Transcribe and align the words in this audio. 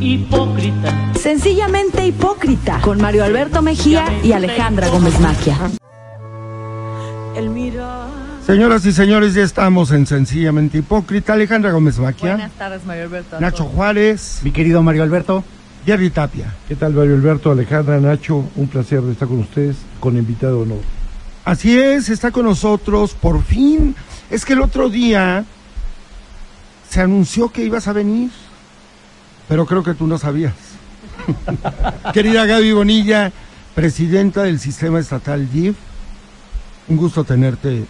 hipócrita. 0.00 1.12
Sencillamente 1.14 2.06
hipócrita, 2.06 2.80
con 2.80 3.00
Mario 3.00 3.24
Alberto 3.24 3.62
Mejía 3.62 4.06
y 4.22 4.32
Alejandra 4.32 4.88
Gómez 4.88 5.18
Maquia. 5.20 5.58
Señoras 8.44 8.84
y 8.84 8.92
señores, 8.92 9.34
ya 9.34 9.42
estamos 9.42 9.92
en 9.92 10.06
Sencillamente 10.06 10.78
Hipócrita. 10.78 11.34
Alejandra 11.34 11.70
Gómez 11.70 11.98
Maquia, 11.98 12.32
Buenas 12.32 12.52
tardes, 12.52 12.84
Mario 12.84 13.04
Alberto. 13.04 13.40
Nacho. 13.40 13.64
Juárez, 13.64 14.40
Mi 14.42 14.50
querido 14.50 14.82
Mario 14.82 15.02
Alberto. 15.02 15.44
Jerry 15.86 16.10
Tapia. 16.10 16.52
¿Qué 16.68 16.74
tal, 16.74 16.92
Mario 16.92 17.14
Alberto, 17.14 17.52
Alejandra, 17.52 18.00
Nacho? 18.00 18.44
Un 18.56 18.68
placer 18.68 19.02
de 19.02 19.12
estar 19.12 19.28
con 19.28 19.38
ustedes, 19.38 19.76
con 20.00 20.16
invitado 20.16 20.56
de 20.56 20.62
honor. 20.62 20.80
Así 21.44 21.78
es, 21.78 22.08
está 22.08 22.30
con 22.30 22.44
nosotros 22.44 23.14
por 23.14 23.42
fin. 23.42 23.94
Es 24.30 24.44
que 24.44 24.54
el 24.54 24.60
otro 24.60 24.90
día 24.90 25.44
se 26.88 27.00
anunció 27.00 27.50
que 27.50 27.64
ibas 27.64 27.88
a 27.88 27.92
venir, 27.92 28.30
pero 29.50 29.66
creo 29.66 29.82
que 29.82 29.94
tú 29.94 30.06
no 30.06 30.16
sabías. 30.16 30.54
Querida 32.14 32.46
Gaby 32.46 32.70
Bonilla, 32.70 33.32
presidenta 33.74 34.44
del 34.44 34.60
Sistema 34.60 35.00
Estatal 35.00 35.50
DIF, 35.50 35.74
un 36.86 36.96
gusto 36.96 37.24
tenerte 37.24 37.84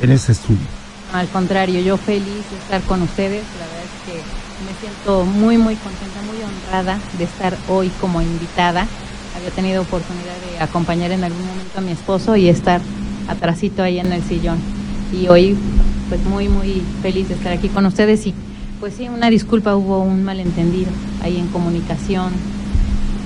en 0.00 0.10
este 0.10 0.32
estudio. 0.32 0.66
Al 1.12 1.28
contrario, 1.28 1.82
yo 1.82 1.98
feliz 1.98 2.24
de 2.50 2.56
estar 2.56 2.80
con 2.84 3.02
ustedes. 3.02 3.44
La 3.60 3.66
verdad 3.66 3.84
es 3.84 4.10
que 4.10 4.22
me 4.64 4.80
siento 4.80 5.26
muy, 5.26 5.58
muy 5.58 5.74
contenta, 5.74 6.22
muy 6.22 6.38
honrada 6.42 6.98
de 7.18 7.24
estar 7.24 7.54
hoy 7.68 7.90
como 8.00 8.22
invitada. 8.22 8.86
Había 9.36 9.50
tenido 9.50 9.82
oportunidad 9.82 10.34
de 10.50 10.64
acompañar 10.64 11.10
en 11.10 11.24
algún 11.24 11.46
momento 11.46 11.78
a 11.78 11.82
mi 11.82 11.92
esposo 11.92 12.36
y 12.36 12.48
estar 12.48 12.80
atrasito 13.28 13.82
ahí 13.82 13.98
en 13.98 14.14
el 14.14 14.22
sillón. 14.22 14.56
Y 15.12 15.28
hoy, 15.28 15.58
pues 16.08 16.24
muy, 16.24 16.48
muy 16.48 16.82
feliz 17.02 17.28
de 17.28 17.34
estar 17.34 17.52
aquí 17.52 17.68
con 17.68 17.84
ustedes. 17.84 18.26
Y 18.26 18.34
pues 18.80 18.94
sí, 18.94 19.08
una 19.08 19.30
disculpa, 19.30 19.74
hubo 19.76 20.00
un 20.02 20.24
malentendido 20.24 20.90
ahí 21.22 21.36
en 21.36 21.48
comunicación. 21.48 22.32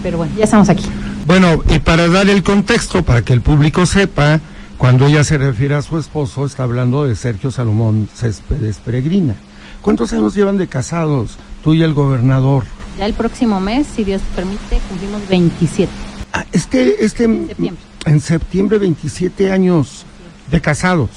Pero 0.02 0.18
bueno, 0.18 0.32
ya 0.36 0.44
estamos 0.44 0.68
aquí. 0.68 0.84
Bueno, 1.26 1.62
y 1.68 1.78
para 1.78 2.08
dar 2.08 2.28
el 2.28 2.42
contexto, 2.42 3.02
para 3.02 3.22
que 3.22 3.32
el 3.32 3.40
público 3.40 3.86
sepa, 3.86 4.40
cuando 4.78 5.06
ella 5.06 5.24
se 5.24 5.36
refiere 5.38 5.74
a 5.74 5.82
su 5.82 5.98
esposo, 5.98 6.46
está 6.46 6.62
hablando 6.62 7.04
de 7.04 7.14
Sergio 7.14 7.50
Salomón 7.50 8.08
Céspedes 8.14 8.78
Peregrina. 8.78 9.34
¿Cuántos 9.82 10.12
años 10.12 10.34
llevan 10.34 10.56
de 10.58 10.68
casados, 10.68 11.36
tú 11.62 11.74
y 11.74 11.82
el 11.82 11.94
gobernador? 11.94 12.64
Ya 12.98 13.06
el 13.06 13.14
próximo 13.14 13.60
mes, 13.60 13.86
si 13.94 14.04
Dios 14.04 14.22
permite, 14.34 14.78
cumplimos 14.88 15.26
27. 15.28 15.90
Ah, 16.32 16.44
este, 16.52 17.04
este, 17.04 17.26
septiembre. 17.26 17.82
en 18.06 18.20
septiembre, 18.20 18.78
27 18.78 19.52
años 19.52 20.04
de 20.50 20.60
casados. 20.60 21.10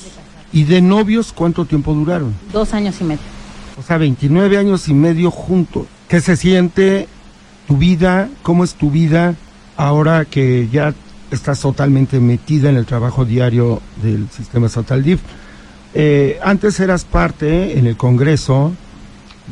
¿Y 0.51 0.65
de 0.65 0.81
novios 0.81 1.33
cuánto 1.33 1.65
tiempo 1.65 1.93
duraron? 1.93 2.33
Dos 2.51 2.73
años 2.73 2.95
y 3.01 3.03
medio. 3.05 3.42
O 3.77 3.81
sea, 3.81 3.97
29 3.97 4.57
años 4.57 4.87
y 4.87 4.93
medio 4.93 5.31
juntos. 5.31 5.87
¿Qué 6.07 6.21
se 6.21 6.37
siente 6.37 7.07
tu 7.67 7.77
vida? 7.77 8.29
¿Cómo 8.43 8.63
es 8.63 8.75
tu 8.75 8.91
vida 8.91 9.35
ahora 9.77 10.25
que 10.25 10.69
ya 10.71 10.93
estás 11.31 11.59
totalmente 11.59 12.19
metida 12.19 12.69
en 12.69 12.75
el 12.75 12.85
trabajo 12.85 13.25
diario 13.25 13.81
del 14.01 14.29
sistema 14.29 14.67
estatal 14.67 15.03
DIF? 15.03 15.21
Eh, 15.95 16.39
antes 16.43 16.79
eras 16.79 17.05
parte 17.05 17.77
en 17.77 17.87
el 17.87 17.97
Congreso 17.97 18.73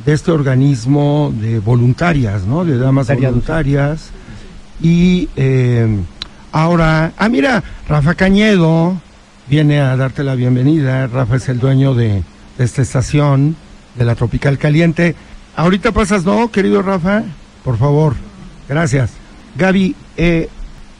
de 0.06 0.14
este 0.14 0.32
organismo 0.32 1.34
de 1.40 1.60
voluntarias, 1.60 2.44
¿no? 2.46 2.64
De 2.64 2.78
damas 2.78 3.08
voluntarias. 3.08 4.10
Y 4.82 5.30
eh, 5.36 5.88
ahora, 6.52 7.14
ah, 7.18 7.30
mira, 7.30 7.64
Rafa 7.88 8.16
Cañedo 8.16 9.00
viene 9.48 9.80
a 9.80 9.96
darte 9.98 10.24
la 10.24 10.36
bienvenida. 10.36 11.08
Rafa 11.08 11.36
es 11.36 11.50
el 11.50 11.60
dueño 11.60 11.94
de, 11.94 12.24
de 12.58 12.64
esta 12.64 12.82
estación, 12.82 13.56
de 13.96 14.06
la 14.06 14.16
Tropical 14.16 14.58
Caliente. 14.58 15.16
Ahorita 15.56 15.92
pasas, 15.92 16.24
¿no, 16.26 16.50
querido 16.52 16.82
Rafa? 16.82 17.24
Por 17.64 17.78
favor, 17.78 18.16
gracias. 18.70 19.12
Gaby, 19.58 19.96
eh, 20.18 20.50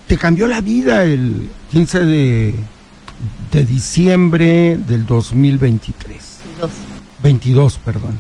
te 0.08 0.18
cambió 0.18 0.48
la 0.48 0.62
vida 0.62 1.04
el 1.04 1.50
15 1.72 2.00
de, 2.06 2.56
de 3.52 3.66
diciembre 3.66 4.78
del 4.78 5.06
2023. 5.06 6.40
Dos. 6.60 6.72
22, 7.24 7.78
perdón. 7.80 8.18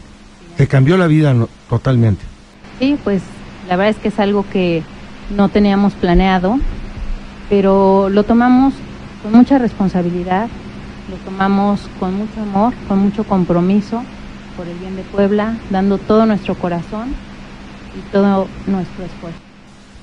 Te 0.57 0.67
cambió 0.67 0.95
la 0.97 1.07
vida 1.07 1.33
no- 1.33 1.49
totalmente. 1.69 2.21
Sí, 2.79 2.97
pues 3.03 3.21
la 3.67 3.75
verdad 3.75 3.95
es 3.95 4.01
que 4.01 4.07
es 4.09 4.19
algo 4.19 4.45
que 4.51 4.83
no 5.35 5.49
teníamos 5.49 5.93
planeado, 5.93 6.59
pero 7.49 8.09
lo 8.09 8.23
tomamos 8.23 8.73
con 9.23 9.33
mucha 9.33 9.57
responsabilidad, 9.57 10.47
lo 11.09 11.15
tomamos 11.17 11.81
con 11.99 12.15
mucho 12.15 12.41
amor, 12.41 12.73
con 12.87 12.99
mucho 12.99 13.23
compromiso 13.23 14.03
por 14.61 14.69
el 14.69 14.77
bien 14.77 14.95
de 14.95 15.01
Puebla, 15.01 15.57
dando 15.71 15.97
todo 15.97 16.27
nuestro 16.27 16.53
corazón 16.53 17.15
y 17.97 18.11
todo 18.11 18.47
nuestro 18.67 19.05
esfuerzo. 19.05 19.39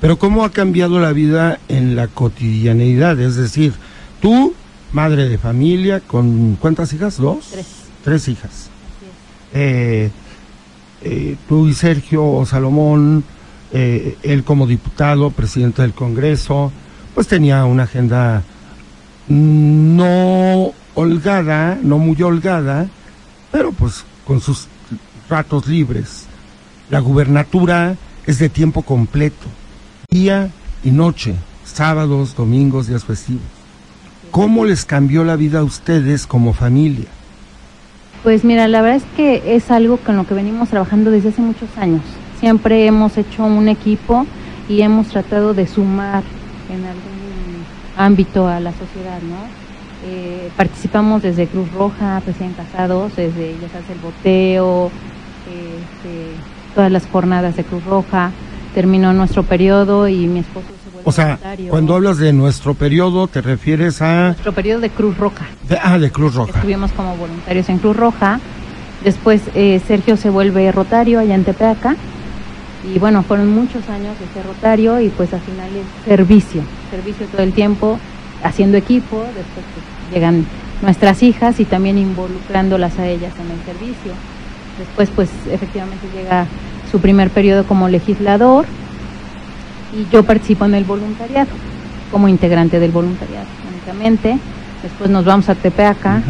Pero 0.01 0.19
¿cómo 0.19 0.45
ha 0.45 0.51
cambiado 0.51 0.99
la 0.99 1.13
vida 1.13 1.61
en 1.69 1.95
la 1.95 2.09
cotidianeidad? 2.09 3.21
Es 3.21 3.37
decir, 3.37 3.73
tú, 4.21 4.55
madre 4.93 5.29
de 5.29 5.39
familia, 5.39 6.01
con 6.01 6.57
¿cuántas 6.57 6.93
hijas? 6.93 7.19
¿Dos? 7.19 7.51
Tres. 7.53 7.67
Tres 8.03 8.27
hijas. 8.27 8.69
Eh, 9.55 10.11
eh, 11.03 11.37
tú 11.49 11.69
y 11.69 11.73
Sergio 11.73 12.45
Salomón, 12.45 13.23
eh, 13.71 14.19
él 14.25 14.43
como 14.43 14.67
diputado, 14.67 15.31
presidente 15.31 15.83
del 15.83 15.93
Congreso, 15.93 16.73
pues 17.15 17.29
tenía 17.29 17.65
una 17.65 17.85
agenda 17.85 18.43
no 19.29 20.73
holgada, 20.97 21.79
no 21.81 21.99
muy 21.99 22.21
holgada, 22.21 22.89
pero 23.53 23.71
pues 23.71 24.05
con 24.29 24.43
sus 24.43 24.69
ratos 25.31 25.67
libres. 25.67 26.27
La 26.91 27.01
gubernatura 27.01 27.97
es 28.27 28.39
de 28.39 28.51
tiempo 28.51 28.83
completo, 28.83 29.47
día 30.11 30.51
y 30.85 30.91
noche, 30.91 31.35
sábados, 31.65 32.37
domingos, 32.37 32.89
días 32.89 33.05
festivos. 33.05 33.43
¿Cómo 34.31 34.67
les 34.67 34.85
cambió 34.85 35.25
la 35.25 35.37
vida 35.37 35.61
a 35.61 35.65
ustedes 35.65 36.27
como 36.27 36.53
familia? 36.53 37.07
Pues 38.23 38.45
mira, 38.45 38.69
la 38.69 38.83
verdad 38.83 38.99
es 38.99 39.17
que 39.17 39.57
es 39.57 39.71
algo 39.71 39.97
con 39.97 40.17
lo 40.17 40.27
que 40.27 40.35
venimos 40.35 40.69
trabajando 40.69 41.11
desde 41.11 41.31
hace 41.31 41.41
muchos 41.41 41.71
años. 41.79 42.03
Siempre 42.39 42.85
hemos 42.85 43.17
hecho 43.17 43.45
un 43.45 43.69
equipo 43.69 44.27
y 44.69 44.83
hemos 44.83 45.09
tratado 45.09 45.55
de 45.55 45.67
sumar 45.67 46.23
en 46.69 46.85
algún 46.85 47.65
ámbito 47.97 48.47
a 48.47 48.61
la 48.61 48.73
sociedad, 48.73 49.23
¿no? 49.23 49.68
Eh, 50.07 50.51
participamos 50.57 51.23
desde 51.23 51.47
Cruz 51.47 51.71
Roja, 51.73 52.21
recién 52.25 52.53
casados, 52.53 53.15
desde 53.17 53.55
ya 53.61 53.69
sabes, 53.69 53.91
el 53.91 53.99
boteo, 53.99 54.91
este, 55.47 56.75
todas 56.75 56.91
las 56.93 57.07
jornadas 57.07 57.57
de 57.57 57.65
Cruz 57.65 57.85
Roja. 57.85 58.31
Terminó 58.75 59.13
nuestro 59.13 59.43
periodo 59.43 60.07
y 60.09 60.27
mi 60.29 60.41
esposo 60.41 60.67
se 60.85 60.91
vuelve 60.91 61.09
O 61.09 61.13
sea, 61.13 61.25
voluntario. 61.27 61.71
cuando 61.71 61.95
hablas 61.97 62.19
de 62.19 62.33
nuestro 62.33 62.75
periodo, 62.75 63.27
te 63.27 63.41
refieres 63.41 64.01
a... 64.03 64.27
Nuestro 64.29 64.53
periodo 64.53 64.81
de 64.81 64.91
Cruz 64.91 65.17
Roja. 65.19 65.47
de- 65.69 65.79
ah, 65.83 65.99
de 65.99 66.11
Cruz 66.13 66.35
Roja. 66.35 66.53
Estuvimos 66.55 66.93
como 66.93 67.17
voluntarios 67.17 67.69
en 67.71 67.79
Cruz 67.79 67.97
Roja. 67.97 68.39
Después 69.03 69.43
eh, 69.55 69.81
Sergio 69.87 70.17
se 70.17 70.31
vuelve 70.31 70.71
rotario 70.71 71.19
allá 71.19 71.35
en 71.35 71.45
Tepeaca. 71.45 71.97
Y 72.95 72.99
bueno, 73.01 73.23
fueron 73.25 73.53
muchos 73.53 73.89
años 73.89 74.15
de 74.21 74.27
ser 74.33 74.47
rotario 74.47 75.01
y 75.01 75.09
pues 75.09 75.33
al 75.35 75.41
final 75.41 75.69
es 75.75 76.05
servicio. 76.05 76.63
Servicio 76.91 77.27
todo 77.27 77.43
el 77.43 77.53
tiempo, 77.53 77.99
haciendo 78.45 78.77
equipo. 78.77 79.17
Después 79.35 79.65
pues, 79.75 79.85
llegan 80.13 80.47
nuestras 80.83 81.23
hijas 81.23 81.61
y 81.61 81.65
también 81.65 81.99
involucrándolas 81.99 82.99
a 82.99 83.07
ellas 83.07 83.33
en 83.39 83.51
el 83.51 83.65
servicio. 83.65 84.13
Después 84.79 85.11
pues 85.15 85.29
efectivamente 85.51 86.07
llega 86.15 86.47
su 86.91 87.01
primer 87.01 87.31
periodo 87.31 87.65
como 87.65 87.89
legislador 87.89 88.65
y 89.93 90.11
yo 90.13 90.23
participo 90.23 90.65
en 90.65 90.75
el 90.75 90.85
voluntariado, 90.85 91.51
como 92.13 92.29
integrante 92.29 92.79
del 92.79 92.93
voluntariado 92.93 93.47
únicamente. 93.71 94.39
Después 94.83 95.11
nos 95.11 95.25
vamos 95.25 95.49
a 95.49 95.55
Tepeaca. 95.55 96.23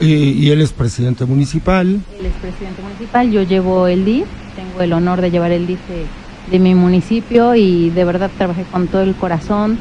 Y 0.00 0.48
él 0.50 0.62
es 0.62 0.72
presidente 0.72 1.24
municipal. 1.26 2.00
Él 2.18 2.26
es 2.26 2.32
presidente 2.40 2.80
municipal, 2.80 3.30
yo 3.30 3.42
llevo 3.42 3.86
el 3.86 4.04
DIF, 4.04 4.26
tengo 4.56 4.80
el 4.80 4.92
honor 4.92 5.20
de 5.20 5.30
llevar 5.30 5.50
el 5.50 5.66
DIF 5.66 5.80
de, 5.88 6.06
de 6.50 6.58
mi 6.58 6.74
municipio 6.74 7.54
y 7.54 7.90
de 7.90 8.04
verdad 8.04 8.30
trabajé 8.38 8.62
con 8.70 8.86
todo 8.86 9.02
el 9.02 9.14
corazón 9.14 9.78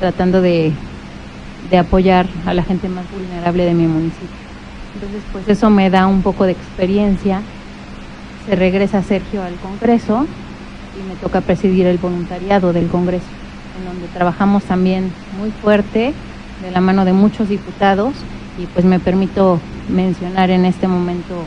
tratando 0.00 0.42
de, 0.42 0.72
de 1.72 1.78
apoyar 1.78 2.26
a 2.44 2.52
la 2.52 2.62
gente 2.62 2.88
más 2.90 3.06
vulnerable 3.10 3.64
de 3.64 3.72
mi 3.72 3.86
municipio. 3.86 4.28
Entonces, 4.94 5.22
pues 5.32 5.48
eso 5.48 5.70
me 5.70 5.88
da 5.88 6.06
un 6.06 6.20
poco 6.20 6.44
de 6.44 6.52
experiencia. 6.52 7.40
Se 8.46 8.54
regresa 8.54 9.02
Sergio 9.02 9.42
al 9.42 9.54
Congreso 9.54 10.26
y 11.00 11.08
me 11.08 11.16
toca 11.16 11.40
presidir 11.40 11.86
el 11.86 11.96
voluntariado 11.96 12.74
del 12.74 12.88
Congreso, 12.88 13.24
en 13.78 13.86
donde 13.86 14.06
trabajamos 14.08 14.64
también 14.64 15.10
muy 15.40 15.50
fuerte, 15.50 16.12
de 16.60 16.70
la 16.70 16.82
mano 16.82 17.06
de 17.06 17.14
muchos 17.14 17.48
diputados, 17.48 18.12
y 18.58 18.66
pues 18.66 18.84
me 18.84 19.00
permito 19.00 19.58
mencionar 19.88 20.50
en 20.50 20.66
este 20.66 20.86
momento 20.86 21.44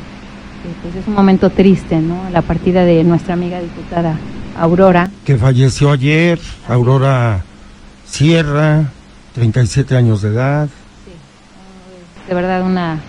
pues 0.82 0.96
es 0.96 1.08
un 1.08 1.14
momento 1.14 1.52
triste, 1.52 2.00
¿no? 2.00 2.28
La 2.32 2.42
partida 2.42 2.84
de 2.86 3.04
nuestra 3.04 3.36
amiga 3.36 3.62
diputada 3.62 4.18
Aurora. 4.58 5.12
que 5.24 5.38
falleció 5.38 5.92
ayer, 5.92 6.40
Aurora 6.68 7.44
Sierra, 8.08 8.90
37 9.36 9.98
años 9.98 10.22
de 10.22 10.30
edad. 10.30 10.70
de 12.28 12.34
verdad 12.34 12.66
una 12.66 13.00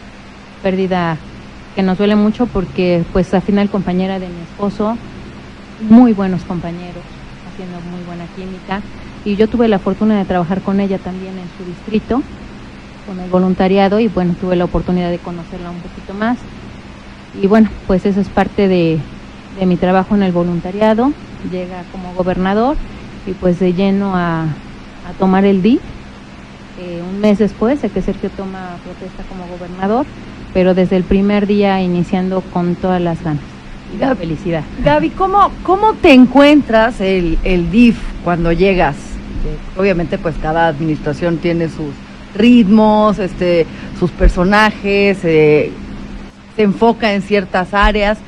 pérdida 0.61 1.17
que 1.77 1.83
nos 1.83 1.99
duele 1.99 2.17
mucho 2.17 2.47
porque 2.47 3.05
pues 3.13 3.33
al 3.33 3.43
final 3.43 3.71
compañera 3.71 4.19
de 4.19 4.27
mi 4.27 4.41
esposo 4.43 4.99
muy 5.89 6.13
buenos 6.13 6.43
compañeros, 6.43 7.03
haciendo 7.49 7.81
muy 7.93 8.03
buena 8.05 8.25
química. 8.35 8.83
Y 9.25 9.37
yo 9.37 9.49
tuve 9.49 9.69
la 9.69 9.79
fortuna 9.79 10.19
de 10.19 10.25
trabajar 10.25 10.63
con 10.63 10.81
ella 10.81 10.99
también 10.99 11.35
en 11.39 11.49
su 11.57 11.65
distrito, 11.65 12.23
con 13.07 13.21
el 13.21 13.31
voluntariado, 13.31 14.01
y 14.01 14.09
bueno, 14.09 14.35
tuve 14.41 14.57
la 14.57 14.65
oportunidad 14.65 15.11
de 15.11 15.19
conocerla 15.19 15.71
un 15.71 15.79
poquito 15.79 16.13
más. 16.13 16.39
Y 17.41 17.47
bueno, 17.47 17.69
pues 17.87 18.05
eso 18.05 18.21
es 18.21 18.29
parte 18.29 18.67
de, 18.67 18.99
mi 19.65 19.77
trabajo 19.77 20.17
en 20.17 20.25
el 20.25 20.33
voluntariado. 20.33 21.13
Llega 21.53 21.85
como 21.93 22.15
gobernador 22.15 22.77
y 23.27 23.33
pues 23.33 23.61
de 23.61 23.75
lleno 23.75 24.17
a, 24.17 24.43
a 24.43 25.13
tomar 25.19 25.45
el 25.45 25.63
DIF. 25.63 25.81
Eh, 26.79 27.03
un 27.09 27.21
mes 27.21 27.39
después 27.39 27.81
de 27.81 27.89
que 27.89 28.03
Sergio 28.03 28.29
toma 28.37 28.77
protesta 28.85 29.23
como 29.31 29.47
gobernador, 29.47 30.05
pero 30.53 30.75
desde 30.75 30.97
el 30.97 31.05
primer 31.05 31.47
día 31.47 31.81
iniciando 31.81 32.43
con 32.53 32.75
todas 32.75 33.01
las 33.01 33.23
ganas 33.25 33.43
y 33.95 33.99
la 33.99 34.15
felicidad. 34.15 34.63
Gaby, 34.85 35.11
¿cómo, 35.11 35.51
cómo 35.63 35.95
te 35.95 36.13
encuentras 36.13 37.01
el, 37.01 37.39
el 37.45 37.71
DIF 37.71 37.97
cuando 38.25 38.53
llegas? 38.53 38.97
Obviamente, 39.79 40.19
pues 40.19 40.35
cada 40.43 40.69
administración 40.69 41.39
tiene 41.39 41.69
sus 41.69 41.95
ritmos, 42.35 43.19
este, 43.21 43.67
sus 43.99 44.11
personajes, 44.11 45.19
eh, 45.25 45.73
se 46.57 46.63
enfoca 46.63 47.15
en 47.15 47.23
ciertas 47.23 47.73
áreas. 47.73 48.19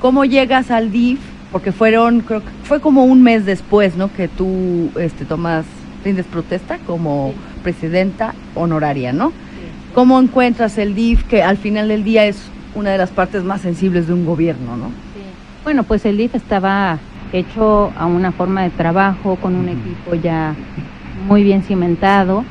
¿Cómo 0.00 0.26
llegas 0.26 0.70
al 0.70 0.92
DIF? 0.92 1.20
Porque 1.50 1.72
fueron, 1.72 2.20
creo 2.20 2.40
que 2.40 2.50
fue 2.64 2.80
como 2.80 3.04
un 3.04 3.22
mes 3.22 3.46
después, 3.46 3.96
¿no? 3.96 4.12
Que 4.12 4.28
tú 4.28 4.90
este, 5.00 5.24
tomas, 5.24 5.64
rindes 6.04 6.26
protesta 6.26 6.76
como 6.86 7.32
Sí. 7.32 7.53
Presidenta 7.64 8.34
honoraria, 8.54 9.12
¿no? 9.12 9.32
¿Cómo 9.94 10.20
encuentras 10.20 10.78
el 10.78 10.94
DIF, 10.94 11.24
que 11.24 11.42
al 11.42 11.56
final 11.56 11.88
del 11.88 12.04
día 12.04 12.26
es 12.26 12.50
una 12.74 12.90
de 12.90 12.98
las 12.98 13.10
partes 13.10 13.42
más 13.42 13.60
sensibles 13.60 14.06
de 14.06 14.12
un 14.12 14.24
gobierno, 14.24 14.76
¿no? 14.76 14.88
Sí. 14.88 15.22
Bueno, 15.64 15.82
pues 15.82 16.04
el 16.04 16.16
DIF 16.16 16.34
estaba 16.34 16.98
hecho 17.32 17.92
a 17.96 18.06
una 18.06 18.30
forma 18.30 18.62
de 18.62 18.70
trabajo, 18.70 19.36
con 19.36 19.56
un 19.56 19.68
equipo 19.68 20.14
ya 20.14 20.54
muy 21.26 21.42
bien 21.42 21.62
cimentado. 21.62 22.44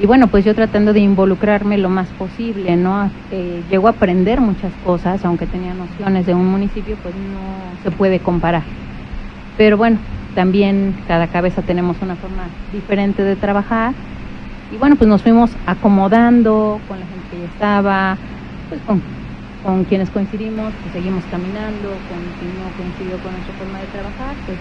Y 0.00 0.06
bueno, 0.06 0.28
pues 0.28 0.44
yo 0.44 0.54
tratando 0.54 0.92
de 0.92 1.00
involucrarme 1.00 1.76
lo 1.76 1.88
más 1.88 2.08
posible, 2.10 2.76
¿no? 2.76 3.10
Eh, 3.32 3.62
llego 3.70 3.88
a 3.88 3.90
aprender 3.90 4.40
muchas 4.40 4.72
cosas, 4.84 5.24
aunque 5.24 5.46
tenía 5.46 5.74
nociones 5.74 6.24
de 6.24 6.34
un 6.34 6.46
municipio, 6.46 6.96
pues 7.02 7.14
no 7.14 7.82
se 7.82 7.90
puede 7.90 8.20
comparar. 8.20 8.62
Pero 9.56 9.76
bueno, 9.76 9.98
también 10.36 10.94
cada 11.08 11.26
cabeza 11.26 11.62
tenemos 11.62 11.96
una 12.00 12.14
forma 12.14 12.44
diferente 12.72 13.24
de 13.24 13.34
trabajar. 13.34 13.92
Y 14.70 14.76
bueno, 14.76 14.96
pues 14.96 15.08
nos 15.08 15.22
fuimos 15.22 15.50
acomodando 15.66 16.80
con 16.86 17.00
la 17.00 17.06
gente 17.06 17.26
que 17.30 17.38
ya 17.38 17.46
estaba, 17.46 18.18
pues 18.68 18.80
con, 18.82 19.02
con 19.62 19.84
quienes 19.84 20.10
coincidimos, 20.10 20.74
pues 20.82 20.92
seguimos 20.92 21.24
caminando, 21.26 21.88
con 22.08 22.18
quien 22.38 22.58
no 22.58 22.70
coincidió 22.76 23.18
con 23.22 23.32
nuestra 23.32 23.54
forma 23.54 23.80
de 23.80 23.86
trabajar, 23.86 24.36
pues 24.46 24.58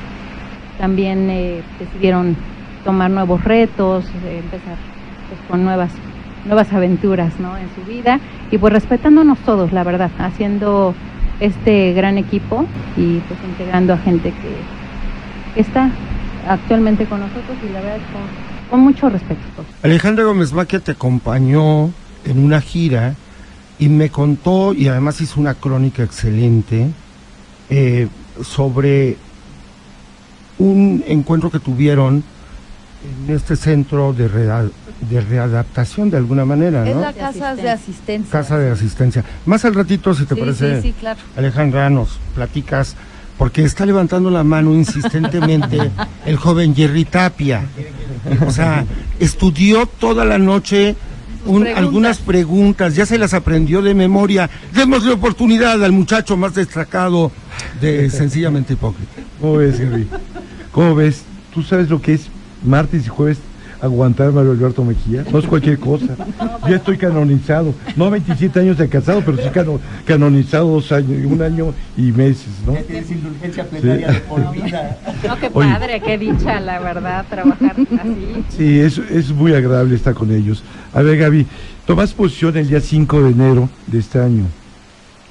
también 0.78 1.30
eh, 1.30 1.64
decidieron 1.80 2.36
tomar 2.86 3.12
nuevos 3.12 3.44
retos, 3.44 4.06
eh, 4.24 4.40
empezar 4.40 4.78
pues, 5.30 5.42
con 5.50 5.64
nuevas 5.64 5.92
nuevas 6.48 6.72
aventuras 6.72 7.40
¿no? 7.40 7.58
en 7.58 7.68
su 7.76 7.84
vida 7.84 8.20
y 8.52 8.58
pues 8.58 8.74
respetándonos 8.74 9.38
todos, 9.40 9.74
la 9.74 9.84
verdad, 9.84 10.10
haciendo 10.18 10.96
este 11.40 11.94
gran 11.94 12.18
equipo 12.18 12.66
y 12.96 13.20
pues 13.20 13.40
integrando 13.44 13.94
a 13.94 13.98
gente 13.98 14.32
que, 14.32 14.78
está 15.56 15.90
actualmente 16.48 17.08
con 17.08 17.20
nosotros 17.20 17.58
y 17.64 17.74
la 17.74 17.82
verdad 17.82 18.00
con, 18.14 18.47
con 18.70 18.82
mucho 18.82 19.10
respeto. 19.10 19.66
Alejandra 19.84 20.26
Gómez 20.26 20.54
Maquia 20.54 20.80
te 20.80 20.92
acompañó 20.92 21.92
en 22.26 22.44
una 22.44 22.62
gira 22.62 23.16
y 23.80 23.90
me 23.90 24.10
contó, 24.10 24.74
y 24.74 24.88
además 24.88 25.22
hizo 25.22 25.40
una 25.40 25.54
crónica 25.54 26.04
excelente, 26.04 26.90
eh, 27.70 28.08
sobre 28.44 29.18
un 30.58 31.04
encuentro 31.08 31.52
que 31.52 31.60
tuvieron 31.60 32.24
en 33.28 33.36
este 33.36 33.56
centro 33.56 34.14
de, 34.14 34.28
de 34.28 35.22
readaptación 35.22 36.10
de 36.10 36.18
alguna 36.18 36.46
manera, 36.46 36.88
Es 36.88 36.96
¿no? 36.96 37.02
la 37.02 37.14
De 37.14 37.20
casa 37.20 37.56
de 37.56 37.70
asistencia. 37.70 38.32
Casa 38.32 38.58
de 38.58 38.72
asistencia. 38.72 39.24
Más 39.46 39.64
al 39.66 39.76
ratito, 39.76 40.14
si 40.16 40.26
te 40.26 40.34
sí, 40.34 40.42
parece, 40.42 40.82
sí, 40.82 40.90
sí, 40.90 40.96
claro. 41.00 41.20
Alejandra, 41.36 41.90
nos 41.90 42.20
platicas, 42.34 42.96
porque 43.38 43.64
está 43.64 43.86
levantando 43.86 44.32
la 44.32 44.44
mano 44.44 44.74
insistentemente 44.74 45.92
el 46.26 46.38
joven 46.38 46.76
Jerry 46.76 47.06
Tapia. 47.06 47.64
O 48.46 48.52
sea, 48.52 48.86
estudió 49.20 49.86
toda 49.86 50.26
la 50.26 50.38
noche 50.38 50.96
un- 51.46 51.62
preguntas. 51.62 51.78
algunas 51.78 52.18
preguntas, 52.20 52.96
ya 52.96 53.06
se 53.06 53.18
las 53.18 53.34
aprendió 53.34 53.82
de 53.82 53.94
memoria. 53.94 54.50
Démosle 54.74 55.12
oportunidad 55.14 55.84
al 55.84 55.92
muchacho 55.92 56.36
más 56.38 56.54
destacado 56.56 57.32
de 57.82 58.10
Sencillamente 58.10 58.74
Hipócrita. 58.74 59.12
¿Cómo 59.40 59.58
ves, 59.58 59.80
Henry? 59.80 60.08
¿Cómo 60.72 60.96
ves? 60.96 61.22
¿Tú 61.54 61.64
sabes 61.64 61.90
lo 61.90 62.02
que 62.02 62.14
es 62.16 62.22
martes 62.64 63.06
y 63.06 63.10
jueves 63.10 63.38
aguantar 63.82 64.28
a 64.28 64.32
Mario 64.32 64.52
Alberto 64.52 64.84
Mejía? 64.84 65.24
No 65.32 65.40
es 65.40 65.46
cualquier 65.46 65.78
cosa. 65.80 66.16
Ya 66.70 66.76
estoy 66.78 66.98
canonizado. 66.98 67.74
No 67.96 68.10
27 68.10 68.60
años 68.60 68.78
de 68.78 68.90
casado, 68.90 69.22
pero 69.26 69.38
sí 69.38 69.50
cano- 69.54 69.80
canonizado 70.06 70.68
dos 70.70 70.92
años, 70.92 71.12
un 71.26 71.42
año 71.42 71.74
y 71.98 72.12
meses, 72.12 72.48
¿no? 72.66 72.74
Tienes 72.74 73.10
indulgencia 73.12 73.66
plenaria 73.70 74.08
de 74.12 74.20
por 74.22 74.52
vida. 74.54 74.98
No, 75.28 75.40
qué 75.40 75.50
Oye. 75.54 75.70
padre, 75.72 76.02
qué 76.02 76.18
dicha, 76.18 76.60
la 76.60 76.80
verdad, 76.80 77.26
trabajar 77.30 77.76
así. 77.78 78.44
Sí, 78.58 78.80
es, 78.80 78.98
es 78.98 79.32
muy 79.32 79.54
agradable 79.54 79.96
estar 79.96 80.14
con 80.14 80.32
ellos. 80.34 80.64
A 80.94 81.02
ver, 81.02 81.18
Gaby, 81.18 81.46
tomas 81.86 82.14
posición 82.14 82.58
el 82.58 82.68
día 82.68 82.82
5 82.82 83.22
de 83.24 83.30
enero 83.32 83.70
de 83.88 84.00
este 84.00 84.20
año. 84.20 84.46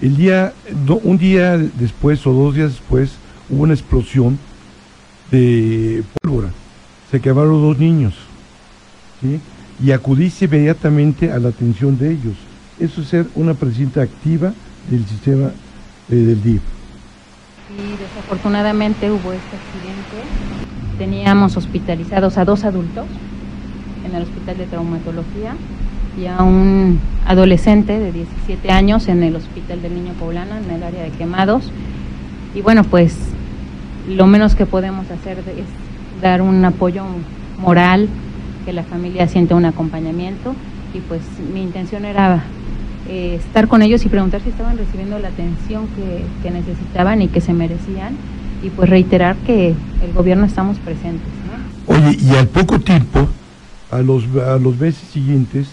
El 0.01 0.17
día, 0.17 0.53
do- 0.87 1.01
un 1.03 1.17
día 1.19 1.57
después 1.57 2.27
o 2.27 2.33
dos 2.33 2.55
días 2.55 2.71
después, 2.73 3.13
hubo 3.49 3.63
una 3.63 3.73
explosión 3.75 4.39
de 5.31 6.03
pólvora. 6.23 6.49
Se 7.11 7.21
quemaron 7.21 7.61
dos 7.63 7.79
niños. 7.79 8.15
¿Sí? 9.27 9.41
Y 9.85 9.93
acudiste 9.93 10.47
inmediatamente 10.47 11.31
a 11.31 11.39
la 11.39 11.49
atención 11.49 11.99
de 11.99 12.13
ellos. 12.13 12.35
Eso 12.79 13.03
es 13.03 13.09
ser 13.09 13.27
una 13.35 13.55
presidenta 13.55 14.03
activa 14.03 14.53
del 14.91 15.05
sistema 15.07 15.51
eh, 16.11 16.15
del 16.15 16.43
DIF. 16.43 16.63
Y 17.71 18.03
desafortunadamente 18.03 19.11
hubo 19.11 19.33
este 19.33 19.57
accidente. 19.57 20.99
Teníamos 20.99 21.57
hospitalizados 21.57 22.39
a 22.39 22.45
dos 22.45 22.65
adultos 22.65 23.07
en 24.07 24.15
el 24.15 24.23
hospital 24.23 24.57
de 24.57 24.67
traumatología 24.67 25.55
y 26.19 26.27
a 26.27 26.43
un 26.43 26.99
adolescente 27.27 27.99
de 27.99 28.13
17 28.13 28.71
años 28.71 29.09
en 29.09 29.23
el 29.23 29.37
hospital 29.37 29.83
del 29.83 29.95
niño 29.95 30.13
poblano, 30.15 30.57
en 30.57 30.71
el 30.71 30.83
área 30.83 31.03
de 31.03 31.11
quemados. 31.11 31.71
Y 32.55 32.63
bueno, 32.63 32.85
pues 32.85 33.15
lo 34.09 34.27
menos 34.27 34.55
que 34.55 34.65
podemos 34.65 35.11
hacer 35.11 35.39
es 35.39 36.23
dar 36.23 36.41
un 36.41 36.65
apoyo 36.65 37.05
moral, 37.59 38.09
que 38.67 38.75
la 38.75 38.83
familia 38.83 39.27
sienta 39.29 39.55
un 39.55 39.65
acompañamiento. 39.65 40.55
Y 40.93 40.99
pues 41.01 41.23
mi 41.55 41.63
intención 41.63 42.05
era 42.05 42.43
eh, 43.09 43.37
estar 43.37 43.69
con 43.69 43.81
ellos 43.81 44.05
y 44.05 44.09
preguntar 44.11 44.43
si 44.43 44.51
estaban 44.51 44.77
recibiendo 44.77 45.19
la 45.19 45.29
atención 45.29 45.87
que, 45.97 46.25
que 46.43 46.51
necesitaban 46.51 47.23
y 47.23 47.29
que 47.29 47.41
se 47.41 47.53
merecían 47.55 48.15
y 48.63 48.69
pues 48.71 48.91
reiterar 48.91 49.37
que 49.47 49.69
el 50.03 50.13
gobierno 50.15 50.45
estamos 50.45 50.77
presentes. 50.79 51.29
Oye, 51.87 52.19
y 52.21 52.35
al 52.35 52.49
poco 52.49 52.81
tiempo, 52.81 53.29
a 53.91 54.01
los, 54.01 54.25
a 54.45 54.57
los 54.59 54.77
meses 54.79 55.07
siguientes, 55.13 55.69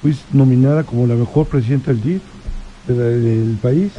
fuiste 0.00 0.24
nominada 0.32 0.84
como 0.84 1.06
la 1.06 1.14
mejor 1.14 1.46
presidenta 1.46 1.90
del 1.92 2.00
DIF 2.02 2.22
de 2.86 2.94
la- 2.94 3.04
del 3.04 3.56
país. 3.60 3.90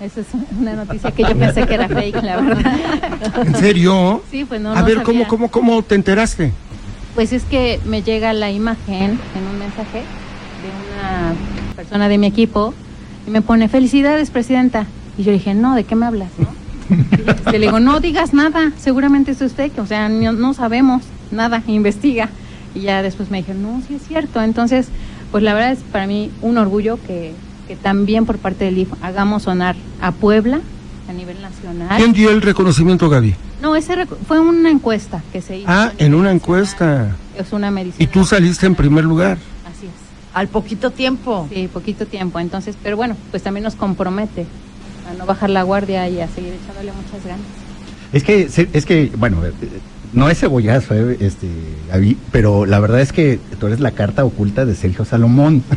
Esa 0.00 0.20
es 0.20 0.26
una 0.58 0.74
noticia 0.74 1.10
que 1.10 1.22
yo 1.22 1.36
pensé 1.36 1.66
que 1.66 1.74
era 1.74 1.88
fake, 1.88 2.22
la 2.22 2.40
verdad. 2.40 2.72
¿En 3.46 3.54
serio? 3.56 4.22
Sí, 4.30 4.44
pues 4.44 4.60
no. 4.60 4.72
A 4.72 4.80
no 4.80 4.86
ver, 4.86 5.02
¿cómo, 5.02 5.20
sabía. 5.20 5.28
cómo, 5.28 5.50
¿cómo 5.50 5.82
te 5.82 5.94
enteraste? 5.94 6.52
Pues 7.14 7.32
es 7.32 7.44
que 7.44 7.80
me 7.84 8.02
llega 8.02 8.32
la 8.32 8.50
imagen 8.50 9.18
en 9.34 9.46
un 9.50 9.58
mensaje 9.58 9.98
de 9.98 10.96
una 10.98 11.34
persona 11.76 12.08
de 12.08 12.18
mi 12.18 12.26
equipo 12.26 12.74
y 13.26 13.30
me 13.30 13.42
pone, 13.42 13.68
felicidades, 13.68 14.30
presidenta. 14.30 14.86
Y 15.18 15.24
yo 15.24 15.32
dije, 15.32 15.54
no, 15.54 15.74
¿de 15.74 15.84
qué 15.84 15.94
me 15.94 16.06
hablas? 16.06 16.30
no?" 16.38 16.62
Le 17.52 17.58
digo, 17.58 17.80
no 17.80 18.00
digas 18.00 18.34
nada, 18.34 18.72
seguramente 18.78 19.32
es 19.32 19.40
usted, 19.40 19.70
que, 19.70 19.80
o 19.80 19.86
sea, 19.86 20.08
no, 20.08 20.32
no 20.32 20.54
sabemos 20.54 21.02
nada, 21.30 21.62
investiga. 21.66 22.28
Y 22.74 22.80
ya 22.80 23.02
después 23.02 23.30
me 23.30 23.38
dijeron, 23.38 23.62
no, 23.62 23.82
sí 23.86 23.94
es 23.94 24.02
cierto. 24.06 24.42
Entonces, 24.42 24.88
pues 25.30 25.42
la 25.42 25.54
verdad 25.54 25.72
es 25.72 25.80
para 25.80 26.06
mí 26.06 26.30
un 26.40 26.58
orgullo 26.58 26.98
que, 27.06 27.34
que 27.72 27.76
también 27.76 28.26
por 28.26 28.36
parte 28.36 28.66
del 28.66 28.76
IF 28.76 28.90
hagamos 29.00 29.44
sonar 29.44 29.76
a 30.02 30.12
Puebla 30.12 30.60
a 31.08 31.12
nivel 31.14 31.40
nacional. 31.40 31.96
¿Quién 31.96 32.12
dio 32.12 32.28
el 32.28 32.42
reconocimiento, 32.42 33.08
Gaby? 33.08 33.34
No, 33.62 33.74
ese 33.76 33.94
recu- 33.96 34.18
fue 34.28 34.40
una 34.40 34.68
encuesta 34.70 35.22
que 35.32 35.40
se 35.40 35.56
hizo. 35.58 35.66
Ah, 35.70 35.90
en 35.96 36.12
una 36.14 36.24
nacional. 36.24 36.34
encuesta. 36.34 37.16
Es 37.38 37.50
una 37.54 37.70
medicina. 37.70 38.04
Y 38.04 38.08
tú 38.08 38.26
saliste 38.26 38.66
en 38.66 38.74
primer 38.74 39.04
lugar. 39.04 39.38
Así 39.64 39.86
es. 39.86 39.92
Al 40.34 40.48
poquito 40.48 40.90
tiempo. 40.90 41.48
Sí, 41.50 41.66
poquito 41.72 42.04
tiempo. 42.04 42.38
Entonces, 42.40 42.76
pero 42.82 42.98
bueno, 42.98 43.16
pues 43.30 43.42
también 43.42 43.64
nos 43.64 43.74
compromete 43.74 44.44
a 45.10 45.14
no 45.16 45.24
bajar 45.24 45.48
la 45.48 45.62
guardia 45.62 46.06
y 46.10 46.20
a 46.20 46.28
seguir 46.28 46.52
echándole 46.62 46.92
muchas 46.92 47.24
ganas. 47.24 47.46
Es 48.12 48.22
que, 48.22 48.50
se- 48.50 48.68
es 48.74 48.84
que 48.84 49.10
bueno, 49.16 49.42
eh, 49.46 49.52
no 50.12 50.28
es 50.28 50.38
cebollazo, 50.40 50.94
eh, 50.94 51.16
este, 51.20 51.48
Gaby, 51.90 52.16
pero 52.30 52.66
la 52.66 52.80
verdad 52.80 53.00
es 53.00 53.12
que 53.12 53.38
tú 53.58 53.66
eres 53.66 53.80
la 53.80 53.92
carta 53.92 54.24
oculta 54.24 54.64
de 54.64 54.74
Sergio 54.74 55.04
Salomón. 55.04 55.62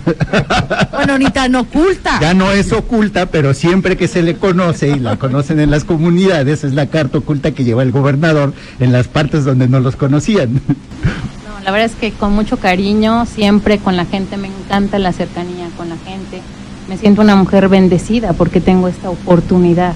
Bueno, 0.91 1.19
ni 1.19 1.29
tan 1.29 1.53
oculta. 1.55 2.19
ya 2.19 2.33
no 2.33 2.51
es 2.51 2.71
oculta, 2.71 3.27
pero 3.27 3.53
siempre 3.53 3.95
que 3.95 4.07
se 4.07 4.23
le 4.23 4.35
conoce 4.35 4.87
y 4.87 4.99
la 4.99 5.17
conocen 5.17 5.59
en 5.59 5.69
las 5.69 5.83
comunidades, 5.83 6.63
es 6.63 6.73
la 6.73 6.87
carta 6.87 7.19
oculta 7.19 7.51
que 7.51 7.63
lleva 7.63 7.83
el 7.83 7.91
gobernador 7.91 8.53
en 8.79 8.91
las 8.91 9.07
partes 9.07 9.43
donde 9.43 9.67
no 9.67 9.81
los 9.81 9.97
conocían. 9.97 10.53
No, 10.53 11.63
la 11.63 11.69
verdad 11.69 11.91
es 11.91 11.95
que 11.95 12.11
con 12.11 12.33
mucho 12.33 12.57
cariño, 12.57 13.25
siempre 13.27 13.77
con 13.77 13.97
la 13.97 14.05
gente, 14.05 14.37
me 14.37 14.47
encanta 14.47 14.97
la 14.97 15.11
cercanía 15.11 15.67
con 15.77 15.89
la 15.89 15.97
gente. 15.97 16.41
Me 16.87 16.97
siento 16.97 17.21
una 17.21 17.35
mujer 17.35 17.67
bendecida 17.69 18.33
porque 18.33 18.61
tengo 18.61 18.87
esta 18.87 19.09
oportunidad 19.09 19.93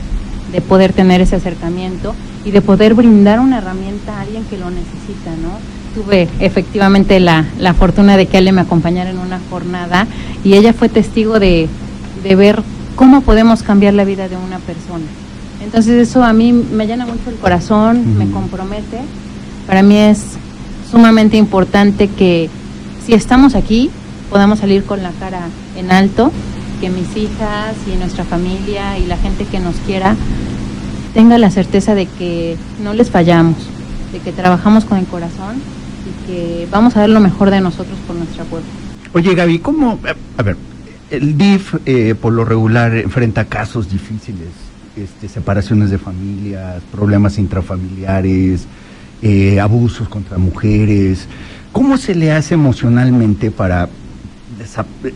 de 0.52 0.62
poder 0.62 0.94
tener 0.94 1.22
ese 1.22 1.36
acercamiento 1.36 2.16
y 2.46 2.52
de 2.52 2.62
poder 2.62 2.94
brindar 2.94 3.40
una 3.40 3.60
herramienta 3.60 4.18
a 4.18 4.22
alguien 4.22 4.44
que 4.46 4.58
lo 4.58 4.70
necesita, 4.70 5.32
¿no? 5.42 5.60
Tuve 5.94 6.28
efectivamente 6.40 7.20
la, 7.20 7.46
la 7.58 7.74
fortuna 7.74 8.16
de 8.18 8.28
que 8.28 8.38
Ale 8.38 8.52
me 8.52 8.62
acompañara 8.62 9.10
en 9.10 9.18
una 9.18 9.40
jornada 9.50 10.08
y 10.44 10.54
ella 10.54 10.74
fue 10.74 10.90
testigo 10.90 11.40
de, 11.40 11.68
de 12.24 12.36
ver 12.36 12.62
cómo 12.96 13.22
podemos 13.22 13.64
cambiar 13.64 13.94
la 13.94 14.06
vida 14.06 14.28
de 14.30 14.38
una 14.38 14.60
persona. 14.60 15.06
Entonces 15.64 16.08
eso 16.08 16.24
a 16.24 16.34
mí 16.34 16.54
me 16.54 16.88
llena 16.88 17.06
mucho 17.06 17.30
el 17.30 17.36
corazón, 17.36 18.18
me 18.18 18.30
compromete. 18.30 19.00
Para 19.68 19.84
mí 19.84 19.98
es 19.98 20.38
sumamente 20.90 21.38
importante 21.38 22.08
que 22.08 22.50
si 23.06 23.14
estamos 23.14 23.56
aquí 23.56 23.90
podamos 24.30 24.60
salir 24.60 24.84
con 24.84 25.04
la 25.04 25.12
cara 25.20 25.42
en 25.76 25.92
alto, 25.92 26.32
que 26.80 26.90
mis 26.90 27.16
hijas 27.16 27.76
y 27.92 27.98
nuestra 27.98 28.24
familia 28.24 28.98
y 28.98 29.06
la 29.06 29.18
gente 29.18 29.46
que 29.46 29.60
nos 29.60 29.76
quiera 29.78 30.16
tenga 31.14 31.38
la 31.38 31.50
certeza 31.50 31.96
de 31.96 32.06
que 32.06 32.58
no 32.84 32.94
les 32.94 33.10
fallamos, 33.10 33.58
de 34.12 34.20
que 34.20 34.32
trabajamos 34.32 34.86
con 34.86 34.98
el 34.98 35.06
corazón 35.06 35.56
y 36.06 36.28
que 36.28 36.68
vamos 36.72 36.96
a 36.96 37.02
dar 37.02 37.10
lo 37.10 37.20
mejor 37.20 37.52
de 37.52 37.62
nosotros 37.62 37.98
por 38.08 38.16
nuestra 38.16 38.44
pueblo. 38.46 38.68
Oye, 39.14 39.34
Gaby, 39.34 39.60
¿cómo? 39.60 40.00
eh, 40.06 40.14
A 40.38 40.44
ver, 40.44 40.56
el 41.10 41.38
DIF 41.38 41.76
eh, 41.86 42.16
por 42.20 42.34
lo 42.34 42.46
regular 42.46 42.96
enfrenta 42.96 43.46
casos 43.46 43.90
difíciles, 43.90 44.50
este, 44.96 45.28
separaciones 45.28 45.90
de 45.90 45.98
familias, 45.98 46.82
problemas 46.92 47.38
intrafamiliares, 47.38 48.66
eh, 49.22 49.60
abusos 49.60 50.08
contra 50.08 50.38
mujeres. 50.38 51.28
¿Cómo 51.72 51.98
se 51.98 52.16
le 52.16 52.32
hace 52.32 52.54
emocionalmente 52.54 53.52
para 53.52 53.90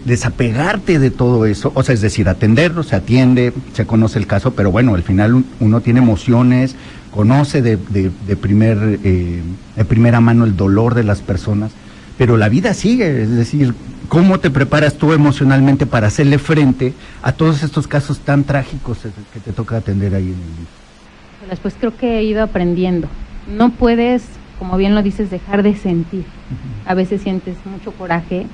desapegarte 0.05 0.99
de 0.99 1.11
todo 1.11 1.45
eso? 1.45 1.71
O 1.75 1.83
sea, 1.83 1.93
es 1.93 2.01
decir, 2.01 2.27
atenderlo, 2.29 2.83
se 2.83 2.95
atiende, 2.95 3.53
se 3.73 3.85
conoce 3.85 4.19
el 4.19 4.27
caso, 4.27 4.53
pero 4.53 4.71
bueno, 4.71 4.95
al 4.95 5.03
final 5.03 5.35
un- 5.35 5.45
uno 5.59 5.81
tiene 5.81 5.99
emociones, 5.99 6.75
conoce 7.11 7.61
de, 7.61 7.77
de- 7.77 8.11
de 8.27 8.35
primer, 8.35 8.99
eh, 9.03 9.41
de 9.75 9.85
primera 9.85 10.19
mano 10.19 10.45
el 10.45 10.55
dolor 10.55 10.95
de 10.95 11.03
las 11.03 11.21
personas, 11.21 11.71
pero 12.17 12.37
la 12.37 12.49
vida 12.49 12.73
sigue, 12.73 13.23
es 13.23 13.29
decir, 13.31 13.73
¿cómo 14.09 14.39
te 14.39 14.49
preparas 14.49 14.95
tú 14.95 15.13
emocionalmente 15.13 15.85
para 15.85 16.07
hacerle 16.07 16.37
frente 16.39 16.93
a 17.21 17.31
todos 17.31 17.63
estos 17.63 17.87
casos 17.87 18.19
tan 18.19 18.43
trágicos 18.43 18.99
que 19.33 19.39
te 19.39 19.51
toca 19.51 19.77
atender 19.77 20.13
ahí 20.15 20.27
en 20.27 21.51
el 21.51 21.57
Pues 21.61 21.75
creo 21.79 21.95
que 21.95 22.19
he 22.19 22.23
ido 22.23 22.43
aprendiendo. 22.43 23.07
No 23.57 23.71
puedes, 23.71 24.23
como 24.59 24.77
bien 24.77 24.95
lo 24.95 25.03
dices, 25.03 25.29
dejar 25.29 25.61
de 25.63 25.75
sentir. 25.75 26.23
A 26.85 26.93
veces 26.93 27.21
sientes 27.21 27.55
mucho 27.65 27.91
coraje, 27.91 28.47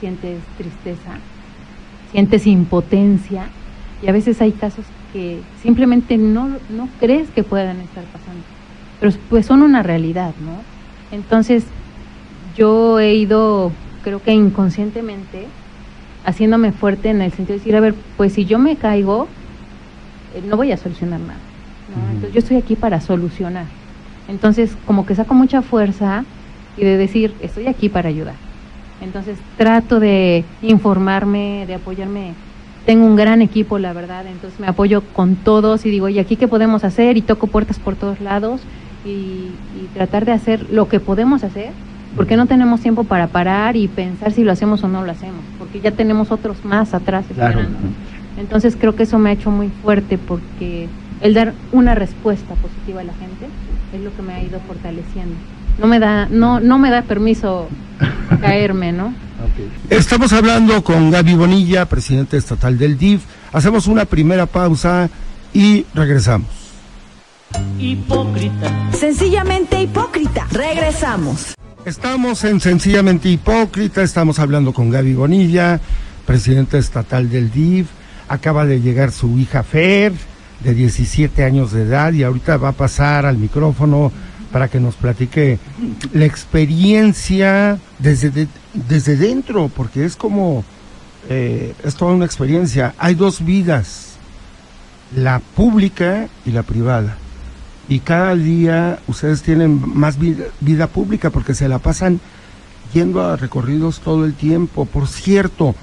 sientes 0.00 0.38
tristeza, 0.58 1.18
sientes 2.12 2.46
impotencia 2.46 3.48
y 4.02 4.08
a 4.08 4.12
veces 4.12 4.40
hay 4.40 4.52
casos 4.52 4.84
que 5.12 5.40
simplemente 5.62 6.18
no, 6.18 6.48
no 6.70 6.88
crees 7.00 7.28
que 7.30 7.42
puedan 7.42 7.80
estar 7.80 8.04
pasando, 8.04 8.42
pero 9.00 9.12
pues 9.30 9.46
son 9.46 9.62
una 9.62 9.82
realidad, 9.82 10.32
¿no? 10.44 11.16
Entonces 11.16 11.64
yo 12.56 12.98
he 12.98 13.14
ido, 13.14 13.72
creo 14.02 14.22
que 14.22 14.32
inconscientemente, 14.32 15.46
haciéndome 16.24 16.72
fuerte 16.72 17.10
en 17.10 17.22
el 17.22 17.30
sentido 17.32 17.54
de 17.54 17.58
decir, 17.58 17.76
a 17.76 17.80
ver, 17.80 17.94
pues 18.16 18.32
si 18.32 18.44
yo 18.44 18.58
me 18.58 18.76
caigo, 18.76 19.28
eh, 20.34 20.42
no 20.48 20.56
voy 20.56 20.72
a 20.72 20.76
solucionar 20.76 21.20
nada. 21.20 21.38
¿no? 21.94 22.10
Entonces 22.10 22.32
yo 22.32 22.38
estoy 22.40 22.56
aquí 22.56 22.74
para 22.74 23.00
solucionar. 23.00 23.66
Entonces 24.28 24.76
como 24.86 25.06
que 25.06 25.14
saco 25.14 25.34
mucha 25.34 25.62
fuerza 25.62 26.24
y 26.76 26.84
de 26.84 26.96
decir, 26.96 27.34
estoy 27.40 27.68
aquí 27.68 27.88
para 27.88 28.08
ayudar. 28.08 28.45
Entonces 29.00 29.38
trato 29.56 30.00
de 30.00 30.44
informarme, 30.62 31.64
de 31.66 31.74
apoyarme. 31.74 32.32
Tengo 32.84 33.04
un 33.04 33.16
gran 33.16 33.42
equipo, 33.42 33.78
la 33.78 33.92
verdad, 33.92 34.26
entonces 34.26 34.60
me 34.60 34.68
apoyo 34.68 35.02
con 35.12 35.34
todos 35.34 35.84
y 35.86 35.90
digo, 35.90 36.08
¿y 36.08 36.18
aquí 36.20 36.36
qué 36.36 36.46
podemos 36.46 36.84
hacer? 36.84 37.16
Y 37.16 37.22
toco 37.22 37.48
puertas 37.48 37.78
por 37.80 37.96
todos 37.96 38.20
lados 38.20 38.60
y, 39.04 39.08
y 39.08 39.88
tratar 39.92 40.24
de 40.24 40.32
hacer 40.32 40.70
lo 40.70 40.88
que 40.88 41.00
podemos 41.00 41.42
hacer, 41.42 41.70
porque 42.14 42.36
no 42.36 42.46
tenemos 42.46 42.80
tiempo 42.80 43.02
para 43.02 43.26
parar 43.26 43.76
y 43.76 43.88
pensar 43.88 44.30
si 44.30 44.44
lo 44.44 44.52
hacemos 44.52 44.84
o 44.84 44.88
no 44.88 45.04
lo 45.04 45.10
hacemos, 45.10 45.40
porque 45.58 45.80
ya 45.80 45.90
tenemos 45.90 46.30
otros 46.30 46.64
más 46.64 46.94
atrás 46.94 47.24
Claro. 47.34 47.58
esperando. 47.60 47.78
Entonces 48.38 48.76
creo 48.76 48.94
que 48.94 49.02
eso 49.02 49.18
me 49.18 49.30
ha 49.30 49.32
hecho 49.32 49.50
muy 49.50 49.68
fuerte 49.82 50.16
porque 50.16 50.86
el 51.22 51.34
dar 51.34 51.54
una 51.72 51.94
respuesta 51.96 52.54
positiva 52.54 53.00
a 53.00 53.04
la 53.04 53.14
gente 53.14 53.46
es 53.94 54.00
lo 54.02 54.14
que 54.14 54.22
me 54.22 54.34
ha 54.34 54.42
ido 54.44 54.60
fortaleciendo. 54.60 55.34
No 55.78 55.86
me 55.86 55.98
da, 55.98 56.26
no, 56.30 56.60
no 56.60 56.78
me 56.78 56.90
da 56.90 57.02
permiso 57.02 57.68
caerme, 58.40 58.92
¿no? 58.92 59.14
Estamos 59.90 60.32
hablando 60.32 60.82
con 60.82 61.10
Gaby 61.10 61.34
Bonilla, 61.34 61.86
presidente 61.86 62.36
estatal 62.36 62.78
del 62.78 62.98
DIF. 62.98 63.22
Hacemos 63.52 63.86
una 63.86 64.04
primera 64.04 64.46
pausa 64.46 65.08
y 65.52 65.86
regresamos. 65.94 66.48
Hipócrita. 67.78 68.90
Sencillamente 68.92 69.80
hipócrita. 69.80 70.46
Regresamos. 70.50 71.54
Estamos 71.84 72.42
en 72.44 72.60
Sencillamente 72.60 73.28
Hipócrita, 73.28 74.02
estamos 74.02 74.40
hablando 74.40 74.72
con 74.72 74.90
Gaby 74.90 75.14
Bonilla, 75.14 75.80
presidenta 76.26 76.78
estatal 76.78 77.30
del 77.30 77.52
DIF. 77.52 77.86
Acaba 78.28 78.66
de 78.66 78.80
llegar 78.80 79.12
su 79.12 79.38
hija 79.38 79.62
Fer, 79.62 80.12
de 80.64 80.74
17 80.74 81.44
años 81.44 81.70
de 81.70 81.82
edad, 81.82 82.12
y 82.12 82.24
ahorita 82.24 82.56
va 82.56 82.70
a 82.70 82.72
pasar 82.72 83.24
al 83.24 83.38
micrófono 83.38 84.10
para 84.56 84.68
que 84.68 84.80
nos 84.80 84.94
platique 84.94 85.58
la 86.14 86.24
experiencia 86.24 87.78
desde, 87.98 88.30
de- 88.30 88.48
desde 88.72 89.14
dentro, 89.14 89.68
porque 89.68 90.06
es 90.06 90.16
como, 90.16 90.64
eh, 91.28 91.74
es 91.84 91.94
toda 91.94 92.14
una 92.14 92.24
experiencia. 92.24 92.94
Hay 92.96 93.14
dos 93.16 93.44
vidas, 93.44 94.12
la 95.14 95.40
pública 95.40 96.28
y 96.46 96.52
la 96.52 96.62
privada 96.62 97.18
y 97.86 97.98
cada 97.98 98.34
día 98.34 98.98
ustedes 99.08 99.42
tienen 99.42 99.78
más 99.94 100.16
vida, 100.18 100.86
pública 100.86 101.28
porque 101.28 101.52
se 101.52 101.68
la 101.68 101.78
pasan 101.78 102.18
yendo 102.94 103.22
a 103.22 103.36
recorridos 103.36 104.00
todo 104.00 104.24
el 104.24 104.32
tiempo. 104.32 104.86
Por 104.86 105.06
cierto, 105.06 105.74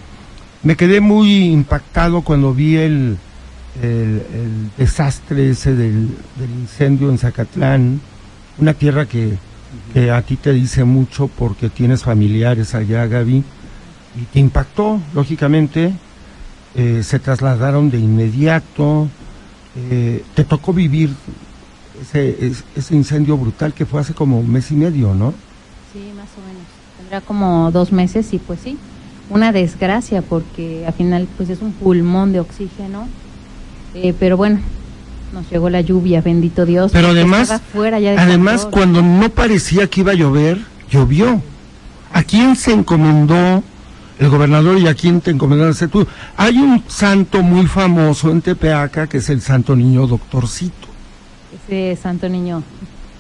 me 0.64 0.76
quedé 0.76 1.00
muy 1.00 1.44
impactado 1.46 2.24
cuando 2.24 2.56
vi 2.56 2.78
el, 2.78 3.18
el, 3.84 4.24
desastre 4.80 5.52
ese 5.52 5.76
del 5.76 6.10
incendio 6.60 7.12
en 7.12 7.20
Zacatlán, 7.20 8.02
una 8.58 8.74
tierra 8.74 9.06
que, 9.06 9.38
a 10.12 10.22
ti 10.22 10.36
te 10.38 10.54
dice 10.54 10.84
mucho 10.84 11.28
porque 11.28 11.70
tienes 11.70 12.04
familiares 12.04 12.76
allá, 12.76 13.06
Gaby, 13.08 13.38
y 14.16 14.26
te 14.32 14.40
impactó, 14.40 15.00
lógicamente. 15.14 15.94
Eh, 16.76 17.02
se 17.04 17.20
trasladaron 17.20 17.90
de 17.92 18.00
inmediato. 18.00 19.08
Eh, 19.90 20.24
te 20.36 20.44
tocó 20.44 20.74
vivir 20.74 21.12
ese, 22.02 22.46
es- 22.48 22.64
ese 22.76 22.96
incendio 22.96 23.38
brutal 23.38 23.74
que 23.74 23.86
fue 23.86 24.02
hace 24.02 24.14
como 24.14 24.40
un 24.40 24.52
mes 24.52 24.72
y 24.72 24.76
medio, 24.76 25.14
¿no? 25.14 25.34
Sí, 25.92 26.00
más 26.16 26.30
o 26.38 26.42
menos. 26.48 26.64
Tendrá 26.98 27.22
como 27.22 27.72
dos 27.72 27.92
meses 27.92 28.34
y 28.34 28.40
pues 28.40 28.60
sí, 28.64 28.78
una 29.30 29.52
desgracia 29.52 30.22
porque 30.22 30.86
al 30.88 30.94
final 30.94 31.28
pues 31.38 31.50
es 31.50 31.62
un 31.62 31.72
pulmón 31.74 32.32
de 32.34 32.40
oxígeno. 32.40 33.08
Eh, 33.96 34.14
pero 34.20 34.38
bueno, 34.38 34.60
nos 35.34 35.50
llegó 35.50 35.70
la 35.70 35.82
lluvia, 35.82 36.22
bendito 36.22 36.66
Dios. 36.66 36.92
Pero 36.92 37.10
además, 37.10 37.62
fuera 37.74 38.00
ya 38.00 38.22
además 38.22 38.68
cuando 38.70 39.02
no 39.02 39.30
parecía 39.30 39.88
que 39.88 40.02
iba 40.02 40.12
a 40.12 40.16
llover, 40.16 40.60
llovió. 40.90 41.42
¿A 42.14 42.24
quién 42.24 42.56
se 42.56 42.72
encomendó 42.72 43.64
el 44.20 44.30
gobernador 44.30 44.78
y 44.78 44.88
a 44.88 44.94
quién 44.94 45.20
te 45.20 45.32
encomendaste 45.32 45.88
tú? 45.88 46.06
Hay 46.38 46.60
un 46.60 46.84
santo 46.88 47.42
muy 47.42 47.66
famoso 47.66 48.30
en 48.30 48.42
Tepeaca 48.42 49.08
que 49.08 49.18
es 49.18 49.30
el 49.30 49.42
Santo 49.42 49.76
Niño 49.76 50.06
Doctorcito. 50.06 50.88
Ese 51.68 52.00
santo 52.02 52.30
niño 52.30 52.64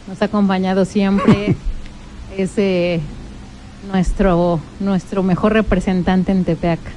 nos 0.07 0.21
ha 0.21 0.25
acompañado 0.25 0.85
siempre. 0.85 1.55
es 2.37 2.51
eh, 2.57 2.99
nuestro, 3.91 4.59
nuestro 4.79 5.23
mejor 5.23 5.53
representante 5.53 6.31
en 6.31 6.43
Tepeaca. 6.45 6.91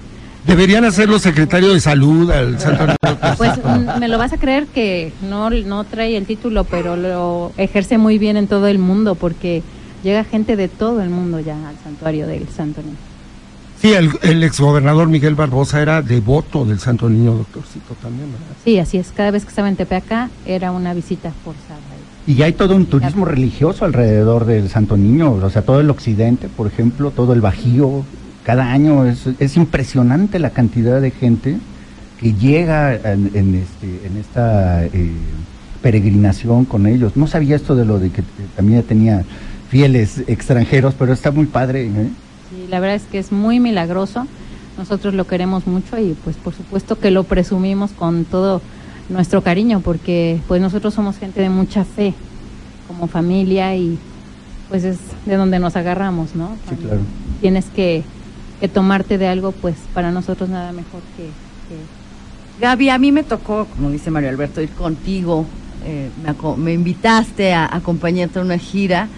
Deberían 0.46 0.84
hacerlo 0.84 1.18
secretario 1.18 1.72
de 1.72 1.80
salud 1.80 2.30
al 2.30 2.58
Santo. 2.60 2.86
Pues 3.36 3.52
mm, 3.62 3.98
me 3.98 4.08
lo 4.08 4.16
vas 4.18 4.32
a 4.32 4.38
creer 4.38 4.66
que 4.66 5.12
no, 5.22 5.50
no 5.50 5.84
trae 5.84 6.16
el 6.16 6.24
título, 6.26 6.64
pero 6.64 6.96
lo 6.96 7.52
ejerce 7.56 7.98
muy 7.98 8.18
bien 8.18 8.36
en 8.36 8.46
todo 8.46 8.66
el 8.68 8.78
mundo 8.78 9.14
porque 9.16 9.62
llega 10.04 10.22
gente 10.24 10.56
de 10.56 10.68
todo 10.68 11.00
el 11.02 11.10
mundo 11.10 11.40
ya 11.40 11.56
al 11.68 11.76
santuario 11.82 12.26
del 12.26 12.48
Santo 12.48 12.80
Niño. 12.82 12.96
Sí, 13.80 13.92
el, 13.92 14.10
el 14.22 14.42
exgobernador 14.42 15.08
Miguel 15.08 15.34
Barbosa 15.34 15.82
era 15.82 16.00
devoto 16.00 16.64
del 16.64 16.78
Santo 16.78 17.10
Niño 17.10 17.34
Doctorcito 17.34 17.94
también, 18.00 18.32
¿verdad? 18.32 18.46
Sí, 18.64 18.78
así 18.78 18.96
es. 18.98 19.12
Cada 19.14 19.30
vez 19.30 19.42
que 19.44 19.50
estaba 19.50 19.68
en 19.68 19.76
Tepeaca 19.76 20.30
era 20.46 20.70
una 20.70 20.94
visita 20.94 21.32
forzada. 21.44 21.74
ahí. 21.92 22.34
Y 22.34 22.42
hay 22.42 22.54
todo 22.54 22.74
un 22.74 22.86
turismo 22.86 23.24
religioso 23.24 23.84
alrededor 23.84 24.46
del 24.46 24.68
Santo 24.70 24.96
Niño, 24.96 25.32
o 25.32 25.50
sea, 25.50 25.62
todo 25.62 25.80
el 25.80 25.90
occidente, 25.90 26.48
por 26.48 26.66
ejemplo, 26.66 27.10
todo 27.10 27.32
el 27.34 27.40
Bajío, 27.40 28.04
cada 28.46 28.70
año 28.70 29.04
es, 29.06 29.26
es 29.40 29.56
impresionante 29.56 30.38
la 30.38 30.50
cantidad 30.50 31.00
de 31.00 31.10
gente 31.10 31.56
que 32.20 32.32
llega 32.32 32.94
en, 32.94 33.32
en 33.34 33.56
este, 33.56 34.06
en 34.06 34.16
esta 34.18 34.84
eh, 34.84 35.10
peregrinación 35.82 36.64
con 36.64 36.86
ellos. 36.86 37.16
No 37.16 37.26
sabía 37.26 37.56
esto 37.56 37.74
de 37.74 37.84
lo 37.84 37.98
de 37.98 38.10
que 38.10 38.22
también 38.54 38.84
tenía 38.84 39.24
fieles 39.68 40.22
extranjeros, 40.28 40.94
pero 40.96 41.12
está 41.12 41.32
muy 41.32 41.46
padre. 41.46 41.86
¿eh? 41.86 42.08
Sí, 42.48 42.68
la 42.70 42.78
verdad 42.78 42.94
es 42.94 43.02
que 43.10 43.18
es 43.18 43.32
muy 43.32 43.58
milagroso. 43.58 44.28
Nosotros 44.78 45.12
lo 45.14 45.26
queremos 45.26 45.66
mucho 45.66 45.98
y 45.98 46.16
pues 46.22 46.36
por 46.36 46.54
supuesto 46.54 47.00
que 47.00 47.10
lo 47.10 47.24
presumimos 47.24 47.90
con 47.90 48.24
todo 48.24 48.62
nuestro 49.08 49.42
cariño 49.42 49.80
porque 49.80 50.38
pues 50.46 50.60
nosotros 50.60 50.94
somos 50.94 51.18
gente 51.18 51.40
de 51.40 51.50
mucha 51.50 51.84
fe 51.84 52.14
como 52.86 53.08
familia 53.08 53.74
y 53.74 53.98
pues 54.68 54.84
es 54.84 54.98
de 55.24 55.34
donde 55.34 55.58
nos 55.58 55.74
agarramos, 55.74 56.36
¿no? 56.36 56.50
Sí, 56.68 56.76
claro. 56.76 57.00
Tienes 57.40 57.64
que, 57.66 58.04
que 58.60 58.68
tomarte 58.68 59.18
de 59.18 59.28
algo, 59.28 59.52
pues 59.52 59.74
para 59.94 60.10
nosotros 60.10 60.48
nada 60.48 60.72
mejor 60.72 61.00
que, 61.16 61.24
que 61.24 62.60
Gaby, 62.60 62.88
a 62.90 62.98
mí 62.98 63.12
me 63.12 63.22
tocó, 63.22 63.66
como 63.66 63.90
dice 63.90 64.10
Mario 64.10 64.30
Alberto, 64.30 64.62
ir 64.62 64.70
contigo. 64.70 65.44
eh, 65.84 66.08
me, 66.24 66.56
me 66.56 66.72
invitaste 66.72 67.52
a 67.52 67.68
acompañarte 67.70 68.38
a 68.38 68.42
una 68.42 68.58
gira, 68.58 69.08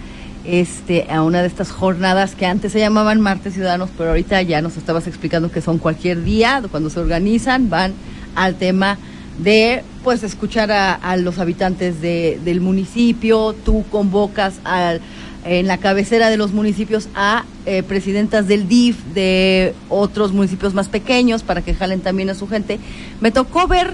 este, 0.45 1.07
a 1.09 1.23
una 1.23 1.41
de 1.41 1.47
estas 1.47 1.71
jornadas 1.71 2.35
que 2.35 2.45
antes 2.45 2.71
se 2.73 2.79
llamaban 2.79 3.21
Martes 3.21 3.53
Ciudadanos, 3.53 3.89
pero 3.97 4.09
ahorita 4.09 4.41
ya 4.41 4.61
nos 4.61 4.77
estabas 4.77 5.07
explicando 5.07 5.51
que 5.51 5.61
son 5.61 5.77
cualquier 5.77 6.23
día, 6.23 6.61
cuando 6.69 6.89
se 6.89 6.99
organizan, 6.99 7.69
van 7.69 7.93
al 8.35 8.55
tema 8.55 8.97
de 9.39 9.83
pues 10.03 10.23
escuchar 10.23 10.71
a, 10.71 10.93
a 10.93 11.15
los 11.17 11.39
habitantes 11.39 12.01
de- 12.01 12.39
del 12.43 12.59
municipio, 12.61 13.53
tú 13.65 13.85
convocas 13.89 14.55
al, 14.65 14.99
en 15.45 15.67
la 15.67 15.77
cabecera 15.77 16.29
de 16.29 16.37
los 16.37 16.51
municipios 16.51 17.09
a 17.15 17.45
eh, 17.65 17.83
presidentas 17.83 18.47
del 18.47 18.67
DIF 18.67 18.97
de 19.13 19.73
otros 19.89 20.33
municipios 20.33 20.73
más 20.73 20.89
pequeños 20.89 21.43
para 21.43 21.61
que 21.61 21.73
jalen 21.73 22.01
también 22.01 22.29
a 22.29 22.35
su 22.35 22.47
gente. 22.47 22.79
Me 23.21 23.31
tocó 23.31 23.67
ver 23.67 23.93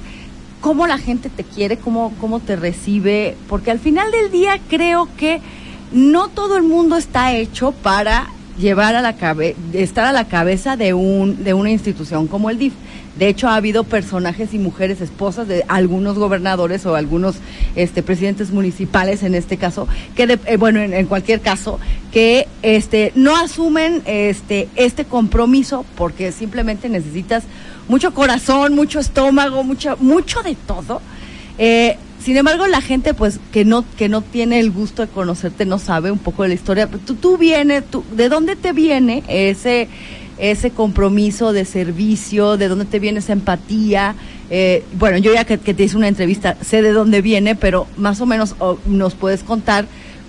cómo 0.62 0.88
la 0.88 0.98
gente 0.98 1.30
te 1.30 1.44
quiere, 1.44 1.78
cómo, 1.78 2.14
cómo 2.20 2.40
te 2.40 2.56
recibe, 2.56 3.38
porque 3.48 3.72
al 3.72 3.80
final 3.80 4.10
del 4.12 4.32
día 4.32 4.60
creo 4.70 5.08
que 5.18 5.42
no 5.92 6.30
todo 6.30 6.58
el 6.58 6.64
mundo 6.64 6.98
está 6.98 7.36
hecho 7.36 7.72
para 7.72 8.28
llevar 8.58 8.96
a 8.96 9.02
la 9.02 9.16
cabe 9.16 9.56
estar 9.74 10.06
a 10.06 10.12
la 10.12 10.28
cabeza 10.28 10.78
de 10.78 10.94
un 10.94 11.44
de 11.44 11.54
una 11.54 11.70
institución 11.70 12.28
como 12.28 12.50
el 12.50 12.58
DIF. 12.58 12.74
De 13.18 13.30
hecho, 13.30 13.48
ha 13.48 13.56
habido 13.56 13.86
personajes 13.86 14.54
y 14.54 14.60
mujeres 14.60 15.00
esposas 15.00 15.48
de 15.48 15.64
algunos 15.70 16.18
gobernadores 16.20 16.86
o 16.86 16.96
algunos 16.96 17.36
este, 17.76 18.04
presidentes 18.04 18.52
municipales, 18.52 19.24
en 19.24 19.36
este 19.36 19.56
caso, 19.58 19.88
que, 20.16 20.28
de- 20.28 20.40
eh, 20.46 20.58
bueno, 20.58 20.82
en, 20.82 21.06
cualquier 21.06 21.40
caso, 21.40 21.80
que 22.12 22.48
este, 22.62 23.14
no 23.16 23.36
asumen 23.38 24.02
este, 24.06 24.68
este 24.76 25.06
compromiso 25.06 25.86
porque 25.96 26.32
simplemente 26.34 26.90
necesitas 26.90 27.44
mucho 27.88 28.14
corazón, 28.14 28.76
mucho 28.76 29.00
estómago, 29.00 29.64
mucho, 29.64 29.96
mucho 30.02 30.42
de 30.42 30.56
todo. 30.56 31.02
Eh, 31.58 31.98
sin 32.22 32.36
embargo, 32.38 32.66
la 32.68 32.82
gente, 32.82 33.14
pues, 33.14 33.40
que 33.54 33.64
no, 33.66 33.86
que 33.98 34.10
no 34.10 34.22
tiene 34.24 34.60
el 34.60 34.72
gusto 34.72 35.04
de 35.06 35.12
conocerte, 35.12 35.66
no 35.66 35.78
sabe 35.78 36.12
un 36.12 36.18
poco 36.18 36.42
de 36.44 36.50
la 36.50 36.56
historia. 36.56 36.88
Tú, 36.88 37.16
tú 37.16 37.38
vienes, 37.38 37.86
tú, 37.90 38.04
¿de 38.14 38.30
dónde 38.30 38.56
te 38.56 38.74
viene 38.74 39.24
ese, 39.28 39.88
ese 40.38 40.72
compromiso 40.72 41.54
de 41.54 41.66
servicio? 41.66 42.58
¿De 42.58 42.68
dónde 42.68 42.86
te 42.86 43.00
viene 43.00 43.20
esa 43.20 43.34
empatía? 43.34 44.16
Eh, 44.50 44.84
bueno, 44.98 45.18
yo 45.18 45.34
ya 45.34 45.46
que, 45.46 45.58
te 45.58 45.84
hice 45.84 45.98
una 45.98 46.08
entrevista, 46.08 46.58
sé 46.62 46.82
de 46.82 46.92
dónde 46.92 47.22
viene, 47.22 47.56
pero 47.56 47.88
más 47.98 48.22
o 48.22 48.26
menos 48.26 48.56
oh, 48.60 48.78
nos 48.86 49.16
puedes 49.16 49.44
contar 49.44 49.86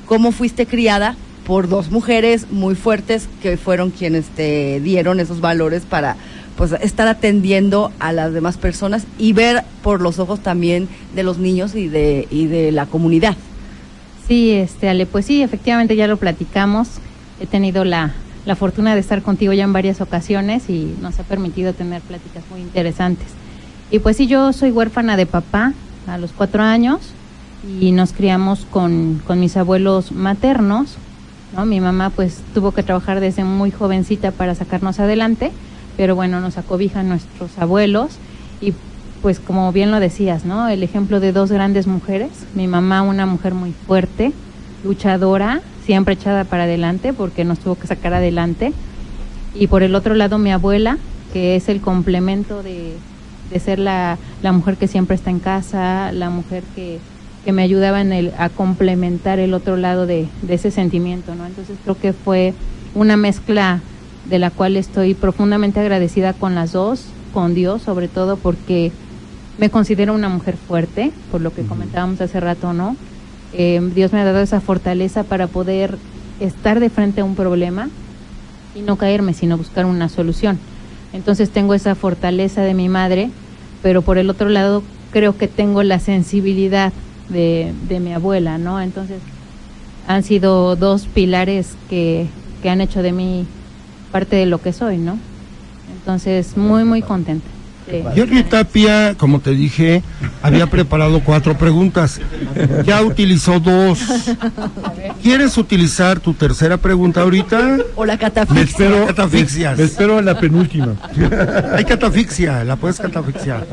cómo 0.07 0.33
fuiste 0.33 0.67
criada 0.67 1.17
por 1.47 1.69
dos 1.69 1.91
mujeres 1.91 2.51
muy 2.51 2.75
fuertes 2.75 3.29
que 3.43 3.57
fueron 3.57 3.91
quienes 3.91 4.27
te 4.27 4.81
dieron 4.81 5.21
esos 5.21 5.41
valores 5.41 5.85
para 5.85 6.17
pues 6.57 6.73
estar 6.73 7.07
atendiendo 7.07 7.93
a 7.99 8.13
las 8.13 8.33
demás 8.33 8.57
personas 8.57 9.07
y 9.19 9.33
ver 9.33 9.63
por 9.83 10.01
los 10.01 10.19
ojos 10.19 10.41
también 10.41 10.89
de 11.15 11.23
los 11.23 11.39
niños 11.39 11.75
y 11.75 11.89
de 11.89 12.27
y 12.31 12.47
de 12.47 12.73
la 12.73 12.87
comunidad. 12.87 13.37
Sí, 14.27 14.53
este, 14.53 14.89
Ale, 14.89 15.07
pues 15.07 15.27
sí, 15.27 15.43
efectivamente 15.43 15.95
ya 15.95 16.09
lo 16.09 16.17
platicamos. 16.17 16.89
He 17.41 17.47
tenido 17.47 17.85
la, 17.85 18.13
la 18.47 18.55
fortuna 18.55 18.95
de 18.95 19.01
estar 19.01 19.23
contigo 19.23 19.53
ya 19.53 19.65
en 19.65 19.73
varias 19.73 20.01
ocasiones 20.01 20.71
y 20.71 20.97
nos 21.03 21.19
ha 21.19 21.25
permitido 21.25 21.73
tener 21.73 22.01
pláticas 22.01 22.45
muy 22.51 22.61
interesantes. 22.61 23.27
Y 23.91 23.99
pues 23.99 24.17
sí, 24.17 24.27
yo 24.27 24.53
soy 24.53 24.71
huérfana 24.71 25.17
de 25.17 25.27
papá 25.27 25.75
a 26.07 26.17
los 26.17 26.33
cuatro 26.33 26.63
años 26.63 27.01
y 27.81 27.91
nos 27.91 28.13
criamos 28.13 28.65
con, 28.71 29.21
con 29.27 29.41
mis 29.41 29.57
abuelos 29.57 30.13
maternos. 30.13 30.97
¿no? 31.57 31.67
Mi 31.67 31.81
mamá 31.81 32.11
pues 32.11 32.41
tuvo 32.55 32.73
que 32.73 32.85
trabajar 32.85 33.21
desde 33.21 33.43
muy 33.43 33.73
jovencita 33.73 34.31
para 34.31 34.55
sacarnos 34.55 35.01
adelante, 35.01 35.51
pero 35.97 36.15
bueno, 36.15 36.41
nos 36.41 36.57
acobijan 36.57 37.09
nuestros 37.09 37.59
abuelos 37.59 38.13
y 38.61 38.73
pues 39.23 39.41
como 39.41 39.73
bien 39.73 39.91
lo 39.91 39.99
decías, 39.99 40.45
¿no? 40.45 40.69
El 40.69 40.85
ejemplo 40.85 41.19
de 41.19 41.33
dos 41.33 41.51
grandes 41.51 41.89
mujeres, 41.89 42.31
mi 42.55 42.69
mamá 42.69 43.03
una 43.03 43.27
mujer 43.27 43.55
muy 43.55 43.73
fuerte, 43.73 44.33
luchadora, 44.85 45.63
siempre 45.87 46.15
echada 46.15 46.45
para 46.45 46.65
adelante 46.65 47.13
porque 47.13 47.45
nos 47.45 47.61
tuvo 47.61 47.77
que 47.77 47.87
sacar 47.87 48.13
adelante, 48.13 48.73
y 49.55 49.69
por 49.69 49.83
el 49.83 49.95
otro 49.95 50.15
lado 50.15 50.37
mi 50.37 50.51
abuela, 50.53 50.99
que 51.33 51.57
es 51.57 51.69
el 51.69 51.81
complemento 51.81 52.63
de, 52.63 52.95
de 53.51 53.61
ser 53.61 53.79
la, 53.79 54.19
la 54.43 54.53
mujer 54.53 54.77
que 54.77 54.89
siempre 54.89 55.17
está 55.17 55.31
en 55.31 55.39
casa, 55.39 56.13
la 56.13 56.29
mujer 56.29 56.63
que, 56.75 56.99
que 57.45 57.53
me 57.53 57.63
ayudaba 57.63 58.01
en 58.01 58.13
el, 58.13 58.33
a 58.39 58.49
complementar 58.49 59.39
el 59.39 59.55
otro 59.55 59.77
lado 59.77 60.07
de, 60.07 60.29
de 60.43 60.55
ese 60.55 60.71
sentimiento, 60.71 61.35
¿no? 61.35 61.47
Entonces 61.47 61.79
creo 61.85 61.99
que 61.99 62.13
fue 62.13 62.53
una 62.95 63.17
mezcla 63.17 63.81
de 64.29 64.39
la 64.39 64.51
cual 64.51 64.77
estoy 64.77 65.15
profundamente 65.15 65.81
agradecida 65.81 66.33
con 66.33 66.55
las 66.55 66.73
dos, 66.73 67.07
con 67.33 67.55
Dios 67.55 67.83
sobre 67.83 68.09
todo 68.09 68.37
porque 68.37 68.91
me 69.59 69.71
considero 69.71 70.13
una 70.15 70.29
mujer 70.29 70.57
fuerte, 70.57 71.13
por 71.31 71.41
lo 71.41 71.55
que 71.55 71.63
comentábamos 71.63 72.21
hace 72.21 72.41
rato, 72.41 72.73
¿no? 72.73 72.97
Eh, 73.59 73.81
Dios 73.95 74.13
me 74.13 74.21
ha 74.21 74.25
dado 74.25 74.41
esa 74.41 74.61
fortaleza 74.61 75.25
para 75.25 75.47
poder 75.47 75.97
estar 76.41 76.79
de 76.79 76.91
frente 76.91 77.23
a 77.23 77.25
un 77.25 77.35
problema 77.35 77.89
y 78.75 78.83
no 78.83 78.97
caerme, 78.97 79.33
sino 79.33 79.57
buscar 79.57 79.87
una 79.87 80.11
solución. 80.11 80.59
Entonces 81.15 81.49
tengo 81.49 81.73
esa 81.73 81.95
fortaleza 81.95 82.61
de 82.61 82.75
mi 82.75 82.91
madre, 82.91 83.31
pero 83.83 84.03
por 84.03 84.19
el 84.19 84.29
otro 84.29 84.51
lado 84.51 84.83
creo 85.11 85.39
que 85.39 85.49
tengo 85.49 85.83
la 85.83 85.99
sensibilidad 85.99 86.93
de, 87.31 87.73
de 87.89 88.01
mi 88.01 88.13
abuela, 88.13 88.59
¿no? 88.59 88.81
Entonces 88.81 89.21
han 90.07 90.23
sido 90.23 90.77
dos 90.77 91.07
pilares 91.07 91.77
que, 91.89 92.27
que 92.63 92.69
han 92.69 92.83
hecho 92.83 93.03
de 93.03 93.13
mí 93.13 93.47
parte 94.13 94.37
de 94.37 94.45
lo 94.45 94.61
que 94.61 94.75
soy, 94.75 94.99
¿no? 94.99 95.19
Entonces, 95.99 96.57
muy, 96.57 96.85
muy 96.85 97.01
contenta. 97.03 97.56
Sí. 97.89 98.03
Jorge 98.17 98.43
Tapia, 98.43 99.15
como 99.17 99.41
te 99.41 99.53
dije, 99.53 100.03
había 100.43 100.67
preparado 100.71 101.21
cuatro 101.21 101.57
preguntas. 101.57 102.21
Ya 102.85 103.03
utilizó 103.03 103.61
dos. 103.61 104.01
¿Quieres 105.23 105.57
utilizar 105.57 106.19
tu 106.21 106.35
tercera 106.35 106.77
pregunta 106.77 107.23
ahorita? 107.23 107.79
O 107.97 108.05
la 108.05 108.15
Me 108.15 108.19
catafixia. 108.19 109.07
Catafixias. 109.07 109.79
me 109.79 109.85
espero 109.85 110.19
a 110.19 110.23
la 110.23 110.39
penúltima. 110.39 110.95
Hay 111.75 111.85
catafixia, 111.85 112.65
la 112.65 112.77
puedes 112.77 112.99
catafixiar. 112.99 113.67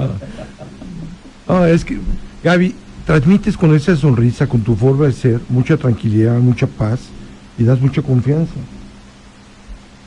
Ah, 1.47 1.67
es 1.69 1.84
que, 1.84 1.99
Gaby, 2.43 2.76
transmites 3.06 3.58
con 3.58 3.76
esa 3.76 3.95
sonrisa, 3.95 4.47
con 4.47 4.62
tu 4.62 4.76
forma 4.76 5.08
de 5.08 5.12
ser, 5.13 5.41
mucha 5.49 5.76
tranquilidad, 5.78 6.38
mucha 6.38 6.67
paz 6.67 6.99
y 7.58 7.63
das 7.63 7.82
mucha 7.82 8.02
confianza. 8.02 8.54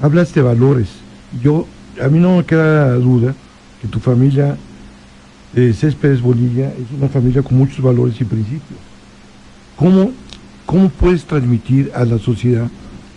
Hablas 0.01 0.33
de 0.33 0.42
valores. 0.42 0.88
Yo, 1.42 1.66
a 2.03 2.09
mí 2.09 2.19
no 2.19 2.37
me 2.38 2.45
queda 2.45 2.95
duda 2.95 3.35
tu 3.87 4.01
familia 4.01 4.57
de 5.53 5.72
Céspedes 5.72 6.20
Bonilla 6.20 6.68
es 6.68 6.96
una 6.96 7.09
familia 7.09 7.42
con 7.42 7.57
muchos 7.57 7.81
valores 7.81 8.20
y 8.20 8.25
principios. 8.25 8.79
¿Cómo, 9.77 10.12
cómo 10.64 10.88
puedes 10.88 11.25
transmitir 11.25 11.92
a 11.94 12.05
la 12.05 12.18
sociedad 12.18 12.68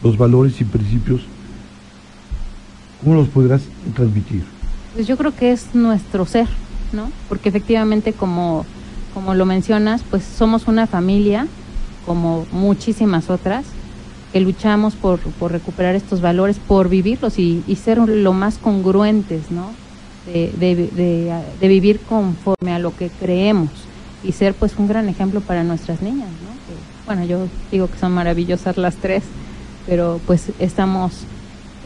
los 0.03 0.17
valores 0.17 0.59
y 0.61 0.63
principios? 0.63 1.21
¿Cómo 3.03 3.15
los 3.15 3.27
podrás 3.29 3.61
transmitir? 3.95 4.43
Pues 4.93 5.07
yo 5.07 5.17
creo 5.17 5.35
que 5.35 5.51
es 5.51 5.73
nuestro 5.73 6.25
ser, 6.25 6.47
¿no? 6.91 7.11
Porque 7.27 7.49
efectivamente, 7.49 8.13
como, 8.13 8.65
como 9.13 9.35
lo 9.35 9.45
mencionas, 9.45 10.01
pues 10.09 10.23
somos 10.23 10.67
una 10.67 10.87
familia, 10.87 11.47
como 12.05 12.45
muchísimas 12.51 13.29
otras, 13.29 13.65
que 14.33 14.39
luchamos 14.41 14.95
por, 14.95 15.19
por 15.19 15.51
recuperar 15.51 15.95
estos 15.95 16.21
valores, 16.21 16.59
por 16.59 16.89
vivirlos 16.89 17.39
y 17.39 17.63
ser 17.81 17.97
lo 17.97 18.33
más 18.33 18.57
congruentes, 18.57 19.49
¿no? 19.49 19.71
De, 20.31 20.51
de, 21.59 21.67
vivir 21.67 21.99
conforme 22.01 22.71
a 22.71 22.79
lo 22.79 22.95
que 22.95 23.09
creemos 23.09 23.69
y 24.23 24.31
ser 24.33 24.53
pues 24.53 24.75
un 24.77 24.87
gran 24.87 25.09
ejemplo 25.09 25.41
para 25.41 25.63
nuestras 25.63 26.01
niñas, 26.01 26.27
¿no? 26.27 26.51
Que, 26.67 27.05
bueno, 27.07 27.25
yo 27.25 27.47
digo 27.71 27.89
que 27.89 27.97
son 27.97 28.11
maravillosas 28.11 28.77
las 28.77 28.95
tres, 28.97 29.23
pero 29.87 30.19
pues 30.27 30.51
estamos 30.59 31.23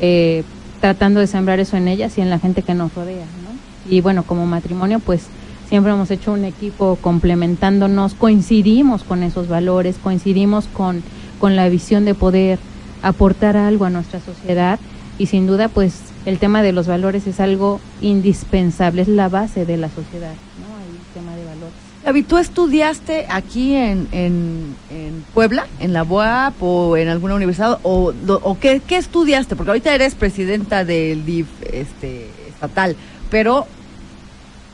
eh, 0.02 0.44
tratando 0.82 1.22
de 1.22 1.28
sembrar 1.28 1.62
eso 1.62 1.78
en 1.78 1.88
ellas 1.88 2.18
y 2.18 2.22
en 2.22 2.30
la 2.30 2.40
gente 2.40 2.64
que 2.64 2.74
nos 2.74 2.94
rodea, 2.94 3.26
¿no? 3.26 3.90
Y 3.90 4.02
bueno, 4.02 4.24
como 4.24 4.46
matrimonio, 4.46 5.00
pues 5.00 5.28
siempre 5.70 5.94
hemos 5.94 6.12
hecho 6.12 6.34
un 6.34 6.46
equipo 6.46 6.98
complementándonos, 7.02 8.14
coincidimos 8.14 9.04
con 9.04 9.24
esos 9.24 9.48
valores, 9.48 9.96
coincidimos 10.02 10.68
con, 10.68 11.02
con 11.40 11.56
la 11.56 11.70
visión 11.70 12.06
de 12.06 12.14
poder 12.14 12.60
aportar 13.02 13.58
algo 13.58 13.86
a 13.86 13.90
nuestra 13.90 14.20
sociedad 14.20 14.80
y 15.18 15.28
sin 15.28 15.48
duda 15.48 15.70
pues 15.70 16.13
el 16.26 16.40
tema 16.40 16.62
de 16.64 16.72
los 16.72 16.88
valores 16.88 17.28
es 17.28 17.40
algo 17.40 17.80
indispensable, 18.02 19.02
es 19.02 19.08
la 19.08 19.30
base 19.30 19.66
de 19.66 19.78
la 19.78 19.90
sociedad, 19.90 20.32
¿no? 20.32 20.78
El 20.80 21.14
tema 21.14 21.36
de 21.36 21.44
valores. 21.46 21.74
Gaby, 22.06 22.24
¿tú 22.24 22.38
estudiaste 22.38 23.26
aquí 23.30 23.76
en, 23.76 24.08
en, 24.12 24.76
en 24.90 25.24
Puebla, 25.34 25.68
en 25.80 25.94
la 25.94 26.04
UAP 26.04 26.62
o 26.62 26.98
en 26.98 27.08
alguna 27.08 27.36
universidad? 27.36 27.80
¿O, 27.84 28.14
o 28.28 28.60
qué, 28.60 28.82
qué 28.86 28.98
estudiaste? 28.98 29.56
Porque 29.56 29.72
ahorita 29.72 29.94
eres 29.96 30.14
presidenta 30.16 30.84
del 30.84 31.26
DIF 31.26 31.48
este, 31.72 32.30
estatal, 32.50 32.96
pero 33.30 33.66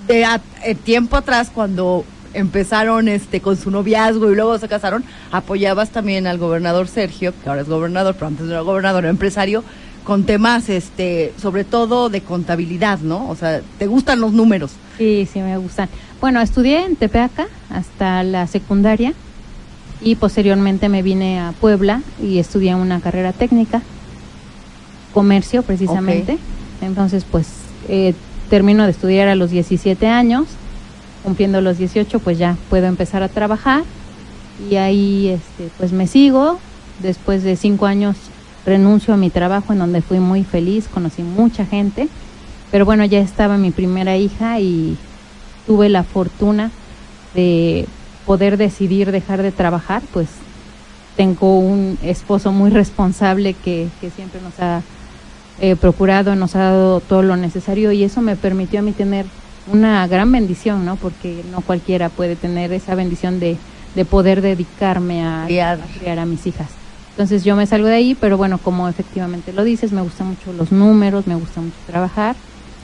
de 0.08 0.26
a- 0.26 0.42
eh, 0.66 0.74
tiempo 0.76 1.18
atrás, 1.18 1.52
cuando 1.54 2.04
empezaron 2.34 3.08
este 3.08 3.42
con 3.42 3.58
su 3.58 3.70
noviazgo 3.72 4.32
y 4.32 4.36
luego 4.36 4.58
se 4.58 4.68
casaron, 4.68 5.04
apoyabas 5.32 5.90
también 5.90 6.26
al 6.28 6.38
gobernador 6.40 6.88
Sergio, 6.88 7.34
que 7.44 7.50
ahora 7.50 7.62
es 7.62 7.68
gobernador, 7.70 8.16
pero 8.16 8.28
antes 8.28 8.46
no 8.46 8.52
era 8.52 8.62
gobernador, 8.62 9.04
era 9.04 9.10
empresario, 9.12 9.64
con 10.04 10.24
temas, 10.24 10.70
este, 10.70 11.34
sobre 11.42 11.64
todo 11.64 12.10
de 12.10 12.22
contabilidad, 12.22 13.00
¿no? 13.00 13.30
O 13.30 13.36
sea, 13.36 13.62
¿te 13.78 13.88
gustan 13.88 14.20
los 14.20 14.34
números? 14.34 14.72
Sí, 14.98 15.28
sí 15.32 15.40
me 15.40 15.58
gustan. 15.58 15.90
Bueno, 16.20 16.42
estudié 16.42 16.86
en 16.86 16.96
Tepeaca 16.96 17.48
hasta 17.70 18.24
la 18.24 18.48
secundaria 18.48 19.14
y 20.02 20.16
posteriormente 20.16 20.90
me 20.90 21.02
vine 21.02 21.40
a 21.40 21.54
Puebla 21.60 22.02
y 22.22 22.40
estudié 22.40 22.76
una 22.76 23.00
carrera 23.00 23.34
técnica, 23.34 23.82
comercio 25.14 25.64
precisamente. 25.64 26.38
Entonces, 26.82 27.26
pues 27.30 27.48
eh, 27.88 28.14
termino 28.50 28.86
de 28.86 28.92
estudiar 28.92 29.28
a 29.28 29.36
los 29.36 29.52
17 29.52 30.08
años, 30.08 30.48
cumpliendo 31.24 31.62
los 31.62 31.78
18, 31.78 32.20
pues 32.20 32.38
ya 32.38 32.58
puedo 32.70 32.88
empezar 32.88 33.24
a 33.24 33.30
trabajar 33.30 33.84
y 34.70 34.76
ahí, 34.76 35.30
este, 35.30 35.70
pues 35.78 35.92
me 35.92 36.08
sigo. 36.08 36.60
Después 37.02 37.44
de 37.44 37.56
cinco 37.56 37.86
años 37.86 38.18
renuncio 38.70 39.14
a 39.14 39.18
mi 39.18 39.30
trabajo 39.30 39.74
en 39.74 39.80
donde 39.80 40.02
fui 40.02 40.20
muy 40.20 40.44
feliz, 40.44 40.88
conocí 40.88 41.24
mucha 41.24 41.66
gente, 41.66 42.08
pero 42.72 42.86
bueno, 42.86 43.04
ya 43.04 43.20
estaba 43.20 43.58
mi 43.58 43.72
primera 43.72 44.16
hija 44.16 44.60
y 44.60 44.98
tuve 45.68 45.90
la 45.90 46.04
fortuna 46.04 46.72
de 47.34 47.86
poder 48.26 48.58
decidir 48.58 49.12
dejar 49.12 49.42
de 49.42 49.52
trabajar, 49.52 50.02
pues 50.14 50.28
tengo 51.18 51.60
un 51.60 51.98
esposo 52.04 52.52
muy 52.52 52.70
responsable 52.70 53.54
que, 53.54 53.88
que 54.00 54.10
siempre 54.10 54.40
nos 54.42 54.60
ha 54.60 54.82
eh, 55.60 55.76
procurado, 55.76 56.36
nos 56.36 56.56
ha 56.56 56.60
dado 56.60 57.00
todo 57.02 57.24
lo 57.24 57.36
necesario 57.36 57.92
y 57.92 58.04
eso 58.04 58.22
me 58.22 58.36
permitió 58.36 58.80
a 58.80 58.84
mí 58.84 58.94
tener 58.94 59.26
una 59.72 60.08
gran 60.08 60.32
bendición, 60.32 60.86
¿no? 60.86 60.96
Porque 60.96 61.44
no 61.52 61.62
cualquiera 61.62 62.10
puede 62.10 62.36
tener 62.36 62.72
esa 62.72 62.96
bendición 62.96 63.40
de, 63.40 63.58
de 63.96 64.06
poder 64.06 64.42
dedicarme 64.42 65.26
a 65.26 65.46
criar 66.00 66.20
a 66.20 66.26
mis 66.26 66.48
hijas. 66.48 66.79
Entonces 67.20 67.44
yo 67.44 67.58
me 67.58 67.66
salgo 67.66 67.90
de 67.90 67.96
ahí, 67.96 68.16
pero 68.16 68.38
bueno, 68.38 68.60
como 68.60 68.88
efectivamente 68.88 69.52
lo 69.52 69.66
dices, 69.66 69.92
me 69.92 70.00
gustan 70.02 70.28
mucho 70.28 70.54
los 70.54 70.72
números, 70.72 71.28
me 71.28 71.36
gusta 71.36 71.60
mucho 71.60 71.76
trabajar 71.86 72.38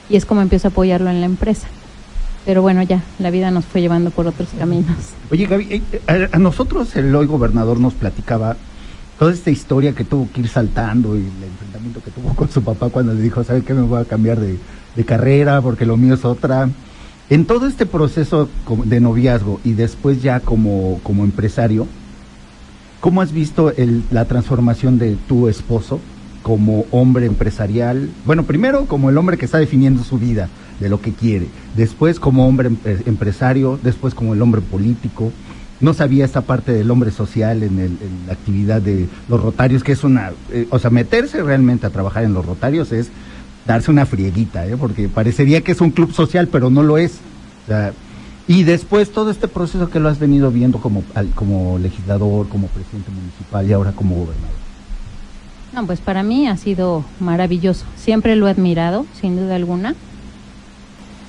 y 0.10 0.18
es 0.18 0.26
como 0.26 0.42
empiezo 0.42 0.68
a 0.68 0.72
apoyarlo 0.72 1.10
en 1.10 1.22
la 1.22 1.26
empresa. 1.26 1.70
Pero 2.46 2.62
bueno, 2.62 2.84
ya, 2.84 3.02
la 3.18 3.32
vida 3.32 3.50
nos 3.50 3.64
fue 3.64 3.80
llevando 3.80 4.12
por 4.12 4.28
otros 4.28 4.50
caminos. 4.60 4.94
Oye, 5.32 5.46
Gaby, 5.46 5.68
eh, 5.70 6.02
a, 6.06 6.36
a 6.36 6.40
nosotros 6.40 6.94
el 6.98 7.16
hoy 7.16 7.28
gobernador 7.28 7.80
nos 7.80 7.94
platicaba 7.94 8.58
toda 9.18 9.32
esta 9.32 9.52
historia 9.52 9.94
que 9.94 10.04
tuvo 10.04 10.28
que 10.30 10.42
ir 10.42 10.50
saltando 10.50 11.16
y 11.16 11.20
el 11.20 11.44
enfrentamiento 11.50 12.04
que 12.04 12.12
tuvo 12.12 12.36
con 12.36 12.50
su 12.50 12.62
papá 12.62 12.90
cuando 12.90 13.14
le 13.14 13.22
dijo, 13.22 13.42
¿sabe 13.46 13.62
qué? 13.62 13.74
Me 13.74 13.84
voy 13.84 14.02
a 14.02 14.04
cambiar 14.04 14.42
de, 14.42 14.58
de 14.98 15.06
carrera 15.06 15.62
porque 15.62 15.86
lo 15.86 15.96
mío 15.96 16.16
es 16.16 16.26
otra. 16.26 16.70
En 17.30 17.46
todo 17.46 17.68
este 17.68 17.86
proceso 17.86 18.50
de 18.84 19.00
noviazgo 19.00 19.62
y 19.64 19.72
después 19.76 20.22
ya 20.22 20.42
como, 20.42 21.00
como 21.04 21.24
empresario, 21.24 21.88
¿cómo 23.06 23.22
has 23.22 23.32
visto 23.32 23.72
el- 23.72 24.02
la 24.10 24.26
transformación 24.26 24.98
de 24.98 25.16
tu 25.28 25.48
esposo 25.48 26.00
como 26.42 26.88
hombre 26.90 27.28
empresarial? 27.28 28.10
Bueno, 28.26 28.46
primero 28.46 28.86
como 28.88 29.12
el 29.12 29.18
hombre 29.20 29.38
que 29.38 29.46
está 29.46 29.60
definiendo 29.60 30.04
su 30.04 30.18
vida, 30.18 30.50
de 30.80 30.90
lo 30.90 31.00
que 31.00 31.12
quiere, 31.14 31.46
después 31.78 32.20
como 32.20 32.48
hombre 32.48 32.72
empresario, 33.06 33.80
después 33.84 34.16
como 34.16 34.34
el 34.34 34.42
hombre 34.42 34.62
político. 34.62 35.32
No 35.82 35.94
sabía 35.94 36.26
esta 36.26 36.42
parte 36.42 36.72
del 36.72 36.90
hombre 36.90 37.12
social 37.12 37.62
en 37.62 38.00
la 38.26 38.34
actividad 38.34 38.82
de 38.82 39.08
los 39.30 39.40
rotarios, 39.40 39.84
que 39.84 39.92
es 39.92 40.04
una, 40.04 40.32
eh, 40.52 40.66
o 40.72 40.80
sea, 40.80 40.90
meterse 40.90 41.44
realmente 41.44 41.86
a 41.86 41.92
trabajar 41.92 42.24
en 42.24 42.34
los 42.34 42.44
rotarios 42.44 42.92
es 42.92 43.12
darse 43.68 43.92
una 43.92 44.08
frieguita, 44.08 44.66
¿eh? 44.66 44.78
porque 44.80 45.10
parecería 45.10 45.62
que 45.62 45.74
es 45.74 45.80
un 45.80 45.92
club 45.92 46.12
social, 46.12 46.48
pero 46.52 46.72
no 46.72 46.82
lo 46.82 46.98
es. 46.98 47.20
O 47.66 47.68
sea, 47.68 47.94
y 48.48 48.64
después 48.64 49.12
todo 49.12 49.32
este 49.32 49.48
proceso 49.48 49.90
que 49.90 50.00
lo 50.00 50.10
has 50.10 50.20
venido 50.20 50.52
viendo 50.52 50.80
como, 50.80 51.04
como 51.34 51.80
legislador, 51.80 52.48
como 52.48 52.68
presidente 52.68 53.10
municipal 53.12 53.68
y 53.68 53.74
ahora 53.74 53.92
como 53.92 54.16
gobernador. 54.16 54.66
No, 55.74 55.86
pues 55.86 56.00
para 56.00 56.24
mí 56.24 56.48
ha 56.48 56.56
sido 56.56 57.04
maravilloso. 57.20 57.86
Siempre 57.98 58.36
lo 58.36 58.48
he 58.48 58.52
admirado, 58.52 59.06
sin 59.20 59.36
duda 59.36 59.56
alguna. 59.56 59.96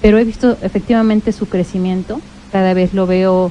Pero 0.02 0.18
he 0.18 0.24
visto 0.24 0.57
efectivamente 0.62 1.33
su 1.33 1.46
crecimiento. 1.46 2.20
Cada 2.52 2.74
vez 2.74 2.94
lo 2.94 3.07
veo 3.07 3.50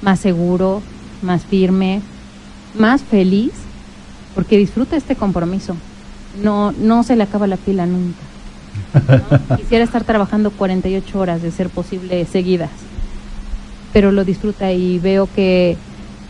más 0.00 0.20
seguro, 0.20 0.80
más 1.20 1.44
firme, 1.44 2.00
más 2.78 3.02
feliz, 3.02 3.52
porque 4.34 4.56
disfruta 4.56 4.96
este 4.96 5.16
compromiso. 5.16 5.76
No, 6.42 6.72
no 6.72 7.02
se 7.02 7.16
le 7.16 7.24
acaba 7.24 7.46
la 7.46 7.56
pila 7.56 7.84
nunca. 7.84 8.20
¿no? 8.94 9.56
Quisiera 9.56 9.84
estar 9.84 10.04
trabajando 10.04 10.50
48 10.50 11.18
horas 11.18 11.42
de 11.42 11.50
ser 11.50 11.68
posible 11.68 12.24
seguidas, 12.24 12.70
pero 13.92 14.12
lo 14.12 14.24
disfruta 14.24 14.72
y 14.72 14.98
veo 14.98 15.28
que, 15.34 15.76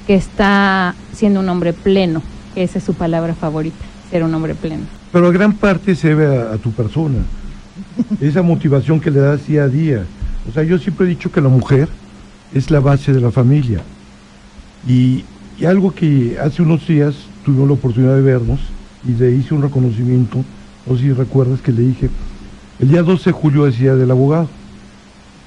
que 0.07 0.14
está 0.14 0.94
siendo 1.12 1.40
un 1.40 1.48
hombre 1.48 1.72
pleno, 1.72 2.22
que 2.55 2.62
esa 2.62 2.79
es 2.79 2.85
su 2.85 2.94
palabra 2.94 3.35
favorita, 3.35 3.85
ser 4.11 4.25
un 4.25 4.35
hombre 4.35 4.55
pleno. 4.55 4.83
Pero 5.12 5.31
gran 5.31 5.53
parte 5.53 5.94
se 5.94 6.12
a, 6.12 6.53
a 6.53 6.59
tu 6.59 6.72
persona, 6.72 7.18
esa 8.20 8.42
motivación 8.42 9.01
que 9.01 9.11
le 9.11 9.20
das 9.20 9.46
día 9.46 9.64
a 9.64 9.68
día. 9.68 10.05
O 10.48 10.53
sea, 10.53 10.62
yo 10.62 10.79
siempre 10.79 11.07
he 11.07 11.11
dicho 11.11 11.31
que 11.31 11.40
la 11.40 11.48
mujer 11.48 11.88
es 12.53 12.70
la 12.70 12.81
base 12.81 13.12
de 13.12 13.20
la 13.20 13.31
familia. 13.31 13.81
Y, 14.87 15.25
y 15.59 15.64
algo 15.64 15.94
que 15.94 16.37
hace 16.42 16.62
unos 16.62 16.87
días 16.87 17.14
tuvimos 17.44 17.68
la 17.68 17.75
oportunidad 17.75 18.16
de 18.16 18.22
vernos 18.22 18.61
y 19.07 19.12
le 19.12 19.33
hice 19.33 19.55
un 19.55 19.62
reconocimiento, 19.62 20.44
no 20.87 20.96
sé 20.96 21.03
si 21.03 21.12
recuerdas 21.12 21.61
que 21.61 21.72
le 21.72 21.83
dije, 21.83 22.11
el 22.81 22.88
día 22.88 23.03
12 23.03 23.31
de 23.31 23.33
julio 23.33 23.66
es 23.66 23.79
día 23.79 23.94
del 23.94 24.11
abogado. 24.11 24.48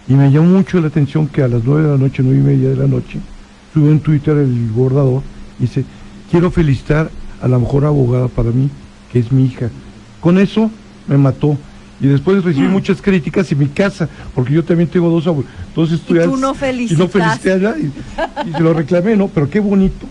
Y 0.07 0.13
me 0.13 0.31
llamó 0.31 0.47
mucho 0.57 0.79
la 0.79 0.87
atención 0.87 1.27
que 1.27 1.41
a 1.41 1.47
las 1.47 1.63
9 1.63 1.83
de 1.83 1.89
la 1.91 1.97
noche, 1.97 2.21
9 2.23 2.39
y 2.39 2.43
media 2.43 2.69
de 2.69 2.75
la 2.75 2.87
noche, 2.87 3.19
subió 3.73 3.91
en 3.91 3.99
Twitter 3.99 4.37
el 4.37 4.71
gobernador 4.73 5.23
y 5.59 5.63
dice, 5.63 5.83
quiero 6.29 6.51
felicitar 6.51 7.09
a 7.41 7.47
la 7.47 7.57
mejor 7.59 7.85
abogada 7.85 8.27
para 8.27 8.51
mí, 8.51 8.69
que 9.11 9.19
es 9.19 9.31
mi 9.31 9.45
hija. 9.45 9.69
Con 10.21 10.37
eso 10.37 10.69
me 11.07 11.17
mató. 11.17 11.57
Y 12.01 12.07
después 12.07 12.43
recibí 12.43 12.67
muchas 12.67 13.01
críticas 13.01 13.49
en 13.51 13.59
mi 13.59 13.67
casa, 13.67 14.07
porque 14.33 14.53
yo 14.53 14.63
también 14.63 14.89
tengo 14.89 15.09
dos, 15.09 15.25
abog- 15.27 15.45
dos 15.73 15.91
estudiantes. 15.91 16.39
no 16.41 16.53
Y 16.93 16.97
no 16.97 17.07
felicité 17.07 17.53
a 17.53 17.57
nadie. 17.57 17.89
Y 18.47 18.51
se 18.51 18.59
lo 18.59 18.73
reclamé, 18.73 19.15
¿no? 19.15 19.27
Pero 19.29 19.49
qué 19.49 19.59
bonito 19.61 20.05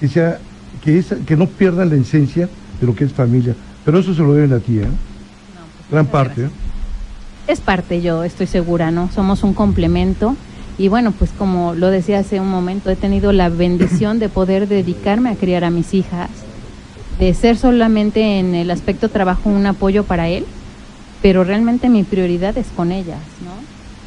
que 0.00 0.08
sea, 0.08 0.38
que, 0.82 0.96
esa- 0.98 1.16
que 1.16 1.36
no 1.36 1.46
pierdan 1.46 1.90
la 1.90 1.96
esencia 1.96 2.48
de 2.80 2.86
lo 2.86 2.94
que 2.94 3.04
es 3.04 3.12
familia. 3.12 3.54
Pero 3.84 3.98
eso 3.98 4.14
se 4.14 4.22
lo 4.22 4.32
deben 4.32 4.52
a 4.52 4.60
ti, 4.60 4.78
¿eh? 4.78 4.86
Gran 5.90 6.06
parte, 6.06 6.44
¿eh? 6.44 6.48
Es 7.46 7.60
parte, 7.60 8.00
yo 8.00 8.24
estoy 8.24 8.46
segura, 8.46 8.90
¿no? 8.90 9.10
Somos 9.12 9.42
un 9.42 9.52
complemento. 9.52 10.34
Y 10.78 10.88
bueno, 10.88 11.12
pues 11.12 11.30
como 11.30 11.74
lo 11.74 11.90
decía 11.90 12.20
hace 12.20 12.40
un 12.40 12.50
momento, 12.50 12.90
he 12.90 12.96
tenido 12.96 13.32
la 13.32 13.48
bendición 13.48 14.18
de 14.18 14.28
poder 14.28 14.66
dedicarme 14.66 15.30
a 15.30 15.36
criar 15.36 15.62
a 15.62 15.70
mis 15.70 15.94
hijas, 15.94 16.30
de 17.18 17.32
ser 17.34 17.56
solamente 17.56 18.38
en 18.40 18.54
el 18.54 18.70
aspecto 18.70 19.08
trabajo 19.08 19.50
un 19.50 19.66
apoyo 19.66 20.04
para 20.04 20.28
él, 20.28 20.44
pero 21.22 21.44
realmente 21.44 21.88
mi 21.88 22.02
prioridad 22.02 22.58
es 22.58 22.66
con 22.74 22.90
ellas, 22.90 23.20
¿no? 23.44 23.52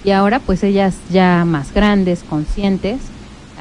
Y 0.04 0.12
ahora 0.12 0.40
pues 0.40 0.64
ellas 0.64 0.96
ya 1.10 1.46
más 1.46 1.74
grandes, 1.74 2.24
conscientes, 2.24 3.00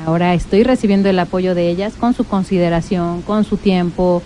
ahora 0.05 0.35
estoy 0.35 0.65
recibiendo 0.65 1.09
el 1.09 1.19
apoyo 1.19 1.55
de 1.55 1.69
ellas 1.69 1.95
con 1.95 2.13
su 2.13 2.25
consideración, 2.25 3.23
con 3.23 3.45
su 3.45 3.57
tiempo, 3.57 4.23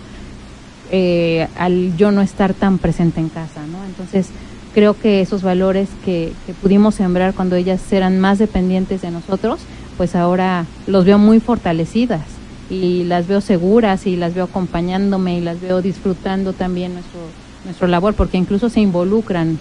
eh, 0.91 1.47
al 1.55 1.95
yo 1.97 2.11
no 2.11 2.21
estar 2.21 2.53
tan 2.53 2.79
presente 2.79 3.19
en 3.19 3.29
casa, 3.29 3.61
¿no? 3.71 3.85
Entonces 3.85 4.29
creo 4.73 4.97
que 4.99 5.21
esos 5.21 5.41
valores 5.41 5.89
que, 6.05 6.33
que 6.45 6.53
pudimos 6.53 6.95
sembrar 6.95 7.33
cuando 7.33 7.55
ellas 7.55 7.81
eran 7.91 8.19
más 8.19 8.39
dependientes 8.39 9.01
de 9.01 9.11
nosotros, 9.11 9.61
pues 9.97 10.15
ahora 10.15 10.65
los 10.87 11.05
veo 11.05 11.17
muy 11.17 11.39
fortalecidas 11.39 12.21
y 12.69 13.03
las 13.03 13.27
veo 13.27 13.41
seguras 13.41 14.07
y 14.07 14.15
las 14.15 14.33
veo 14.33 14.45
acompañándome 14.45 15.37
y 15.37 15.41
las 15.41 15.59
veo 15.59 15.81
disfrutando 15.81 16.53
también 16.53 16.93
nuestro, 16.93 17.19
nuestro 17.65 17.87
labor, 17.87 18.13
porque 18.13 18.37
incluso 18.37 18.69
se 18.69 18.79
involucran 18.79 19.59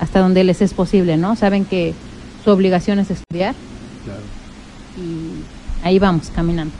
hasta 0.00 0.20
donde 0.20 0.44
les 0.44 0.62
es 0.62 0.72
posible, 0.74 1.16
¿no? 1.16 1.36
Saben 1.36 1.64
que 1.64 1.94
su 2.44 2.50
obligación 2.50 2.98
es 2.98 3.10
estudiar 3.10 3.54
y 4.96 5.86
ahí 5.86 5.98
vamos, 5.98 6.30
caminando. 6.34 6.74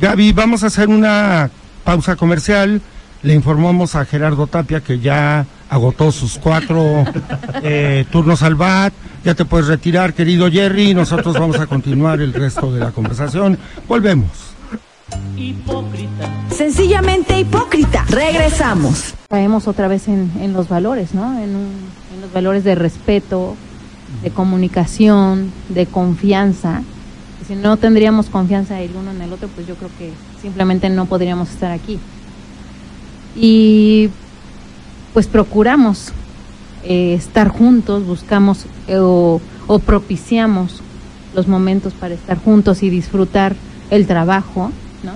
Gaby, 0.00 0.32
vamos 0.32 0.62
a 0.64 0.66
hacer 0.66 0.88
una 0.88 1.50
pausa 1.84 2.16
comercial. 2.16 2.80
Le 3.22 3.34
informamos 3.34 3.94
a 3.94 4.04
Gerardo 4.04 4.46
Tapia 4.48 4.80
que 4.80 4.98
ya 4.98 5.46
agotó 5.70 6.10
sus 6.10 6.38
cuatro 6.38 7.04
eh, 7.62 8.04
turnos 8.10 8.42
al 8.42 8.56
BAT. 8.56 8.92
Ya 9.24 9.34
te 9.34 9.44
puedes 9.44 9.68
retirar, 9.68 10.12
querido 10.14 10.50
Jerry, 10.50 10.92
nosotros 10.94 11.34
vamos 11.38 11.60
a 11.60 11.66
continuar 11.66 12.20
el 12.20 12.32
resto 12.32 12.72
de 12.72 12.80
la 12.80 12.90
conversación. 12.90 13.56
Volvemos. 13.86 14.30
Sencillamente 16.50 17.38
hipócrita. 17.38 18.04
Regresamos. 18.08 19.14
Caemos 19.28 19.68
otra 19.68 19.86
vez 19.86 20.08
en, 20.08 20.32
en 20.40 20.52
los 20.52 20.68
valores, 20.68 21.14
¿no? 21.14 21.38
En, 21.38 21.54
un- 21.54 21.92
en 22.14 22.20
los 22.20 22.32
valores 22.32 22.64
de 22.64 22.74
respeto, 22.74 23.54
de 24.22 24.30
comunicación, 24.30 25.52
de 25.68 25.86
confianza. 25.86 26.82
Si 27.46 27.54
no 27.54 27.76
tendríamos 27.76 28.26
confianza 28.26 28.80
el 28.80 28.90
uno 28.96 29.10
en 29.12 29.22
el 29.22 29.32
otro, 29.32 29.48
pues 29.48 29.66
yo 29.66 29.74
creo 29.76 29.90
que 29.98 30.12
simplemente 30.40 30.88
no 30.90 31.06
podríamos 31.06 31.50
estar 31.50 31.70
aquí. 31.72 31.98
Y 33.36 34.10
pues 35.14 35.26
procuramos 35.26 36.12
eh, 36.84 37.14
estar 37.14 37.48
juntos, 37.48 38.06
buscamos 38.06 38.66
eh, 38.88 38.98
o, 38.98 39.40
o 39.66 39.78
propiciamos 39.78 40.82
los 41.34 41.48
momentos 41.48 41.92
para 41.94 42.14
estar 42.14 42.38
juntos 42.38 42.82
y 42.82 42.90
disfrutar 42.90 43.54
el 43.90 44.06
trabajo, 44.06 44.70
¿no? 45.02 45.12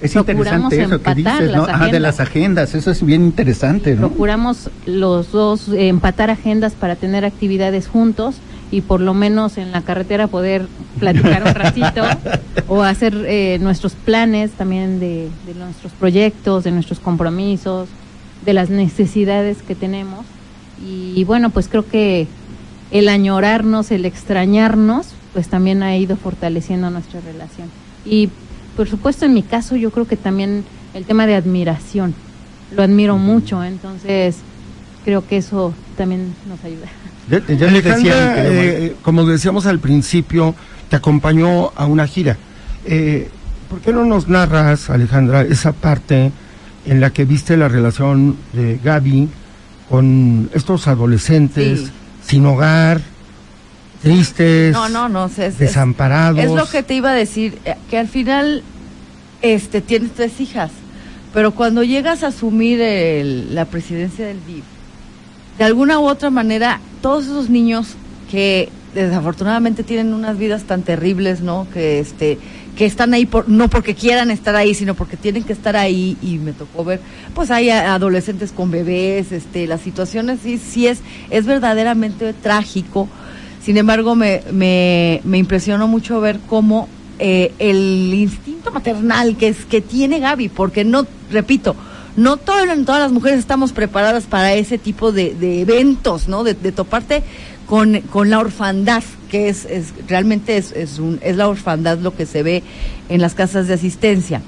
Es 0.00 0.12
Procuramos 0.12 0.72
interesante 0.72 0.82
eso 0.82 1.02
que 1.02 1.10
empatar 1.10 1.42
dices, 1.42 1.56
¿no? 1.56 1.64
Ajá, 1.64 1.88
de 1.88 2.00
las 2.00 2.20
agendas, 2.20 2.74
eso 2.74 2.90
es 2.90 3.04
bien 3.04 3.24
interesante, 3.24 3.94
¿no? 3.94 4.08
Procuramos 4.08 4.70
los 4.86 5.32
dos 5.32 5.68
eh, 5.68 5.88
empatar 5.88 6.30
agendas 6.30 6.72
para 6.72 6.96
tener 6.96 7.24
actividades 7.24 7.88
juntos 7.88 8.36
y 8.70 8.82
por 8.82 9.00
lo 9.00 9.14
menos 9.14 9.58
en 9.58 9.72
la 9.72 9.82
carretera 9.82 10.28
poder 10.28 10.66
platicar 10.98 11.42
un 11.42 11.54
ratito 11.54 12.02
o 12.68 12.82
hacer 12.82 13.14
eh, 13.26 13.58
nuestros 13.60 13.94
planes 13.94 14.52
también 14.52 15.00
de, 15.00 15.28
de 15.46 15.54
nuestros 15.54 15.92
proyectos, 15.92 16.64
de 16.64 16.70
nuestros 16.70 17.00
compromisos, 17.00 17.88
de 18.44 18.52
las 18.52 18.70
necesidades 18.70 19.62
que 19.62 19.74
tenemos. 19.74 20.24
Y 20.82 21.24
bueno, 21.24 21.50
pues 21.50 21.68
creo 21.68 21.86
que 21.86 22.26
el 22.90 23.08
añorarnos, 23.08 23.90
el 23.90 24.04
extrañarnos, 24.04 25.08
pues 25.32 25.48
también 25.48 25.82
ha 25.82 25.96
ido 25.96 26.16
fortaleciendo 26.16 26.90
nuestra 26.90 27.20
relación. 27.20 27.68
Y 28.04 28.30
por 28.76 28.88
supuesto 28.88 29.26
en 29.26 29.34
mi 29.34 29.42
caso 29.42 29.76
yo 29.76 29.90
creo 29.90 30.06
que 30.06 30.16
también 30.16 30.64
el 30.94 31.04
tema 31.04 31.26
de 31.26 31.34
admiración, 31.34 32.14
lo 32.74 32.82
admiro 32.82 33.16
mucho, 33.18 33.62
entonces 33.62 34.38
creo 35.04 35.26
que 35.26 35.36
eso 35.36 35.74
también 35.96 36.34
nos 36.48 36.64
ayuda. 36.64 36.86
Ya, 37.30 37.38
ya 37.46 37.66
les 37.70 37.84
decía, 37.84 37.94
mi 37.96 38.08
Alejandra, 38.10 38.42
querido 38.42 38.62
eh, 38.62 38.96
como 39.02 39.24
decíamos 39.26 39.66
al 39.66 39.78
principio, 39.78 40.54
te 40.88 40.96
acompañó 40.96 41.70
a 41.76 41.86
una 41.86 42.06
gira. 42.06 42.36
Eh, 42.84 43.28
¿Por 43.68 43.80
qué 43.80 43.92
no 43.92 44.04
nos 44.04 44.26
narras, 44.28 44.90
Alejandra, 44.90 45.42
esa 45.42 45.72
parte 45.72 46.32
en 46.86 47.00
la 47.00 47.10
que 47.10 47.24
viste 47.24 47.56
la 47.56 47.68
relación 47.68 48.36
de 48.52 48.80
Gaby 48.82 49.28
con 49.88 50.50
estos 50.54 50.88
adolescentes 50.88 51.80
Sí. 51.80 51.90
sin 52.26 52.46
hogar, 52.46 53.00
tristes, 54.02 54.72
No, 54.72 54.88
no, 54.88 55.08
no. 55.08 55.26
Es, 55.26 55.38
es- 55.38 55.58
desamparados? 55.58 56.42
Es 56.42 56.50
lo 56.50 56.66
que 56.68 56.82
te 56.82 56.94
iba 56.94 57.10
a 57.10 57.14
decir, 57.14 57.58
eh, 57.64 57.74
que 57.90 57.98
al 57.98 58.08
final 58.08 58.62
este, 59.42 59.80
tienes 59.80 60.12
tres 60.12 60.40
hijas, 60.40 60.70
pero 61.32 61.52
cuando 61.52 61.82
llegas 61.82 62.22
a 62.22 62.28
asumir 62.28 62.80
el- 62.80 63.54
la 63.54 63.64
presidencia 63.66 64.26
del 64.26 64.38
DIF, 64.46 64.64
de 65.60 65.66
alguna 65.66 66.00
u 66.00 66.08
otra 66.08 66.30
manera, 66.30 66.80
todos 67.02 67.26
esos 67.26 67.50
niños 67.50 67.88
que 68.30 68.70
desafortunadamente 68.94 69.82
tienen 69.82 70.14
unas 70.14 70.38
vidas 70.38 70.62
tan 70.62 70.80
terribles, 70.80 71.42
¿no? 71.42 71.66
Que 71.70 72.00
este 72.00 72.38
que 72.76 72.86
están 72.86 73.12
ahí 73.12 73.26
por, 73.26 73.46
no 73.46 73.68
porque 73.68 73.94
quieran 73.94 74.30
estar 74.30 74.56
ahí, 74.56 74.72
sino 74.72 74.94
porque 74.94 75.18
tienen 75.18 75.42
que 75.42 75.52
estar 75.52 75.76
ahí 75.76 76.16
y 76.22 76.38
me 76.38 76.54
tocó 76.54 76.82
ver, 76.82 77.00
pues 77.34 77.50
hay 77.50 77.68
adolescentes 77.68 78.52
con 78.52 78.70
bebés, 78.70 79.32
este, 79.32 79.66
las 79.66 79.82
situaciones 79.82 80.38
sí, 80.42 80.56
sí 80.56 80.86
es, 80.86 81.00
es 81.28 81.44
verdaderamente 81.44 82.32
trágico. 82.32 83.06
Sin 83.62 83.76
embargo, 83.76 84.14
me, 84.14 84.40
me, 84.50 85.20
me 85.24 85.36
impresionó 85.36 85.88
mucho 85.88 86.22
ver 86.22 86.40
cómo 86.48 86.88
eh, 87.18 87.52
el 87.58 88.14
instinto 88.14 88.70
maternal 88.70 89.36
que 89.36 89.48
es 89.48 89.66
que 89.66 89.82
tiene 89.82 90.20
Gaby, 90.20 90.48
porque 90.48 90.84
no, 90.84 91.06
repito, 91.30 91.76
no 92.16 92.36
todas 92.36 92.66
las 92.66 93.12
mujeres 93.12 93.38
estamos 93.38 93.72
preparadas 93.72 94.24
para 94.24 94.54
ese 94.54 94.78
tipo 94.78 95.12
de, 95.12 95.60
eventos, 95.60 96.28
¿no? 96.28 96.44
De, 96.44 96.54
de 96.54 96.72
toparte 96.72 97.22
con, 97.66 98.00
con 98.00 98.30
la 98.30 98.40
orfandad, 98.40 99.02
que 99.30 99.48
es, 99.48 99.64
es 99.64 99.92
realmente 100.08 100.56
es, 100.56 100.72
es, 100.72 101.00
es 101.22 101.36
la 101.36 101.48
orfandad 101.48 101.98
lo 101.98 102.16
que 102.16 102.26
se 102.26 102.42
ve 102.42 102.62
en 103.08 103.20
las 103.20 103.34
casas 103.34 103.68
de 103.68 103.74
asistencia. 103.74 104.42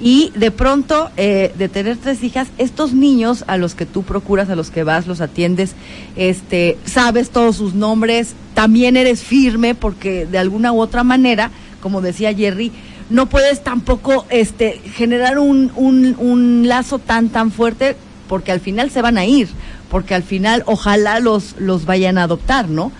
Y 0.00 0.32
de 0.34 0.50
pronto, 0.50 1.10
eh, 1.18 1.52
de 1.58 1.68
tener 1.68 1.98
tres 1.98 2.22
hijas, 2.22 2.48
estos 2.56 2.94
niños 2.94 3.44
a 3.46 3.58
los 3.58 3.74
que 3.74 3.84
tú 3.84 4.02
procuras, 4.02 4.48
a 4.48 4.56
los 4.56 4.70
que 4.70 4.82
vas, 4.82 5.06
los 5.06 5.20
atiendes, 5.20 5.74
este, 6.16 6.78
sabes 6.86 7.30
todos 7.30 7.56
sus 7.56 7.74
nombres, 7.74 8.34
también 8.54 8.96
eres 8.96 9.22
firme 9.22 9.74
porque 9.74 10.24
de 10.24 10.38
alguna 10.38 10.72
u 10.72 10.80
otra 10.80 11.04
manera, 11.04 11.50
como 11.82 12.00
decía 12.00 12.34
Jerry, 12.34 12.72
no 13.10 13.26
puedes 13.26 13.62
tampoco 13.62 14.24
este, 14.30 14.80
generar 14.94 15.38
un, 15.38 15.72
un, 15.74 16.16
un 16.18 16.68
lazo 16.68 16.98
tan, 16.98 17.28
tan 17.28 17.50
fuerte 17.50 17.96
porque 18.28 18.52
al 18.52 18.60
final 18.60 18.90
se 18.90 19.02
van 19.02 19.18
a 19.18 19.24
ir, 19.24 19.48
porque 19.90 20.14
al 20.14 20.22
final 20.22 20.62
ojalá 20.66 21.18
los, 21.18 21.56
los 21.58 21.84
vayan 21.84 22.16
a 22.16 22.22
adoptar, 22.22 22.68
¿no? 22.68 22.92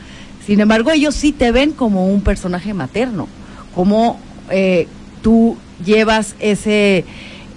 Sin 0.44 0.59
embargo, 0.59 0.90
ellos 0.90 1.14
sí 1.14 1.31
te 1.31 1.53
ven 1.53 1.70
como 1.70 2.09
un 2.09 2.23
personaje 2.23 2.75
materno, 2.75 3.29
como 3.73 4.18
eh, 4.51 4.88
tú 5.23 5.57
llevas 5.85 6.35
ese, 6.40 7.05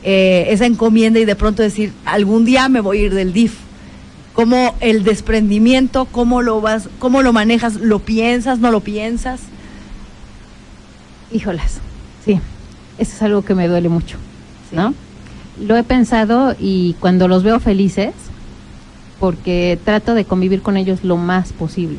eh, 0.03 0.45
esa 0.49 0.67
encomienda 0.67 1.19
y 1.19 1.25
de 1.25 1.35
pronto 1.35 1.63
decir, 1.63 1.91
algún 2.05 2.45
día 2.45 2.69
me 2.69 2.79
voy 2.79 2.99
a 2.99 3.01
ir 3.05 3.13
del 3.15 3.33
DIF. 3.33 3.55
Cómo 4.33 4.75
el 4.79 5.03
desprendimiento, 5.03 6.05
cómo 6.05 6.41
lo 6.41 6.61
vas, 6.61 6.89
cómo 6.99 7.23
lo 7.23 7.33
manejas, 7.33 7.75
lo 7.75 7.99
piensas, 7.99 8.59
no 8.59 8.71
lo 8.71 8.81
piensas. 8.81 9.41
Híjolas, 11.31 11.79
eso 12.97 13.15
es 13.15 13.21
algo 13.21 13.43
que 13.43 13.55
me 13.55 13.67
duele 13.67 13.89
mucho, 13.89 14.17
¿no? 14.71 14.93
Lo 15.61 15.77
he 15.77 15.83
pensado 15.83 16.55
y 16.59 16.95
cuando 16.99 17.27
los 17.27 17.43
veo 17.43 17.59
felices, 17.59 18.13
porque 19.19 19.79
trato 19.83 20.15
de 20.15 20.25
convivir 20.25 20.61
con 20.61 20.77
ellos 20.77 21.03
lo 21.03 21.17
más 21.17 21.53
posible. 21.53 21.97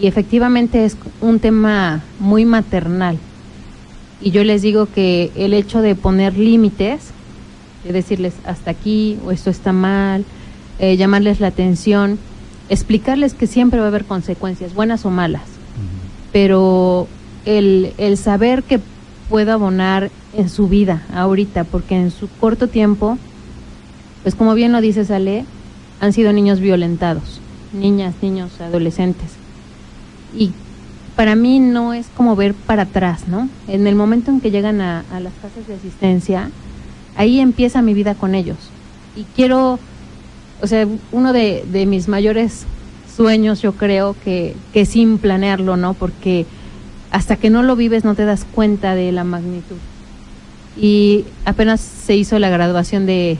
Y 0.00 0.06
efectivamente 0.06 0.84
es 0.84 0.96
un 1.20 1.38
tema 1.38 2.02
muy 2.18 2.44
maternal. 2.44 3.18
Y 4.20 4.30
yo 4.30 4.44
les 4.44 4.62
digo 4.62 4.86
que 4.86 5.30
el 5.34 5.52
hecho 5.52 5.82
de 5.82 5.94
poner 5.94 6.36
límites, 6.36 7.10
de 7.84 7.92
decirles 7.92 8.34
hasta 8.46 8.70
aquí 8.70 9.18
o 9.26 9.32
esto 9.32 9.50
está 9.50 9.72
mal, 9.72 10.24
eh, 10.78 10.96
llamarles 10.96 11.40
la 11.40 11.48
atención, 11.48 12.18
explicarles 12.68 13.34
que 13.34 13.46
siempre 13.46 13.80
va 13.80 13.86
a 13.86 13.88
haber 13.88 14.04
consecuencias, 14.04 14.74
buenas 14.74 15.04
o 15.04 15.10
malas, 15.10 15.42
pero 16.32 17.08
el, 17.44 17.92
el 17.98 18.16
saber 18.16 18.62
que 18.62 18.80
puedo 19.28 19.52
abonar 19.52 20.10
en 20.34 20.48
su 20.48 20.68
vida 20.68 21.02
ahorita, 21.14 21.64
porque 21.64 21.96
en 21.96 22.10
su 22.10 22.28
corto 22.28 22.68
tiempo, 22.68 23.18
pues 24.22 24.34
como 24.34 24.54
bien 24.54 24.72
lo 24.72 24.80
dices 24.80 25.10
Ale, 25.10 25.44
han 26.00 26.12
sido 26.12 26.32
niños 26.32 26.60
violentados, 26.60 27.40
niñas, 27.72 28.14
niños, 28.22 28.60
adolescentes. 28.60 29.30
Y 30.36 30.52
para 31.16 31.36
mí 31.36 31.60
no 31.60 31.92
es 31.92 32.06
como 32.16 32.36
ver 32.36 32.54
para 32.54 32.82
atrás, 32.82 33.28
¿no? 33.28 33.48
En 33.68 33.86
el 33.86 33.94
momento 33.94 34.30
en 34.30 34.40
que 34.40 34.50
llegan 34.50 34.80
a, 34.80 35.04
a 35.12 35.20
las 35.20 35.32
casas 35.34 35.66
de 35.68 35.74
asistencia, 35.74 36.50
ahí 37.16 37.40
empieza 37.40 37.82
mi 37.82 37.94
vida 37.94 38.14
con 38.14 38.34
ellos. 38.34 38.56
Y 39.14 39.24
quiero, 39.36 39.78
o 40.60 40.66
sea, 40.66 40.86
uno 41.12 41.32
de, 41.32 41.64
de 41.70 41.86
mis 41.86 42.08
mayores 42.08 42.64
sueños, 43.14 43.60
yo 43.60 43.72
creo 43.72 44.16
que, 44.24 44.56
que 44.72 44.86
sin 44.86 45.18
planearlo, 45.18 45.76
¿no? 45.76 45.94
Porque 45.94 46.46
hasta 47.12 47.36
que 47.36 47.50
no 47.50 47.62
lo 47.62 47.76
vives 47.76 48.04
no 48.04 48.14
te 48.14 48.24
das 48.24 48.44
cuenta 48.44 48.94
de 48.94 49.12
la 49.12 49.22
magnitud. 49.22 49.76
Y 50.80 51.26
apenas 51.44 51.80
se 51.80 52.16
hizo 52.16 52.38
la 52.38 52.48
graduación 52.48 53.04
de, 53.04 53.36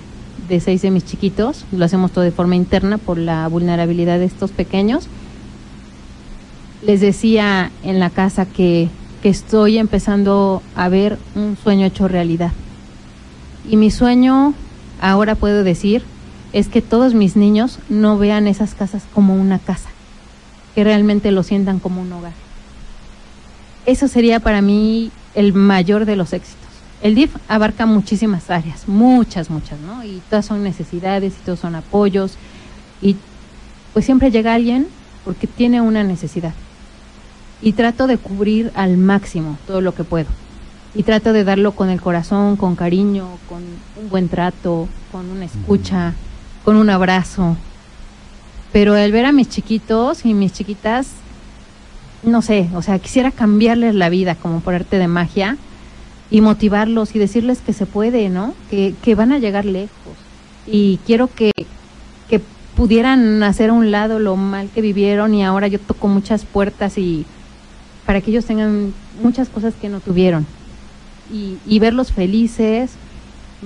de 0.48 0.60
seis 0.60 0.82
de 0.82 0.90
mis 0.90 1.06
chiquitos, 1.06 1.64
lo 1.72 1.84
hacemos 1.86 2.12
todo 2.12 2.22
de 2.22 2.30
forma 2.30 2.54
interna 2.54 2.98
por 2.98 3.16
la 3.16 3.48
vulnerabilidad 3.48 4.18
de 4.18 4.26
estos 4.26 4.50
pequeños. 4.50 5.08
Les 6.82 7.00
decía 7.00 7.70
en 7.82 7.98
la 7.98 8.10
casa 8.10 8.44
que, 8.44 8.90
que 9.22 9.30
estoy 9.30 9.78
empezando 9.78 10.62
a 10.76 10.90
ver 10.90 11.18
un 11.34 11.56
sueño 11.56 11.86
hecho 11.86 12.08
realidad. 12.08 12.52
Y 13.70 13.78
mi 13.78 13.90
sueño, 13.90 14.52
ahora 15.00 15.34
puedo 15.34 15.64
decir, 15.64 16.02
es 16.52 16.68
que 16.68 16.82
todos 16.82 17.14
mis 17.14 17.36
niños 17.36 17.78
no 17.88 18.18
vean 18.18 18.48
esas 18.48 18.74
casas 18.74 19.04
como 19.14 19.34
una 19.34 19.58
casa, 19.58 19.88
que 20.74 20.84
realmente 20.84 21.32
lo 21.32 21.42
sientan 21.42 21.78
como 21.78 22.02
un 22.02 22.12
hogar. 22.12 22.41
Eso 23.84 24.06
sería 24.06 24.40
para 24.40 24.62
mí 24.62 25.10
el 25.34 25.52
mayor 25.52 26.04
de 26.04 26.16
los 26.16 26.32
éxitos. 26.32 26.62
El 27.02 27.16
DIF 27.16 27.34
abarca 27.48 27.84
muchísimas 27.84 28.48
áreas, 28.48 28.86
muchas, 28.86 29.50
muchas, 29.50 29.80
¿no? 29.80 30.04
Y 30.04 30.22
todas 30.30 30.46
son 30.46 30.62
necesidades 30.62 31.32
y 31.32 31.44
todos 31.44 31.58
son 31.58 31.74
apoyos. 31.74 32.36
Y 33.00 33.16
pues 33.92 34.04
siempre 34.04 34.30
llega 34.30 34.54
alguien 34.54 34.86
porque 35.24 35.48
tiene 35.48 35.80
una 35.80 36.04
necesidad. 36.04 36.54
Y 37.60 37.72
trato 37.72 38.06
de 38.06 38.18
cubrir 38.18 38.70
al 38.74 38.98
máximo 38.98 39.58
todo 39.66 39.80
lo 39.80 39.94
que 39.94 40.04
puedo. 40.04 40.28
Y 40.94 41.02
trato 41.02 41.32
de 41.32 41.42
darlo 41.42 41.72
con 41.72 41.90
el 41.90 42.00
corazón, 42.00 42.56
con 42.56 42.76
cariño, 42.76 43.26
con 43.48 43.62
un 44.00 44.08
buen 44.08 44.28
trato, 44.28 44.88
con 45.10 45.28
una 45.28 45.46
escucha, 45.46 46.12
con 46.64 46.76
un 46.76 46.88
abrazo. 46.88 47.56
Pero 48.72 48.96
el 48.96 49.10
ver 49.10 49.24
a 49.24 49.32
mis 49.32 49.48
chiquitos 49.48 50.24
y 50.24 50.34
mis 50.34 50.52
chiquitas 50.52 51.08
no 52.22 52.42
sé, 52.42 52.68
o 52.74 52.82
sea, 52.82 52.98
quisiera 52.98 53.30
cambiarles 53.30 53.94
la 53.94 54.08
vida 54.08 54.34
como 54.34 54.60
por 54.60 54.74
arte 54.74 54.98
de 54.98 55.08
magia 55.08 55.56
y 56.30 56.40
motivarlos 56.40 57.14
y 57.14 57.18
decirles 57.18 57.60
que 57.60 57.72
se 57.72 57.86
puede, 57.86 58.28
¿no? 58.28 58.54
Que, 58.70 58.94
que 59.02 59.14
van 59.14 59.32
a 59.32 59.38
llegar 59.38 59.64
lejos. 59.64 60.14
Y 60.66 60.98
quiero 61.04 61.28
que, 61.28 61.52
que 62.28 62.40
pudieran 62.76 63.42
hacer 63.42 63.70
a 63.70 63.72
un 63.74 63.90
lado 63.90 64.18
lo 64.18 64.36
mal 64.36 64.68
que 64.74 64.80
vivieron 64.80 65.34
y 65.34 65.44
ahora 65.44 65.66
yo 65.66 65.78
toco 65.78 66.08
muchas 66.08 66.44
puertas 66.44 66.96
y 66.96 67.26
para 68.06 68.20
que 68.20 68.30
ellos 68.30 68.46
tengan 68.46 68.94
muchas 69.22 69.48
cosas 69.48 69.74
que 69.80 69.88
no 69.88 70.00
tuvieron. 70.00 70.46
Y, 71.32 71.56
y 71.66 71.78
verlos 71.80 72.12
felices, 72.12 72.92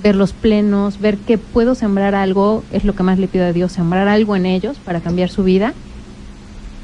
verlos 0.03 0.33
plenos, 0.33 1.01
ver 1.01 1.19
que 1.19 1.39
puedo 1.39 1.75
sembrar 1.75 2.15
algo, 2.15 2.65
es 2.73 2.85
lo 2.85 2.95
que 2.95 3.03
más 3.03 3.19
le 3.19 3.29
pido 3.29 3.45
a 3.45 3.53
Dios, 3.53 3.73
sembrar 3.73 4.09
algo 4.09 4.37
en 4.37 4.47
ellos 4.47 4.79
para 4.85 5.01
cambiar 5.01 5.29
su 5.29 5.45
vida. 5.45 5.75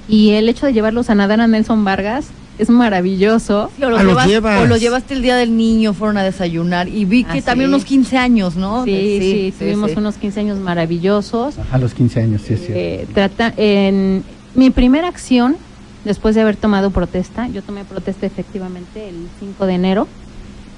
Y 0.09 0.31
el 0.31 0.49
hecho 0.49 0.67
de 0.67 0.73
llevarlos 0.73 1.11
a 1.11 1.15
nadar 1.15 1.41
a 1.41 1.47
Nelson 1.47 1.85
Vargas 1.85 2.27
es 2.59 2.69
maravilloso. 2.69 3.71
Sí, 3.77 3.85
o, 3.85 3.91
los 3.91 4.01
Ah, 4.01 4.03
los 4.03 4.27
llevas- 4.27 4.63
o 4.63 4.67
los 4.67 4.81
llevaste 4.81 5.15
el 5.15 5.23
día 5.23 5.37
del 5.37 5.57
niño, 5.57 5.95
fueron 5.95 6.19
a 6.19 6.23
desayunar 6.23 6.89
y 6.89 7.05
vi 7.05 7.25
que 7.25 7.39
Ah, 7.39 7.43
también 7.43 7.71
sí. 7.71 7.75
unos 7.75 7.85
15 7.85 8.19
años, 8.19 8.57
¿no? 8.57 8.85
Sí, 8.85 9.19
sí, 9.21 9.55
tuvimos 9.59 9.97
unos 9.97 10.17
15 10.17 10.41
años 10.41 10.59
maravillosos. 10.59 11.55
A 11.71 11.79
los 11.79 11.95
15 11.95 12.21
años, 12.21 12.43
sí, 12.47 12.55
es 12.55 12.61
cierto. 12.61 12.75
Eh, 12.77 13.07
trata, 13.15 13.55
en 13.57 14.23
mi 14.55 14.71
primera 14.71 15.09
acción, 15.09 15.57
después 16.05 16.35
de 16.35 16.43
haber 16.43 16.57
tomado 16.57 16.91
protesta, 16.91 17.49
yo 17.49 17.63
tomé 17.63 17.85
protesta 17.85 18.27
efectivamente 18.27 19.09
el 19.09 19.29
5 19.41 19.67
de 19.67 19.75
enero. 19.75 20.09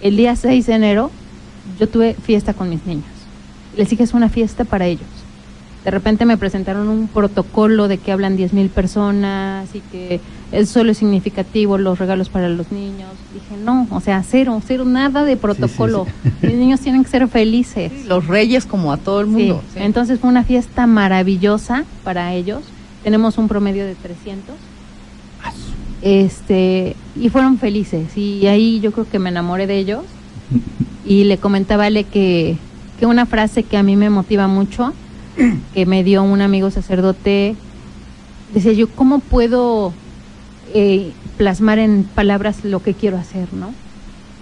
El 0.01 0.17
día 0.17 0.37
6 0.37 0.67
de 0.67 0.75
enero, 0.75 1.11
yo 1.81 1.89
tuve 1.89 2.15
fiesta 2.15 2.53
con 2.55 2.69
mis 2.69 2.85
niños. 2.87 3.07
Les 3.77 3.89
dije, 3.89 4.03
es 4.05 4.13
una 4.15 4.29
fiesta 4.29 4.65
para 4.65 4.87
ellos. 4.87 5.09
De 5.85 5.91
repente 5.91 6.25
me 6.25 6.39
presentaron 6.39 6.89
un 6.89 7.09
protocolo 7.09 7.89
de 7.89 7.99
que 7.99 8.11
hablan 8.11 8.37
10 8.37 8.55
mil 8.55 8.71
personas 8.71 9.69
y 9.75 9.81
que 9.81 10.21
el 10.51 10.67
solo 10.67 10.93
es 10.93 10.99
significativo, 10.99 11.77
los 11.77 11.99
regalos 11.99 12.31
para 12.31 12.49
los 12.49 12.73
niños. 12.73 13.11
Dije, 13.35 13.63
no, 13.63 13.87
o 13.91 14.01
sea, 14.01 14.23
cero, 14.23 14.63
cero, 14.67 14.85
nada 14.87 15.25
de 15.25 15.37
protocolo. 15.37 16.07
Mis 16.43 16.55
niños 16.55 16.81
tienen 16.81 17.05
que 17.05 17.11
ser 17.11 17.29
felices. 17.29 18.07
Los 18.07 18.27
reyes 18.27 18.65
como 18.65 18.93
a 18.93 18.97
todo 18.97 19.21
el 19.21 19.27
mundo. 19.27 19.63
Entonces 19.75 20.21
fue 20.21 20.31
una 20.31 20.45
fiesta 20.45 20.87
maravillosa 20.87 21.85
para 22.03 22.33
ellos. 22.33 22.63
Tenemos 23.03 23.37
un 23.37 23.49
promedio 23.49 23.85
de 23.85 23.95
300. 23.95 24.55
Este, 26.01 26.97
y 27.17 27.29
fueron 27.29 27.59
felices. 27.59 28.17
Y 28.17 28.47
ahí 28.47 28.81
yo 28.81 28.93
creo 28.93 29.09
que 29.09 29.19
me 29.19 29.31
enamoré 29.31 29.67
de 29.67 29.79
ellos. 29.79 30.05
Y 31.07 31.25
le 31.25 31.37
comentaba 31.37 31.85
a 31.85 31.87
Ale 31.89 32.05
que, 32.05 32.57
que 32.99 33.05
una 33.05 33.27
frase 33.27 33.63
que 33.63 33.77
a 33.77 33.83
mí 33.83 33.95
me 33.95 34.09
motiva 34.09 34.49
mucho, 34.49 34.95
que 35.75 35.87
me 35.87 36.05
dio 36.05 36.23
un 36.23 36.41
amigo 36.41 36.71
sacerdote, 36.71 37.57
decía 38.53 38.73
yo, 38.73 38.89
¿cómo 38.89 39.21
puedo 39.21 39.93
eh, 40.73 41.13
plasmar 41.37 41.79
en 41.79 42.05
palabras 42.05 42.65
lo 42.65 42.83
que 42.83 42.95
quiero 42.95 43.17
hacer, 43.17 43.53
no? 43.53 43.75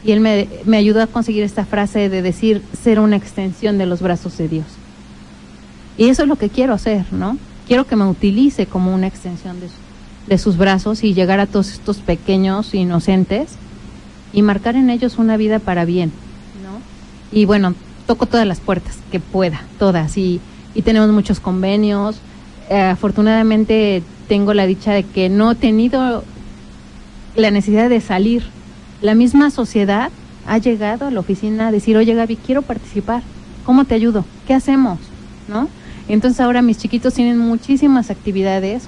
Y 0.04 0.12
él 0.12 0.20
me, 0.20 0.48
me 0.64 0.76
ayudó 0.76 1.02
a 1.02 1.06
conseguir 1.06 1.44
esta 1.44 1.64
frase 1.64 2.08
de 2.08 2.22
decir 2.22 2.62
ser 2.82 2.98
una 2.98 3.16
extensión 3.16 3.78
de 3.78 3.86
los 3.86 4.02
brazos 4.02 4.36
de 4.36 4.48
Dios. 4.48 4.66
Y 5.96 6.08
eso 6.08 6.22
es 6.22 6.28
lo 6.28 6.36
que 6.36 6.48
quiero 6.48 6.74
hacer, 6.74 7.04
¿no? 7.12 7.38
Quiero 7.68 7.86
que 7.86 7.96
me 7.96 8.04
utilice 8.04 8.66
como 8.66 8.94
una 8.94 9.06
extensión 9.06 9.60
de, 9.60 9.68
de 10.26 10.38
sus 10.38 10.56
brazos 10.56 11.04
y 11.04 11.14
llegar 11.14 11.38
a 11.38 11.46
todos 11.46 11.72
estos 11.72 11.98
pequeños 11.98 12.74
inocentes 12.74 13.52
y 14.32 14.42
marcar 14.42 14.76
en 14.76 14.90
ellos 14.90 15.18
una 15.18 15.36
vida 15.36 15.58
para 15.58 15.84
bien, 15.84 16.10
¿no? 16.62 16.80
Y 17.38 17.44
bueno, 17.44 17.74
toco 18.06 18.26
todas 18.26 18.46
las 18.46 18.60
puertas 18.60 18.96
que 19.10 19.20
pueda, 19.20 19.62
todas, 19.78 20.16
y, 20.16 20.40
y 20.74 20.82
tenemos 20.82 21.10
muchos 21.10 21.40
convenios. 21.40 22.16
Eh, 22.70 22.80
afortunadamente 22.80 24.02
tengo 24.28 24.54
la 24.54 24.66
dicha 24.66 24.92
de 24.92 25.04
que 25.04 25.28
no 25.28 25.52
he 25.52 25.54
tenido 25.54 26.24
la 27.36 27.50
necesidad 27.50 27.88
de 27.88 28.00
salir. 28.00 28.44
La 29.00 29.14
misma 29.14 29.50
sociedad 29.50 30.10
ha 30.46 30.58
llegado 30.58 31.06
a 31.06 31.10
la 31.10 31.20
oficina 31.20 31.68
a 31.68 31.72
decir, 31.72 31.96
oye 31.96 32.14
Gaby, 32.14 32.36
quiero 32.36 32.62
participar, 32.62 33.22
¿cómo 33.64 33.84
te 33.84 33.94
ayudo? 33.94 34.24
¿Qué 34.46 34.54
hacemos? 34.54 34.98
¿No? 35.48 35.68
Entonces 36.08 36.40
ahora 36.40 36.62
mis 36.62 36.78
chiquitos 36.78 37.14
tienen 37.14 37.38
muchísimas 37.38 38.10
actividades. 38.10 38.84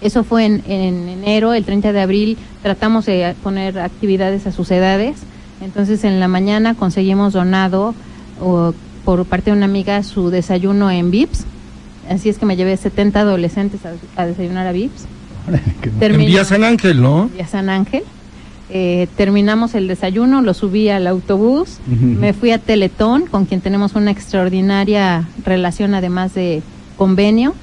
Eso 0.00 0.24
fue 0.24 0.44
en, 0.44 0.62
en 0.66 1.08
enero, 1.08 1.54
el 1.54 1.64
30 1.64 1.92
de 1.92 2.00
abril 2.00 2.38
tratamos 2.62 3.06
de 3.06 3.34
poner 3.42 3.78
actividades 3.78 4.46
a 4.46 4.52
sus 4.52 4.70
edades. 4.70 5.16
Entonces 5.60 6.04
en 6.04 6.20
la 6.20 6.28
mañana 6.28 6.74
conseguimos 6.74 7.32
donado 7.32 7.94
o, 8.40 8.74
por 9.04 9.24
parte 9.24 9.50
de 9.50 9.56
una 9.56 9.66
amiga 9.66 10.02
su 10.02 10.30
desayuno 10.30 10.90
en 10.90 11.10
VIPS. 11.10 11.44
Así 12.10 12.28
es 12.28 12.38
que 12.38 12.46
me 12.46 12.56
llevé 12.56 12.76
70 12.76 13.20
adolescentes 13.20 13.80
a, 13.86 13.92
a 14.20 14.26
desayunar 14.26 14.66
a 14.66 14.72
VIPS. 14.72 15.06
En 16.00 16.16
Vía 16.18 16.44
San 16.44 16.64
Ángel, 16.64 17.00
¿no? 17.02 17.28
Vía 17.28 17.46
San 17.46 17.68
Ángel. 17.68 18.02
Eh, 18.70 19.08
terminamos 19.16 19.74
el 19.74 19.86
desayuno, 19.88 20.40
lo 20.40 20.54
subí 20.54 20.88
al 20.88 21.06
autobús, 21.06 21.78
me 21.86 22.32
fui 22.32 22.50
a 22.50 22.58
Teletón, 22.58 23.26
con 23.26 23.44
quien 23.44 23.60
tenemos 23.60 23.94
una 23.94 24.10
extraordinaria 24.10 25.28
relación 25.44 25.94
además 25.94 26.32
de 26.34 26.62
convenio, 26.96 27.54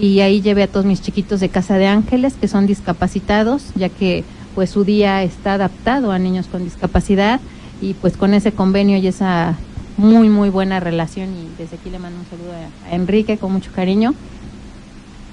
y 0.00 0.20
ahí 0.20 0.40
llevé 0.40 0.62
a 0.62 0.68
todos 0.68 0.86
mis 0.86 1.02
chiquitos 1.02 1.40
de 1.40 1.48
Casa 1.48 1.78
de 1.78 1.88
Ángeles, 1.88 2.34
que 2.40 2.46
son 2.46 2.66
discapacitados, 2.66 3.72
ya 3.74 3.88
que 3.88 4.22
pues 4.54 4.70
su 4.70 4.84
día 4.84 5.22
está 5.24 5.54
adaptado 5.54 6.12
a 6.12 6.18
niños 6.18 6.46
con 6.46 6.62
discapacidad, 6.62 7.40
y 7.82 7.94
pues 7.94 8.16
con 8.16 8.32
ese 8.32 8.52
convenio 8.52 8.98
y 8.98 9.08
esa 9.08 9.56
muy 9.96 10.28
muy 10.28 10.50
buena 10.50 10.80
relación, 10.80 11.28
y 11.30 11.48
desde 11.62 11.76
aquí 11.76 11.90
le 11.90 11.98
mando 11.98 12.20
un 12.20 12.26
saludo 12.26 12.52
a, 12.52 12.90
a 12.90 12.94
Enrique 12.94 13.38
con 13.38 13.52
mucho 13.52 13.70
cariño, 13.74 14.14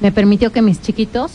me 0.02 0.12
permitió 0.12 0.52
que 0.52 0.62
mis 0.62 0.82
chiquitos 0.82 1.32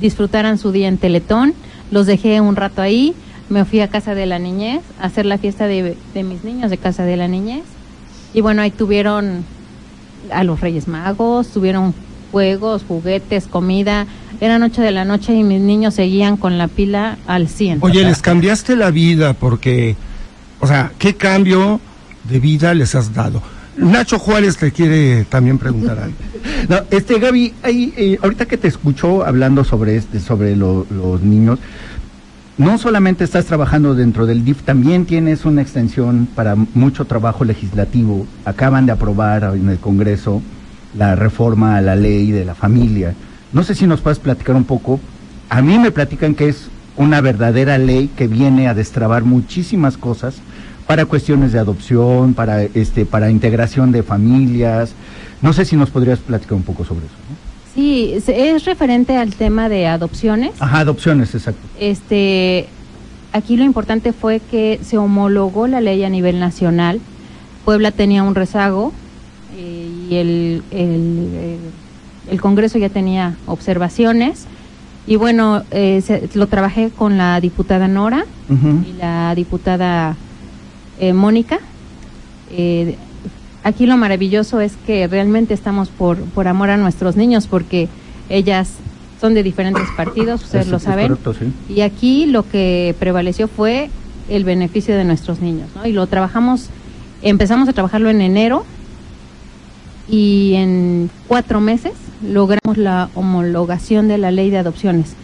disfrutaran 0.00 0.58
su 0.58 0.72
día 0.72 0.88
en 0.88 0.98
Teletón, 0.98 1.54
los 1.90 2.06
dejé 2.06 2.40
un 2.40 2.56
rato 2.56 2.80
ahí, 2.82 3.14
me 3.48 3.64
fui 3.64 3.80
a 3.80 3.88
casa 3.88 4.14
de 4.14 4.26
la 4.26 4.38
niñez 4.38 4.80
a 5.00 5.06
hacer 5.06 5.26
la 5.26 5.38
fiesta 5.38 5.66
de, 5.66 5.96
de 6.14 6.22
mis 6.22 6.44
niños 6.44 6.70
de 6.70 6.78
casa 6.78 7.04
de 7.04 7.16
la 7.16 7.28
niñez. 7.28 7.62
Y 8.34 8.40
bueno, 8.40 8.62
ahí 8.62 8.70
tuvieron 8.70 9.44
a 10.32 10.44
los 10.44 10.60
Reyes 10.60 10.88
Magos, 10.88 11.48
tuvieron 11.48 11.94
juegos, 12.32 12.84
juguetes, 12.86 13.46
comida, 13.46 14.06
era 14.40 14.58
noche 14.58 14.82
de 14.82 14.90
la 14.90 15.04
noche 15.04 15.34
y 15.34 15.42
mis 15.42 15.60
niños 15.60 15.94
seguían 15.94 16.36
con 16.36 16.58
la 16.58 16.68
pila 16.68 17.18
al 17.26 17.48
100. 17.48 17.78
Oye, 17.80 18.04
les 18.04 18.20
cambiaste 18.20 18.76
la 18.76 18.90
vida 18.90 19.32
porque, 19.32 19.96
o 20.60 20.66
sea, 20.66 20.92
¿qué 20.98 21.14
cambio 21.14 21.80
de 22.28 22.40
vida 22.40 22.74
les 22.74 22.94
has 22.94 23.12
dado? 23.14 23.42
Nacho 23.76 24.18
Juárez 24.18 24.56
te 24.56 24.72
quiere 24.72 25.24
también 25.24 25.58
preguntar 25.58 25.98
algo. 25.98 26.16
No, 26.68 26.78
este 26.90 27.18
Gaby, 27.18 27.52
ahí, 27.62 27.92
eh, 27.96 28.18
ahorita 28.22 28.46
que 28.46 28.56
te 28.56 28.66
escucho 28.68 29.24
hablando 29.24 29.62
sobre 29.64 29.96
este, 29.96 30.18
sobre 30.20 30.56
lo- 30.56 30.86
los 30.90 31.20
niños, 31.22 31.58
no 32.58 32.78
solamente 32.78 33.22
estás 33.24 33.44
trabajando 33.44 33.94
dentro 33.94 34.24
del 34.26 34.44
DIF, 34.44 34.62
también 34.62 35.04
tienes 35.04 35.44
una 35.44 35.60
extensión 35.60 36.26
para 36.34 36.54
mucho 36.56 37.04
trabajo 37.04 37.44
legislativo. 37.44 38.26
Acaban 38.46 38.86
de 38.86 38.92
aprobar 38.92 39.52
en 39.54 39.68
el 39.68 39.78
Congreso 39.78 40.40
la 40.96 41.14
reforma 41.14 41.76
a 41.76 41.82
la 41.82 41.94
ley 41.96 42.30
de 42.30 42.44
la 42.46 42.54
familia. 42.54 43.14
No 43.52 43.62
sé 43.62 43.74
si 43.74 43.86
nos 43.86 44.00
puedes 44.00 44.18
platicar 44.18 44.56
un 44.56 44.64
poco. 44.64 44.98
A 45.50 45.60
mí 45.60 45.78
me 45.78 45.90
platican 45.90 46.34
que 46.34 46.48
es 46.48 46.68
una 46.96 47.20
verdadera 47.20 47.76
ley 47.76 48.08
que 48.16 48.26
viene 48.26 48.68
a 48.68 48.74
destrabar 48.74 49.24
muchísimas 49.24 49.98
cosas 49.98 50.36
para 50.86 51.04
cuestiones 51.06 51.52
de 51.52 51.58
adopción, 51.58 52.34
para 52.34 52.62
este, 52.62 53.04
para 53.06 53.30
integración 53.30 53.92
de 53.92 54.02
familias. 54.02 54.92
No 55.42 55.52
sé 55.52 55.64
si 55.64 55.76
nos 55.76 55.90
podrías 55.90 56.18
platicar 56.20 56.54
un 56.54 56.62
poco 56.62 56.84
sobre 56.84 57.06
eso. 57.06 57.14
¿no? 57.28 57.36
Sí, 57.74 58.14
es 58.26 58.64
referente 58.64 59.16
al 59.16 59.34
tema 59.34 59.68
de 59.68 59.86
adopciones. 59.86 60.52
Ajá, 60.60 60.78
adopciones, 60.80 61.34
exacto. 61.34 61.60
Este, 61.78 62.68
aquí 63.32 63.56
lo 63.56 63.64
importante 63.64 64.12
fue 64.12 64.40
que 64.40 64.80
se 64.82 64.96
homologó 64.96 65.66
la 65.66 65.80
ley 65.80 66.02
a 66.04 66.08
nivel 66.08 66.40
nacional. 66.40 67.00
Puebla 67.64 67.90
tenía 67.90 68.22
un 68.22 68.34
rezago 68.34 68.92
eh, 69.58 69.88
y 70.08 70.14
el, 70.14 70.62
el, 70.70 71.58
el- 72.30 72.40
Congreso 72.40 72.78
ya 72.78 72.88
tenía 72.88 73.34
observaciones. 73.46 74.46
Y 75.06 75.16
bueno, 75.16 75.62
eh, 75.70 76.00
se- 76.04 76.28
lo 76.34 76.46
trabajé 76.46 76.90
con 76.90 77.18
la 77.18 77.40
diputada 77.40 77.88
Nora 77.88 78.24
y 78.48 78.92
la 78.98 79.34
diputada 79.34 80.16
eh, 80.98 81.12
Mónica. 81.12 81.60
Eh, 82.50 82.96
aquí 83.64 83.86
lo 83.86 83.96
maravilloso 83.96 84.60
es 84.60 84.74
que 84.86 85.06
realmente 85.08 85.54
estamos 85.54 85.88
por, 85.88 86.18
por 86.18 86.48
amor 86.48 86.70
a 86.70 86.76
nuestros 86.76 87.16
niños 87.16 87.46
porque 87.46 87.88
ellas 88.28 88.70
son 89.20 89.34
de 89.34 89.42
diferentes 89.42 89.84
partidos, 89.96 90.44
ustedes 90.44 90.66
Es- 90.66 90.72
lo 90.72 90.78
saben. 90.78 91.08
correcto, 91.08 91.34
sí. 91.34 91.52
Y 91.74 91.80
aquí 91.80 92.26
lo 92.26 92.48
que 92.48 92.94
prevaleció 92.98 93.48
fue 93.48 93.88
el 94.28 94.44
beneficio 94.44 94.96
de 94.96 95.04
nuestros 95.04 95.40
niños, 95.40 95.68
¿no? 95.74 95.86
Y 95.86 95.92
lo 95.92 96.06
trabajamos, 96.06 96.66
empezamos 97.22 97.68
a 97.68 97.72
trabajarlo 97.72 98.10
en 98.10 98.20
enero 98.20 98.64
y 100.08 100.54
en 100.54 101.10
cuatro 101.26 101.60
meses 101.60 101.92
logramos 102.26 102.76
la 102.76 103.08
homologación 103.14 104.08
de 104.08 104.18
la 104.18 104.30
ley 104.30 104.50
de 104.50 104.58
adopciones. 104.58 105.14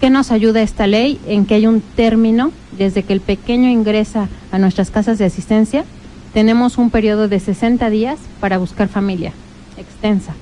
¿Qué 0.00 0.10
nos 0.10 0.30
ayuda 0.30 0.62
esta 0.62 0.86
ley? 0.86 1.18
En 1.26 1.46
que 1.46 1.54
hay 1.54 1.66
un 1.66 1.80
término, 1.80 2.52
desde 2.76 3.02
que 3.02 3.12
el 3.12 3.20
pequeño 3.20 3.68
ingresa 3.68 4.28
a 4.52 4.58
nuestras 4.58 4.90
casas 4.90 5.18
de 5.18 5.24
asistencia, 5.24 5.84
tenemos 6.32 6.78
un 6.78 6.90
periodo 6.90 7.28
de 7.28 7.40
60 7.40 7.88
días 7.90 8.18
para 8.40 8.58
buscar 8.58 8.88
familia 8.88 9.32
extensa. 9.78 10.34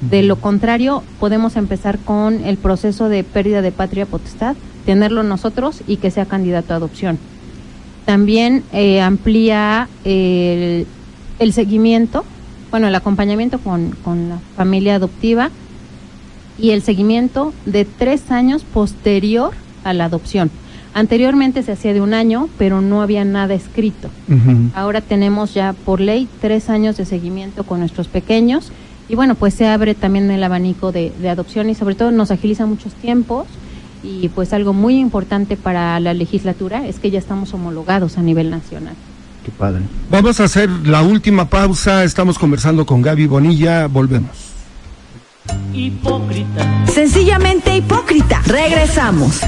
De 0.00 0.22
lo 0.22 0.36
contrario, 0.36 1.02
podemos 1.18 1.56
empezar 1.56 1.98
con 1.98 2.44
el 2.44 2.56
proceso 2.56 3.08
de 3.08 3.24
pérdida 3.24 3.60
de 3.60 3.72
patria 3.72 4.06
potestad, 4.06 4.56
tenerlo 4.86 5.22
nosotros 5.22 5.82
y 5.86 5.96
que 5.96 6.10
sea 6.10 6.24
candidato 6.24 6.72
a 6.72 6.76
adopción. 6.76 7.18
También 8.06 8.62
eh, 8.72 9.02
amplía 9.02 9.88
el, 10.04 10.86
el 11.38 11.52
seguimiento, 11.52 12.24
bueno, 12.70 12.88
el 12.88 12.94
acompañamiento 12.94 13.58
con, 13.58 13.90
con 14.02 14.30
la 14.30 14.38
familia 14.56 14.94
adoptiva 14.94 15.50
y 16.60 16.70
el 16.70 16.82
seguimiento 16.82 17.52
de 17.66 17.84
tres 17.84 18.30
años 18.30 18.64
posterior 18.64 19.52
a 19.84 19.92
la 19.92 20.06
adopción. 20.06 20.50
Anteriormente 20.92 21.62
se 21.62 21.72
hacía 21.72 21.94
de 21.94 22.00
un 22.00 22.14
año, 22.14 22.48
pero 22.58 22.80
no 22.80 23.00
había 23.00 23.24
nada 23.24 23.54
escrito. 23.54 24.10
Ahora 24.74 25.00
tenemos 25.00 25.54
ya 25.54 25.72
por 25.72 26.00
ley 26.00 26.28
tres 26.40 26.68
años 26.68 26.96
de 26.96 27.04
seguimiento 27.04 27.64
con 27.64 27.80
nuestros 27.80 28.08
pequeños 28.08 28.72
y 29.08 29.14
bueno, 29.14 29.34
pues 29.34 29.54
se 29.54 29.66
abre 29.66 29.94
también 29.94 30.30
el 30.30 30.42
abanico 30.42 30.92
de, 30.92 31.12
de 31.20 31.28
adopción 31.28 31.70
y 31.70 31.74
sobre 31.74 31.94
todo 31.94 32.10
nos 32.10 32.30
agiliza 32.30 32.66
muchos 32.66 32.92
tiempos 32.94 33.46
y 34.02 34.28
pues 34.30 34.52
algo 34.52 34.72
muy 34.72 34.98
importante 34.98 35.56
para 35.56 35.98
la 36.00 36.14
legislatura 36.14 36.86
es 36.86 36.98
que 36.98 37.10
ya 37.10 37.18
estamos 37.18 37.54
homologados 37.54 38.18
a 38.18 38.22
nivel 38.22 38.50
nacional. 38.50 38.94
Qué 39.44 39.52
padre. 39.52 39.82
Vamos 40.10 40.40
a 40.40 40.44
hacer 40.44 40.68
la 40.84 41.02
última 41.02 41.48
pausa. 41.48 42.04
Estamos 42.04 42.38
conversando 42.38 42.84
con 42.84 43.00
Gaby 43.00 43.26
Bonilla. 43.26 43.86
Volvemos. 43.86 44.49
Hipócrita. 45.72 46.86
Sencillamente 46.86 47.76
hipócrita. 47.76 48.42
Regresamos. 48.46 49.40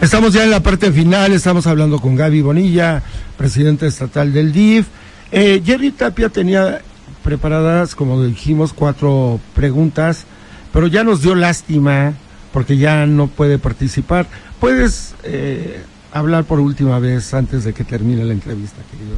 Estamos 0.00 0.32
ya 0.32 0.44
en 0.44 0.50
la 0.50 0.60
parte 0.60 0.92
final. 0.92 1.32
Estamos 1.32 1.66
hablando 1.66 2.00
con 2.00 2.14
Gaby 2.14 2.42
Bonilla, 2.42 3.02
presidente 3.36 3.86
estatal 3.86 4.32
del 4.32 4.52
DIF. 4.52 4.86
Eh, 5.32 5.62
Jerry 5.64 5.90
Tapia 5.90 6.28
tenía 6.28 6.80
preparadas, 7.22 7.94
como 7.94 8.22
dijimos, 8.22 8.72
cuatro 8.72 9.40
preguntas, 9.54 10.24
pero 10.72 10.86
ya 10.86 11.04
nos 11.04 11.22
dio 11.22 11.34
lástima 11.34 12.14
porque 12.52 12.76
ya 12.76 13.06
no 13.06 13.26
puede 13.26 13.58
participar. 13.58 14.26
¿Puedes 14.60 15.14
eh, 15.24 15.82
hablar 16.12 16.44
por 16.44 16.60
última 16.60 16.98
vez 16.98 17.34
antes 17.34 17.64
de 17.64 17.72
que 17.72 17.84
termine 17.84 18.24
la 18.24 18.32
entrevista, 18.32 18.78
querido? 18.90 19.16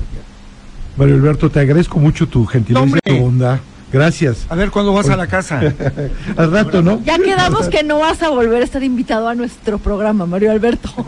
Mario 0.96 1.14
Alberto, 1.14 1.50
te 1.50 1.60
agradezco 1.60 1.98
mucho 1.98 2.26
tu 2.26 2.44
gentileza 2.46 2.98
y 3.04 3.16
tu 3.16 3.22
bondad. 3.22 3.60
Gracias. 3.92 4.46
A 4.48 4.54
ver, 4.54 4.70
¿cuándo 4.70 4.92
vas 4.92 5.08
a 5.08 5.16
la 5.16 5.26
casa? 5.26 5.60
Al 6.36 6.50
rato, 6.52 6.80
¿no? 6.82 7.02
Ya 7.04 7.18
quedamos 7.18 7.68
que 7.68 7.82
no 7.82 7.98
vas 7.98 8.22
a 8.22 8.28
volver 8.28 8.62
a 8.62 8.64
estar 8.64 8.82
invitado 8.82 9.28
a 9.28 9.34
nuestro 9.34 9.78
programa, 9.78 10.26
Mario 10.26 10.50
Alberto. 10.52 10.90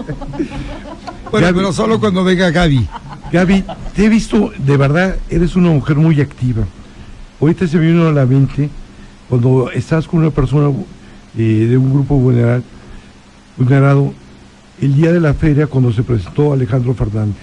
Bueno, 1.30 1.46
Gaby. 1.46 1.56
pero 1.60 1.72
solo 1.72 1.98
cuando 1.98 2.22
venga 2.24 2.50
Gaby. 2.50 2.86
Gaby, 3.32 3.64
te 3.96 4.04
he 4.04 4.08
visto, 4.10 4.52
de 4.58 4.76
verdad, 4.76 5.16
eres 5.30 5.56
una 5.56 5.70
mujer 5.70 5.96
muy 5.96 6.20
activa. 6.20 6.64
Ahorita 7.40 7.66
se 7.66 7.78
me 7.78 7.86
vino 7.86 8.06
a 8.06 8.12
la 8.12 8.26
mente 8.26 8.68
cuando 9.30 9.70
estás 9.70 10.06
con 10.06 10.20
una 10.20 10.30
persona 10.30 10.70
eh, 11.38 11.66
de 11.70 11.78
un 11.78 11.90
grupo 11.90 12.16
vulneral- 12.18 12.62
vulnerado 13.56 14.12
el 14.82 14.94
día 14.94 15.10
de 15.10 15.20
la 15.20 15.32
feria 15.32 15.66
cuando 15.68 15.90
se 15.90 16.02
presentó 16.02 16.52
Alejandro 16.52 16.92
Fernández. 16.92 17.40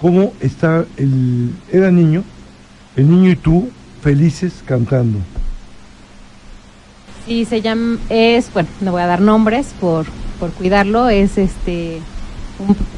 ¿Cómo 0.00 0.32
está 0.38 0.84
el... 0.96 1.50
Era 1.72 1.90
niño, 1.90 2.22
el 2.94 3.10
niño 3.10 3.30
y 3.30 3.36
tú 3.36 3.70
felices 4.02 4.62
cantando. 4.64 5.18
Sí, 7.26 7.44
se 7.44 7.60
llama, 7.60 7.98
es, 8.08 8.52
bueno, 8.52 8.68
no 8.80 8.92
voy 8.92 9.02
a 9.02 9.06
dar 9.06 9.20
nombres 9.20 9.68
por, 9.80 10.06
por 10.38 10.50
cuidarlo, 10.52 11.08
es 11.08 11.38
este 11.38 12.00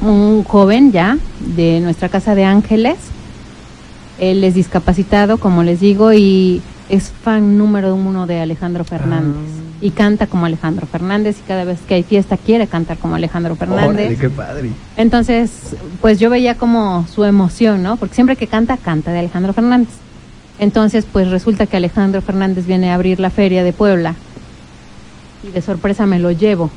un, 0.01 0.09
un 0.09 0.43
joven 0.43 0.91
ya 0.91 1.17
de 1.39 1.79
nuestra 1.81 2.09
casa 2.09 2.35
de 2.35 2.45
ángeles. 2.45 2.97
Él 4.19 4.43
es 4.43 4.53
discapacitado, 4.53 5.37
como 5.37 5.63
les 5.63 5.79
digo, 5.79 6.13
y 6.13 6.61
es 6.89 7.11
fan 7.23 7.57
número 7.57 7.95
uno 7.95 8.27
de 8.27 8.39
Alejandro 8.39 8.83
Fernández. 8.83 9.49
Y 9.81 9.91
canta 9.91 10.27
como 10.27 10.45
Alejandro 10.45 10.87
Fernández, 10.87 11.37
y 11.39 11.47
cada 11.47 11.65
vez 11.65 11.79
que 11.87 11.95
hay 11.95 12.03
fiesta 12.03 12.37
quiere 12.37 12.67
cantar 12.67 12.97
como 12.97 13.15
Alejandro 13.15 13.55
Fernández. 13.55 14.05
Órale, 14.05 14.17
qué 14.17 14.29
padre. 14.29 14.69
Entonces, 14.95 15.75
pues 15.99 16.19
yo 16.19 16.29
veía 16.29 16.55
como 16.55 17.05
su 17.13 17.25
emoción, 17.25 17.83
¿no? 17.83 17.97
Porque 17.97 18.15
siempre 18.15 18.35
que 18.35 18.47
canta, 18.47 18.77
canta 18.77 19.11
de 19.11 19.19
Alejandro 19.19 19.51
Fernández. 19.53 19.89
Entonces, 20.59 21.05
pues 21.11 21.29
resulta 21.29 21.65
que 21.65 21.77
Alejandro 21.77 22.21
Fernández 22.21 22.65
viene 22.65 22.91
a 22.91 22.95
abrir 22.95 23.19
la 23.19 23.29
feria 23.29 23.63
de 23.63 23.73
Puebla 23.73 24.15
y 25.47 25.51
de 25.51 25.61
sorpresa 25.61 26.05
me 26.05 26.19
lo 26.19 26.31
llevo. 26.31 26.69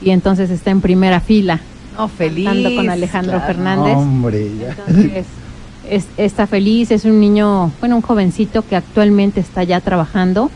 Y 0.00 0.10
entonces 0.10 0.50
está 0.50 0.70
en 0.70 0.80
primera 0.80 1.20
fila, 1.20 1.60
No, 1.96 2.08
feliz. 2.08 2.44
cantando 2.46 2.74
con 2.76 2.88
Alejandro 2.90 3.32
claro. 3.38 3.46
Fernández. 3.46 3.96
Hombre, 3.96 4.48
ya. 4.58 4.70
Entonces, 4.86 5.26
es- 5.90 6.06
está 6.16 6.46
feliz, 6.46 6.90
es 6.90 7.04
un 7.04 7.18
niño, 7.20 7.72
bueno, 7.80 7.96
un 7.96 8.02
jovencito 8.02 8.62
que 8.66 8.76
actualmente 8.76 9.40
está 9.40 9.64
ya 9.64 9.80
trabajando, 9.80 10.50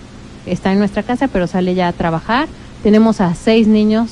está 0.47 0.73
en 0.73 0.79
nuestra 0.79 1.03
casa, 1.03 1.29
pero 1.29 1.47
sale 1.47 1.75
ya 1.75 1.89
a 1.89 1.93
trabajar. 1.93 2.47
Tenemos 2.83 3.21
a 3.21 3.35
seis 3.35 3.67
niños 3.67 4.11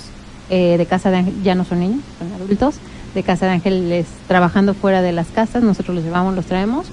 eh, 0.51 0.77
de 0.77 0.87
Casa 0.87 1.11
de 1.13 1.19
Ángeles, 1.19 1.43
ya 1.45 1.55
no 1.55 1.65
son 1.65 1.79
niños, 1.81 2.01
son 2.19 2.33
adultos, 2.33 2.75
de 3.15 3.23
Casa 3.23 3.47
de 3.47 3.53
Ángeles 3.53 4.07
trabajando 4.27 4.75
fuera 4.75 5.01
de 5.03 5.13
las 5.13 5.29
casas, 5.29 5.63
nosotros 5.63 5.95
los 5.95 6.05
llevamos, 6.05 6.35
los 6.35 6.47
traemos. 6.47 6.87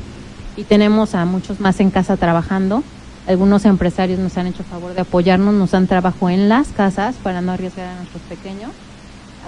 Y 0.57 0.63
tenemos 0.63 1.13
a 1.13 1.23
muchos 1.25 1.59
más 1.59 1.79
en 1.79 1.91
casa 1.91 2.17
trabajando. 2.17 2.83
Algunos 3.27 3.63
empresarios 3.65 4.19
nos 4.19 4.37
han 4.37 4.47
hecho 4.47 4.63
favor 4.63 4.95
de 4.95 5.01
apoyarnos, 5.01 5.53
nos 5.53 5.71
dan 5.71 5.85
trabajo 5.85 6.29
en 6.29 6.49
las 6.49 6.69
casas 6.69 7.15
para 7.21 7.41
no 7.41 7.51
arriesgar 7.51 7.87
a 7.87 7.95
nuestros 7.95 8.23
pequeños. 8.23 8.71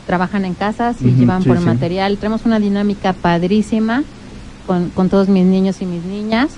Trabajan 0.06 0.46
en 0.46 0.54
casas 0.54 1.02
y 1.02 1.12
llevan 1.12 1.44
sí, 1.44 1.50
por 1.50 1.58
sí. 1.58 1.66
material. 1.66 2.18
Tenemos 2.18 2.46
una 2.46 2.60
dinámica 2.60 3.14
padrísima 3.14 4.04
con, 4.66 4.90
con 4.90 5.10
todos 5.10 5.30
mis 5.30 5.46
niños 5.46 5.82
y 5.82 5.86
mis 5.86 6.04
niñas 6.04 6.50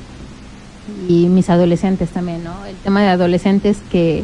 y 1.08 1.28
mis 1.28 1.50
adolescentes 1.50 2.10
también, 2.10 2.44
¿no? 2.44 2.66
El 2.66 2.76
tema 2.76 3.02
de 3.02 3.08
adolescentes 3.08 3.80
que 3.92 4.24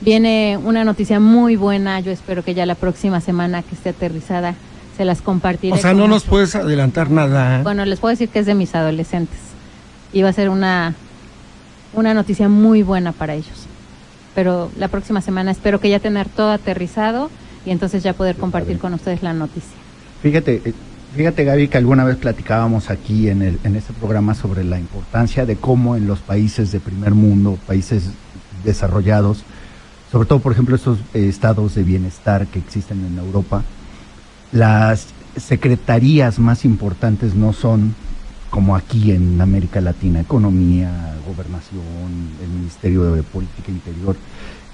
viene 0.00 0.58
una 0.62 0.84
noticia 0.84 1.20
muy 1.20 1.56
buena, 1.56 2.00
yo 2.00 2.10
espero 2.10 2.44
que 2.44 2.54
ya 2.54 2.66
la 2.66 2.74
próxima 2.74 3.20
semana 3.20 3.62
que 3.62 3.74
esté 3.74 3.90
aterrizada 3.90 4.54
se 4.96 5.04
las 5.04 5.22
compartiré. 5.22 5.74
O 5.74 5.78
sea, 5.78 5.94
no 5.94 6.08
nos 6.08 6.24
puedes 6.24 6.54
adelantar 6.54 7.10
nada. 7.10 7.60
¿eh? 7.60 7.62
Bueno, 7.62 7.84
les 7.84 8.00
puedo 8.00 8.10
decir 8.10 8.28
que 8.28 8.40
es 8.40 8.46
de 8.46 8.54
mis 8.54 8.74
adolescentes 8.74 9.51
y 10.12 10.22
va 10.22 10.28
a 10.28 10.32
ser 10.32 10.48
una, 10.48 10.94
una 11.92 12.14
noticia 12.14 12.48
muy 12.48 12.82
buena 12.82 13.12
para 13.12 13.34
ellos. 13.34 13.66
Pero 14.34 14.70
la 14.78 14.88
próxima 14.88 15.20
semana 15.20 15.50
espero 15.50 15.80
que 15.80 15.90
ya 15.90 16.00
tener 16.00 16.28
todo 16.28 16.50
aterrizado 16.50 17.30
y 17.66 17.70
entonces 17.70 18.02
ya 18.02 18.12
poder 18.12 18.36
compartir 18.36 18.78
con 18.78 18.94
ustedes 18.94 19.22
la 19.22 19.32
noticia. 19.34 19.76
Fíjate, 20.22 20.62
eh, 20.64 20.74
fíjate 21.14 21.44
Gaby 21.44 21.68
que 21.68 21.78
alguna 21.78 22.04
vez 22.04 22.16
platicábamos 22.16 22.90
aquí 22.90 23.28
en, 23.28 23.42
el, 23.42 23.58
en 23.64 23.76
este 23.76 23.92
programa 23.92 24.34
sobre 24.34 24.64
la 24.64 24.78
importancia 24.78 25.46
de 25.46 25.56
cómo 25.56 25.96
en 25.96 26.06
los 26.06 26.20
países 26.20 26.72
de 26.72 26.80
primer 26.80 27.12
mundo, 27.12 27.58
países 27.66 28.04
desarrollados, 28.64 29.44
sobre 30.10 30.28
todo 30.28 30.40
por 30.40 30.52
ejemplo 30.52 30.76
estos 30.76 30.98
eh, 31.14 31.28
estados 31.28 31.74
de 31.74 31.82
bienestar 31.82 32.46
que 32.46 32.58
existen 32.58 33.04
en 33.04 33.18
Europa, 33.18 33.62
las 34.52 35.06
secretarías 35.36 36.38
más 36.38 36.64
importantes 36.64 37.34
no 37.34 37.52
son 37.52 37.94
como 38.52 38.76
aquí 38.76 39.10
en 39.10 39.40
América 39.40 39.80
Latina, 39.80 40.20
economía, 40.20 41.16
gobernación, 41.26 41.82
el 42.40 42.48
Ministerio 42.48 43.14
de 43.14 43.24
Política 43.24 43.72
Interior, 43.72 44.16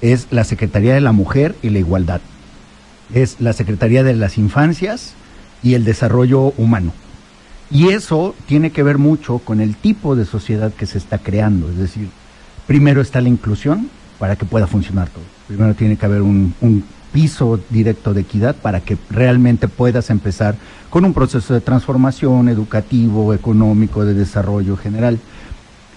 es 0.03 0.27
la 0.31 0.45
Secretaría 0.45 0.93
de 0.93 1.01
la 1.01 1.13
Mujer 1.13 1.57
y 1.63 1.71
la 1.71 1.79
Igualdad 1.79 2.21
es 3.15 3.41
la 3.41 3.53
Secretaría 3.53 4.03
de 4.03 4.15
las 4.15 4.39
Infancias 4.39 5.15
y 5.63 5.75
el 5.75 5.85
Desarrollo 5.85 6.53
Humano. 6.57 6.93
Y 7.71 7.89
eso 7.89 8.35
tiene 8.47 8.71
que 8.71 8.83
ver 8.83 8.99
mucho 8.99 9.39
con 9.39 9.61
el 9.61 9.77
tipo 9.77 10.17
de 10.17 10.25
sociedad 10.25 10.73
que 10.73 10.87
se 10.87 10.99
está 10.99 11.19
creando. 11.19 11.69
Es 11.71 11.77
decir, 11.77 12.09
primero 12.67 13.01
está 13.01 13.21
la 13.21 13.29
inclusión 13.29 13.91
para 14.19 14.37
que 14.37 14.47
pueda 14.47 14.67
funcionar 14.67 15.09
todo. 15.09 15.25
Primero 15.47 15.75
tiene 15.75 15.97
que 15.97 16.07
haber 16.07 16.23
un, 16.23 16.55
piso 17.13 17.61
directo 17.71 18.15
de 18.15 18.23
equidad 18.23 18.57
para 18.57 18.81
que 18.81 18.97
realmente 19.11 19.69
puedas 19.69 20.11
empezar 20.11 20.57
con 20.91 21.05
un 21.05 21.15
proceso 21.15 21.55
de 21.55 21.61
transformación 21.61 22.49
educativo, 22.49 23.35
económico, 23.35 24.05
de 24.05 24.15
desarrollo 24.15 24.77
general. 24.77 25.19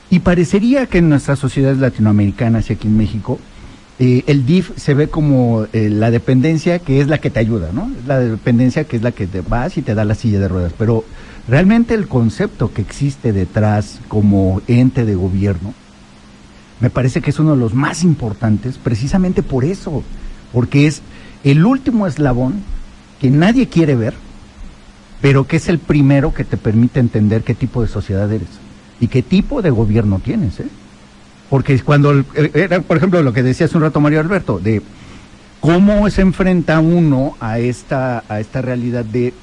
Y 0.09 0.20
parecería 0.20 0.88
que 0.88 0.97
en 0.97 1.09
nuestras 1.09 1.39
sociedades 1.39 1.78
latinoamericanas 1.78 2.70
y 2.70 2.74
aquí 2.74 2.88
en 2.88 2.97
México, 2.97 3.39
eh, 3.99 4.24
el 4.28 4.45
DIF 4.45 4.72
se 4.78 4.93
ve 4.93 5.07
como 5.07 5.68
eh, 5.74 5.89
la 5.89 6.12
dependencia 6.12 6.80
que 6.80 7.01
es 7.01 7.07
la 7.07 7.20
que 7.20 7.30
te 7.30 7.39
ayuda, 7.39 7.70
¿no? 7.72 7.89
La 8.07 8.20
dependencia 8.20 8.84
que 8.84 8.97
es 8.97 9.03
la 9.03 9.12
que 9.12 9.28
te 9.28 9.41
vas 9.41 9.78
y 9.78 9.82
te 9.82 9.95
da 9.95 10.03
la 10.03 10.16
silla 10.16 10.39
de 10.39 10.47
ruedas. 10.47 10.74
Pero 10.78 11.05
realmente 11.47 11.93
el 11.93 12.07
concepto 12.07 12.74
que 12.74 12.82
existe 12.82 13.32
detrás 13.32 13.99
como 14.07 14.62
ente 14.68 15.05
de 15.05 15.16
gobierno, 15.16 15.74
me 16.80 16.89
parece 16.89 17.22
que 17.22 17.30
es 17.30 17.39
uno 17.39 17.51
de 17.51 17.57
los 17.57 17.76
más 17.76 18.03
importantes 18.03 18.80
precisamente 18.80 19.43
por 19.43 19.64
eso, 19.64 20.03
porque 20.54 20.88
es 20.88 21.02
el 21.43 21.66
último 21.66 22.08
eslabón 22.08 22.64
que 23.20 23.30
nadie 23.30 23.68
quiere 23.68 23.95
ver, 23.95 24.14
pero 25.22 25.45
que 25.45 25.58
es 25.58 25.70
el 25.70 25.80
primero 25.80 26.34
que 26.34 26.43
te 26.43 26.58
permite 26.58 26.99
entender 26.99 27.43
qué 27.43 27.54
tipo 27.54 27.82
de 27.82 27.88
sociedad 27.88 28.32
eres 28.32 28.49
y 28.99 29.08
qué 29.08 29.22
tipo 29.22 29.62
de 29.62 29.70
gobierno 29.70 30.20
tienes, 30.24 30.60
¿eh? 30.60 30.68
Porque 31.49 31.80
cuando, 31.82 32.18
eh, 32.20 32.52
era 32.54 32.80
por 32.82 32.97
ejemplo 32.97 33.22
lo 33.22 33.34
que 33.34 33.43
decía 33.43 33.66
hace 33.66 33.76
un 33.78 33.84
rato 33.84 33.99
Mario 33.99 34.22
Alberto, 34.22 34.60
de 34.60 34.82
cómo 35.60 36.10
se 36.10 36.22
enfrenta 36.22 36.80
uno 36.80 37.36
a 37.39 37.60
esta, 37.60 38.24
a 38.30 38.39
esta 38.39 38.62
realidad 38.62 39.06
de, 39.06 39.34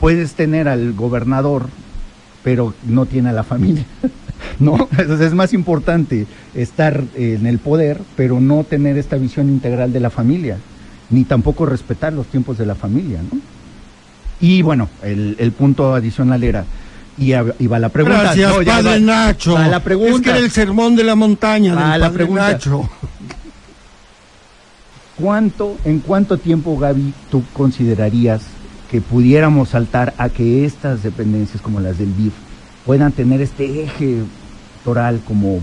puedes 0.00 0.34
tener 0.34 0.68
al 0.68 0.92
gobernador 0.92 1.68
pero 2.42 2.74
no 2.86 3.06
tiene 3.06 3.28
a 3.30 3.32
la 3.32 3.44
familia. 3.44 3.84
¿No? 4.58 4.88
Entonces 4.98 5.28
es 5.28 5.34
más 5.34 5.52
importante 5.52 6.26
estar 6.54 7.02
en 7.14 7.46
el 7.46 7.58
poder, 7.58 8.00
pero 8.16 8.40
no 8.40 8.64
tener 8.64 8.98
esta 8.98 9.16
visión 9.16 9.48
integral 9.48 9.92
de 9.92 10.00
la 10.00 10.10
familia, 10.10 10.58
ni 11.10 11.24
tampoco 11.24 11.64
respetar 11.66 12.12
los 12.12 12.26
tiempos 12.26 12.58
de 12.58 12.66
la 12.66 12.74
familia, 12.74 13.20
¿no? 13.22 13.38
Y 14.40 14.62
bueno, 14.62 14.88
el, 15.02 15.36
el 15.38 15.52
punto 15.52 15.94
adicional 15.94 16.42
era, 16.42 16.64
y, 17.16 17.32
a- 17.34 17.44
y 17.60 17.66
va 17.68 17.78
la 17.78 17.88
pregunta. 17.90 18.22
Gracias, 18.22 18.50
No, 18.50 18.62
ya 18.62 18.72
padre 18.74 18.90
va- 18.90 18.98
Nacho. 18.98 19.52
va 19.54 19.68
la 19.68 19.80
pregunta. 19.80 20.16
Es 20.16 20.20
que 20.22 20.30
era 20.30 20.38
el 20.40 20.50
sermón 20.50 20.96
de 20.96 21.04
la 21.04 21.14
montaña 21.14 21.74
Va 21.74 21.92
del 21.92 22.00
la 22.00 22.06
padre 22.08 22.16
pregunta. 22.18 22.52
Nacho. 22.52 22.90
¿Cuánto, 25.20 25.76
en 25.84 26.00
cuánto 26.00 26.38
tiempo, 26.38 26.76
Gaby, 26.76 27.12
tú 27.30 27.42
considerarías 27.52 28.42
que 28.92 29.00
pudiéramos 29.00 29.70
saltar 29.70 30.14
a 30.18 30.28
que 30.28 30.64
estas 30.64 31.02
dependencias 31.02 31.60
como 31.62 31.80
las 31.80 31.98
del 31.98 32.16
DIF 32.16 32.32
puedan 32.86 33.10
tener 33.10 33.40
este 33.40 33.82
eje 33.84 34.18
toral 34.84 35.20
como 35.26 35.60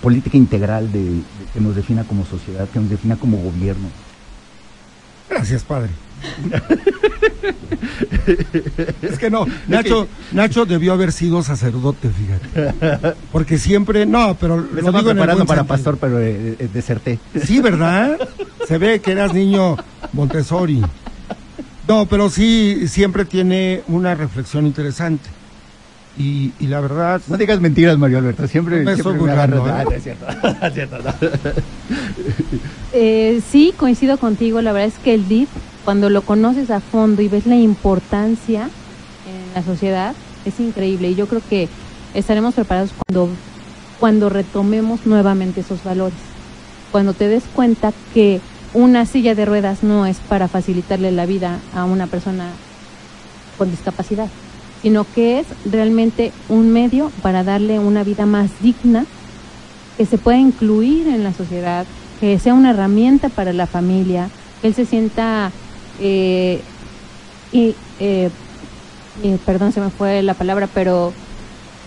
política 0.00 0.36
integral 0.38 0.90
de, 0.92 1.02
de- 1.04 1.20
que 1.52 1.60
nos 1.60 1.74
defina 1.76 2.04
como 2.04 2.24
sociedad, 2.24 2.66
que 2.72 2.78
nos 2.78 2.88
defina 2.88 3.16
como 3.16 3.36
gobierno? 3.38 3.88
Gracias, 5.28 5.62
padre. 5.64 5.90
es 9.02 9.18
que 9.18 9.30
no, 9.30 9.46
Nacho, 9.66 10.06
Nacho 10.32 10.66
debió 10.66 10.92
haber 10.92 11.12
sido 11.12 11.42
sacerdote, 11.42 12.10
fíjate. 12.10 13.14
Porque 13.32 13.58
siempre, 13.58 14.06
no, 14.06 14.36
pero 14.40 14.56
Me 14.56 14.82
lo 14.82 14.92
digo 14.92 15.10
en 15.10 15.18
el 15.18 15.26
buen 15.26 15.46
para 15.46 15.62
sentido. 15.62 15.66
pastor, 15.66 15.98
pero 15.98 16.20
eh, 16.20 16.56
eh, 16.58 16.68
deserté. 16.72 17.18
Sí, 17.44 17.60
¿verdad? 17.60 18.18
Se 18.66 18.78
ve 18.78 19.00
que 19.00 19.12
eras 19.12 19.32
niño 19.34 19.76
Montessori. 20.12 20.82
No, 21.88 22.06
pero 22.06 22.28
sí, 22.28 22.86
siempre 22.86 23.24
tiene 23.24 23.82
una 23.88 24.14
reflexión 24.14 24.66
interesante. 24.66 25.28
Y, 26.18 26.52
y 26.58 26.66
la 26.66 26.80
verdad, 26.80 27.20
No 27.28 27.36
digas 27.36 27.60
mentiras, 27.60 27.96
Mario 27.96 28.18
Alberto. 28.18 28.46
Siempre, 28.48 28.80
No 28.84 28.90
me 28.90 28.94
siempre 28.96 29.12
estoy 29.14 29.26
me 29.26 29.32
agarras 29.32 29.60
burlando, 29.60 29.90
de- 29.90 29.96
¿eh? 30.00 30.02
Ah, 30.02 30.02
no 30.02 30.02
es 30.02 30.02
cierto. 30.02 30.26
Es 30.66 30.74
cierto, 30.74 30.98
no. 30.98 31.14
Eh, 32.94 33.40
sí, 33.50 33.72
coincido 33.76 34.16
contigo. 34.18 34.60
La 34.62 34.72
verdad 34.72 34.88
es 34.88 34.98
que 35.04 35.14
el 35.14 35.28
DIF, 35.28 35.48
cuando 35.84 36.08
lo 36.10 36.22
conoces 36.22 36.70
a 36.70 36.80
fondo 36.80 37.22
y 37.22 37.28
ves 37.28 37.46
la 37.46 37.56
importancia 37.56 38.68
en 39.26 39.54
la 39.54 39.62
sociedad, 39.62 40.14
es 40.44 40.58
increíble. 40.58 41.10
Y 41.10 41.14
yo 41.14 41.26
creo 41.28 41.42
que 41.48 41.68
estaremos 42.14 42.54
preparados 42.54 42.90
cuando, 43.06 43.28
cuando 44.00 44.28
retomemos 44.30 45.06
nuevamente 45.06 45.60
esos 45.60 45.84
valores. 45.84 46.18
Cuando 46.90 47.12
te 47.12 47.28
des 47.28 47.44
cuenta 47.54 47.92
que 48.14 48.40
una 48.74 49.06
silla 49.06 49.34
de 49.34 49.44
ruedas 49.44 49.82
no 49.82 50.06
es 50.06 50.18
para 50.18 50.48
facilitarle 50.48 51.10
la 51.10 51.26
vida 51.26 51.58
a 51.74 51.84
una 51.84 52.06
persona 52.06 52.50
con 53.56 53.70
discapacidad, 53.70 54.28
sino 54.82 55.04
que 55.14 55.40
es 55.40 55.46
realmente 55.70 56.32
un 56.48 56.70
medio 56.70 57.10
para 57.22 57.44
darle 57.44 57.78
una 57.78 58.04
vida 58.04 58.26
más 58.26 58.50
digna 58.60 59.06
que 59.96 60.06
se 60.06 60.18
pueda 60.18 60.38
incluir 60.38 61.08
en 61.08 61.24
la 61.24 61.32
sociedad, 61.32 61.86
que 62.20 62.38
sea 62.38 62.54
una 62.54 62.70
herramienta 62.70 63.28
para 63.28 63.52
la 63.52 63.66
familia, 63.66 64.30
que 64.60 64.68
él 64.68 64.74
se 64.74 64.86
sienta, 64.86 65.50
eh, 66.00 66.60
y, 67.50 67.74
eh, 67.98 68.30
perdón, 69.44 69.72
se 69.72 69.80
me 69.80 69.90
fue 69.90 70.22
la 70.22 70.34
palabra, 70.34 70.68
pero 70.72 71.12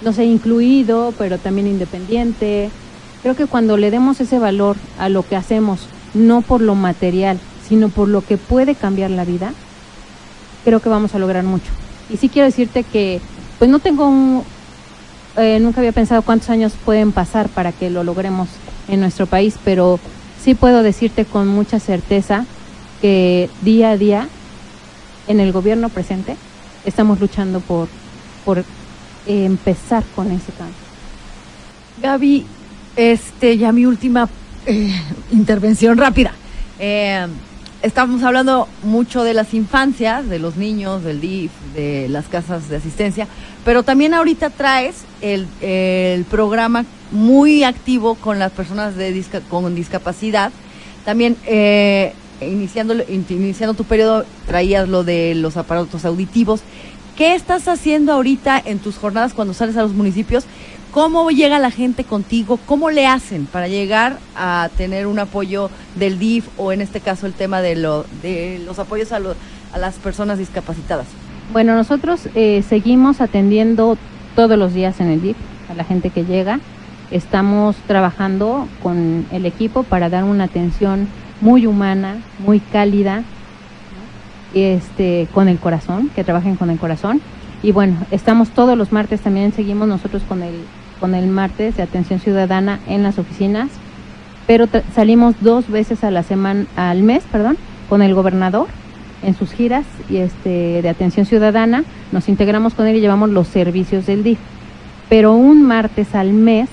no 0.01 0.11
sé, 0.13 0.25
incluido, 0.25 1.13
pero 1.17 1.37
también 1.37 1.67
independiente. 1.67 2.69
Creo 3.21 3.35
que 3.35 3.45
cuando 3.45 3.77
le 3.77 3.91
demos 3.91 4.19
ese 4.19 4.39
valor 4.39 4.75
a 4.97 5.07
lo 5.07 5.23
que 5.23 5.35
hacemos, 5.35 5.87
no 6.13 6.41
por 6.41 6.61
lo 6.61 6.75
material, 6.75 7.39
sino 7.67 7.89
por 7.89 8.07
lo 8.07 8.21
que 8.21 8.37
puede 8.37 8.75
cambiar 8.75 9.11
la 9.11 9.25
vida, 9.25 9.53
creo 10.65 10.79
que 10.79 10.89
vamos 10.89 11.15
a 11.15 11.19
lograr 11.19 11.43
mucho. 11.43 11.71
Y 12.09 12.17
sí 12.17 12.29
quiero 12.29 12.45
decirte 12.45 12.83
que, 12.83 13.21
pues 13.59 13.69
no 13.69 13.79
tengo 13.79 14.07
un, 14.07 14.43
eh, 15.37 15.59
nunca 15.61 15.79
había 15.79 15.93
pensado 15.93 16.21
cuántos 16.21 16.49
años 16.49 16.73
pueden 16.85 17.11
pasar 17.11 17.47
para 17.49 17.71
que 17.71 17.89
lo 17.89 18.03
logremos 18.03 18.49
en 18.87 18.99
nuestro 18.99 19.25
país, 19.25 19.55
pero 19.63 19.99
sí 20.43 20.55
puedo 20.55 20.83
decirte 20.83 21.25
con 21.25 21.47
mucha 21.47 21.79
certeza 21.79 22.45
que 23.01 23.49
día 23.61 23.91
a 23.91 23.97
día 23.97 24.27
en 25.27 25.39
el 25.39 25.51
gobierno 25.51 25.89
presente 25.89 26.35
estamos 26.85 27.19
luchando 27.19 27.61
por, 27.61 27.87
por 28.43 28.59
eh, 28.59 28.65
empezar 29.45 30.03
con 30.15 30.31
ese 30.31 30.51
cambio. 30.51 30.75
Gaby, 32.01 32.45
este, 32.95 33.57
ya 33.57 33.71
mi 33.71 33.85
última 33.85 34.27
eh, 34.65 34.91
intervención 35.31 35.97
rápida. 35.97 36.33
Eh, 36.79 37.27
estamos 37.81 38.23
hablando 38.23 38.67
mucho 38.83 39.23
de 39.23 39.33
las 39.33 39.53
infancias, 39.53 40.27
de 40.29 40.39
los 40.39 40.57
niños, 40.57 41.03
del 41.03 41.21
DIF, 41.21 41.51
de 41.75 42.07
las 42.09 42.27
casas 42.27 42.69
de 42.69 42.77
asistencia, 42.77 43.27
pero 43.65 43.83
también 43.83 44.13
ahorita 44.13 44.49
traes 44.49 45.03
el, 45.21 45.47
el 45.61 46.23
programa 46.25 46.85
muy 47.11 47.63
activo 47.63 48.15
con 48.15 48.39
las 48.39 48.51
personas 48.51 48.95
de 48.95 49.23
con 49.49 49.75
discapacidad. 49.75 50.51
También 51.05 51.35
eh, 51.45 52.13
iniciando, 52.41 52.95
iniciando 53.07 53.73
tu 53.73 53.83
periodo 53.83 54.25
traías 54.47 54.87
lo 54.87 55.03
de 55.03 55.35
los 55.35 55.57
aparatos 55.57 56.05
auditivos. 56.05 56.61
¿Qué 57.15 57.35
estás 57.35 57.67
haciendo 57.67 58.13
ahorita 58.13 58.61
en 58.63 58.79
tus 58.79 58.97
jornadas 58.97 59.33
cuando 59.33 59.53
sales 59.53 59.77
a 59.77 59.83
los 59.83 59.93
municipios? 59.93 60.45
¿Cómo 60.91 61.29
llega 61.31 61.57
la 61.59 61.71
gente 61.71 62.03
contigo? 62.03 62.59
¿Cómo 62.65 62.89
le 62.89 63.07
hacen 63.07 63.45
para 63.45 63.67
llegar 63.69 64.19
a 64.35 64.69
tener 64.77 65.07
un 65.07 65.19
apoyo 65.19 65.69
del 65.95 66.19
DIF 66.19 66.47
o 66.57 66.73
en 66.73 66.81
este 66.81 66.99
caso 66.99 67.25
el 67.27 67.33
tema 67.33 67.61
de, 67.61 67.75
lo, 67.77 68.05
de 68.21 68.61
los 68.65 68.77
apoyos 68.77 69.13
a, 69.13 69.19
lo- 69.19 69.35
a 69.73 69.77
las 69.77 69.95
personas 69.95 70.37
discapacitadas? 70.37 71.07
Bueno, 71.53 71.75
nosotros 71.75 72.27
eh, 72.35 72.61
seguimos 72.67 73.21
atendiendo 73.21 73.97
todos 74.35 74.57
los 74.57 74.73
días 74.73 74.99
en 74.99 75.07
el 75.07 75.21
DIF 75.21 75.37
a 75.69 75.75
la 75.75 75.85
gente 75.85 76.09
que 76.09 76.25
llega. 76.25 76.59
Estamos 77.09 77.77
trabajando 77.87 78.67
con 78.83 79.25
el 79.31 79.45
equipo 79.45 79.83
para 79.83 80.09
dar 80.09 80.25
una 80.25 80.45
atención 80.45 81.07
muy 81.39 81.67
humana, 81.67 82.17
muy 82.39 82.59
cálida, 82.59 83.23
este, 84.53 85.27
con 85.33 85.47
el 85.47 85.57
corazón, 85.57 86.09
que 86.15 86.23
trabajen 86.25 86.57
con 86.57 86.69
el 86.69 86.77
corazón. 86.79 87.21
Y 87.63 87.71
bueno, 87.71 87.97
estamos 88.11 88.49
todos 88.49 88.77
los 88.77 88.91
martes 88.91 89.21
también, 89.21 89.53
seguimos 89.53 89.87
nosotros 89.87 90.23
con 90.27 90.41
el, 90.43 90.55
con 91.01 91.13
el 91.15 91.27
martes 91.27 91.75
de 91.75 91.83
atención 91.83 92.19
ciudadana 92.21 92.79
en 92.87 93.03
las 93.03 93.19
oficinas, 93.19 93.67
pero 94.47 94.67
salimos 94.95 95.35
dos 95.41 95.69
veces 95.69 96.05
a 96.05 96.11
la 96.11 96.23
semana, 96.23 96.65
al 96.77 97.03
mes, 97.03 97.23
perdón, 97.29 97.57
con 97.89 98.01
el 98.01 98.13
gobernador 98.13 98.67
en 99.23 99.35
sus 99.35 99.51
giras 99.51 99.85
y 100.09 100.17
este 100.17 100.81
de 100.81 100.89
atención 100.89 101.25
ciudadana, 101.25 101.83
nos 102.13 102.29
integramos 102.29 102.73
con 102.73 102.87
él 102.87 102.95
y 102.95 103.01
llevamos 103.01 103.29
los 103.29 103.47
servicios 103.47 104.05
del 104.05 104.23
DIF. 104.23 104.39
Pero 105.09 105.33
un 105.33 105.61
martes 105.63 106.15
al 106.15 106.31
mes 106.31 106.69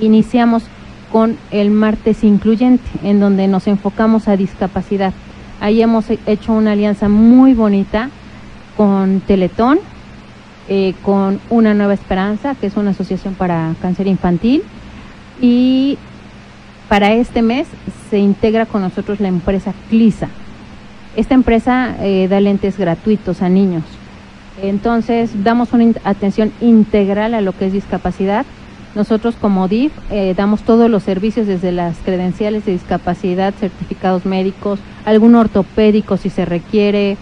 iniciamos 0.00 0.62
con 1.10 1.36
el 1.50 1.70
martes 1.70 2.24
incluyente, 2.24 2.84
en 3.02 3.20
donde 3.20 3.48
nos 3.48 3.66
enfocamos 3.66 4.28
a 4.28 4.36
discapacidad. 4.36 5.12
Ahí 5.60 5.82
hemos 5.82 6.08
he- 6.10 6.18
hecho 6.26 6.52
una 6.52 6.72
alianza 6.72 7.08
muy 7.08 7.52
bonita 7.52 8.08
con 8.76 9.20
Teletón, 9.26 9.78
eh, 10.68 10.94
con 11.02 11.40
Una 11.50 11.74
Nueva 11.74 11.94
Esperanza, 11.94 12.54
que 12.54 12.66
es 12.66 12.76
una 12.76 12.90
asociación 12.90 13.34
para 13.34 13.74
cáncer 13.80 14.06
infantil, 14.06 14.62
y 15.40 15.98
para 16.88 17.12
este 17.12 17.42
mes 17.42 17.66
se 18.10 18.18
integra 18.18 18.66
con 18.66 18.82
nosotros 18.82 19.20
la 19.20 19.28
empresa 19.28 19.72
CLISA. 19.88 20.28
Esta 21.16 21.34
empresa 21.34 21.96
eh, 22.00 22.28
da 22.28 22.40
lentes 22.40 22.78
gratuitos 22.78 23.42
a 23.42 23.48
niños. 23.48 23.84
Entonces, 24.62 25.42
damos 25.42 25.72
una 25.72 25.92
atención 26.04 26.52
integral 26.60 27.34
a 27.34 27.40
lo 27.40 27.52
que 27.52 27.66
es 27.66 27.72
discapacidad. 27.72 28.44
Nosotros 28.94 29.34
como 29.40 29.68
DIF 29.68 29.92
eh, 30.10 30.34
damos 30.36 30.62
todos 30.62 30.90
los 30.90 31.02
servicios 31.02 31.46
desde 31.46 31.72
las 31.72 31.96
credenciales 32.04 32.66
de 32.66 32.72
discapacidad, 32.72 33.54
certificados 33.54 34.26
médicos, 34.26 34.78
algún 35.06 35.34
ortopédico 35.34 36.18
si 36.18 36.28
se 36.28 36.44
requiere, 36.44 37.16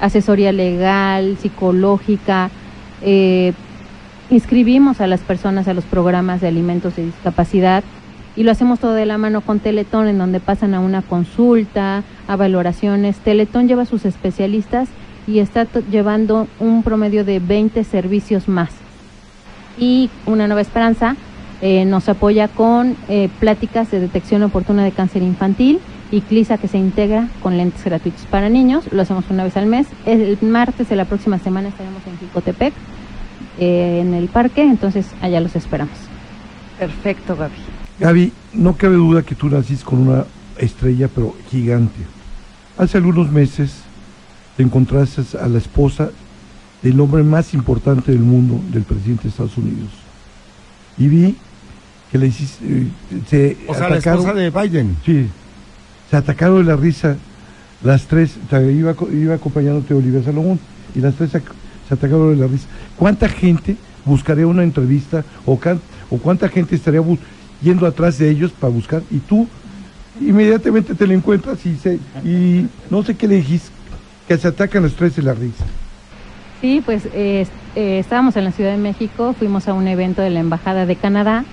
asesoría 0.00 0.52
legal, 0.52 1.36
psicológica. 1.40 2.50
Eh, 3.02 3.52
inscribimos 4.30 5.00
a 5.00 5.06
las 5.06 5.20
personas 5.20 5.68
a 5.68 5.74
los 5.74 5.84
programas 5.84 6.40
de 6.40 6.48
alimentos 6.48 6.96
de 6.96 7.06
discapacidad 7.06 7.84
y 8.36 8.42
lo 8.42 8.50
hacemos 8.50 8.78
todo 8.80 8.92
de 8.92 9.06
la 9.06 9.16
mano 9.16 9.40
con 9.40 9.60
Teletón, 9.60 10.08
en 10.08 10.18
donde 10.18 10.40
pasan 10.40 10.74
a 10.74 10.80
una 10.80 11.00
consulta, 11.00 12.04
a 12.28 12.36
valoraciones. 12.36 13.16
Teletón 13.16 13.66
lleva 13.66 13.86
sus 13.86 14.04
especialistas 14.04 14.88
y 15.26 15.38
está 15.38 15.66
llevando 15.90 16.46
un 16.60 16.82
promedio 16.82 17.24
de 17.24 17.38
20 17.38 17.82
servicios 17.84 18.46
más. 18.46 18.70
Y 19.78 20.10
Una 20.26 20.46
Nueva 20.46 20.60
Esperanza 20.60 21.16
eh, 21.62 21.86
nos 21.86 22.08
apoya 22.10 22.48
con 22.48 22.96
eh, 23.08 23.30
pláticas 23.40 23.90
de 23.90 24.00
detección 24.00 24.42
oportuna 24.42 24.84
de 24.84 24.92
cáncer 24.92 25.22
infantil 25.22 25.80
y 26.10 26.20
CLISA 26.20 26.58
que 26.58 26.68
se 26.68 26.78
integra 26.78 27.28
con 27.42 27.56
lentes 27.56 27.84
gratuitos 27.84 28.26
para 28.26 28.48
niños. 28.48 28.84
Lo 28.92 29.02
hacemos 29.02 29.24
una 29.30 29.44
vez 29.44 29.56
al 29.56 29.66
mes. 29.66 29.86
El 30.04 30.38
martes 30.42 30.88
de 30.88 30.96
la 30.96 31.04
próxima 31.04 31.38
semana 31.38 31.68
estaremos 31.68 32.02
en 32.06 32.18
Jicotepec, 32.18 32.72
eh, 33.58 34.00
en 34.02 34.14
el 34.14 34.28
parque, 34.28 34.62
entonces 34.62 35.06
allá 35.20 35.40
los 35.40 35.56
esperamos. 35.56 35.96
Perfecto, 36.78 37.36
Gaby. 37.36 37.54
Gaby, 37.98 38.32
no 38.52 38.74
cabe 38.76 38.96
duda 38.96 39.22
que 39.22 39.34
tú 39.34 39.48
naciste 39.48 39.84
con 39.84 40.06
una 40.06 40.24
estrella, 40.58 41.08
pero 41.12 41.34
gigante. 41.50 42.00
Hace 42.78 42.98
algunos 42.98 43.30
meses 43.30 43.82
te 44.56 44.62
encontraste 44.62 45.22
a 45.38 45.48
la 45.48 45.58
esposa 45.58 46.10
del 46.82 47.00
hombre 47.00 47.22
más 47.22 47.54
importante 47.54 48.12
del 48.12 48.20
mundo, 48.20 48.60
del 48.70 48.82
presidente 48.82 49.24
de 49.24 49.28
Estados 49.30 49.56
Unidos. 49.56 49.88
Y 50.98 51.08
vi 51.08 51.36
que 52.10 52.18
le 52.18 52.26
hiciste, 52.28 52.64
eh, 52.64 52.86
se 53.28 53.56
O 53.66 53.74
sea, 53.74 53.88
la 53.88 53.96
esposa 53.96 54.34
de 54.34 54.50
Biden. 54.50 54.96
Sí, 55.04 55.28
se 56.10 56.16
atacaron 56.16 56.58
de 56.58 56.64
la 56.64 56.76
risa 56.76 57.16
las 57.82 58.06
tres, 58.06 58.36
iba, 58.52 58.94
iba 59.12 59.34
acompañándote 59.34 59.94
Olivia 59.94 60.22
Salomón, 60.22 60.58
y 60.94 61.00
las 61.00 61.14
tres 61.14 61.30
se, 61.30 61.38
ac- 61.42 61.52
se 61.88 61.94
atacaron 61.94 62.30
de 62.34 62.40
la 62.40 62.46
risa. 62.46 62.66
¿Cuánta 62.96 63.28
gente 63.28 63.76
buscaría 64.04 64.46
una 64.46 64.62
entrevista 64.62 65.24
o, 65.44 65.58
can- 65.58 65.80
o 66.10 66.16
cuánta 66.18 66.48
gente 66.48 66.74
estaría 66.74 67.02
yendo 67.62 67.86
atrás 67.86 68.18
de 68.18 68.30
ellos 68.30 68.50
para 68.52 68.72
buscar? 68.72 69.02
Y 69.10 69.18
tú 69.18 69.46
inmediatamente 70.20 70.94
te 70.94 71.06
lo 71.06 71.12
encuentras 71.12 71.64
y, 71.66 71.76
se, 71.76 71.98
y 72.24 72.66
no 72.90 73.02
sé 73.02 73.14
qué 73.14 73.28
le 73.28 73.36
dijiste, 73.36 73.68
que 74.26 74.38
se 74.38 74.48
atacan 74.48 74.82
los 74.82 74.94
tres 74.94 75.14
de 75.16 75.22
la 75.22 75.34
risa. 75.34 75.64
Sí, 76.62 76.82
pues 76.84 77.02
eh, 77.12 77.46
estábamos 77.74 78.34
en 78.36 78.44
la 78.44 78.52
Ciudad 78.52 78.70
de 78.72 78.78
México, 78.78 79.34
fuimos 79.38 79.68
a 79.68 79.74
un 79.74 79.86
evento 79.86 80.22
de 80.22 80.30
la 80.30 80.40
Embajada 80.40 80.86
de 80.86 80.96
Canadá, 80.96 81.44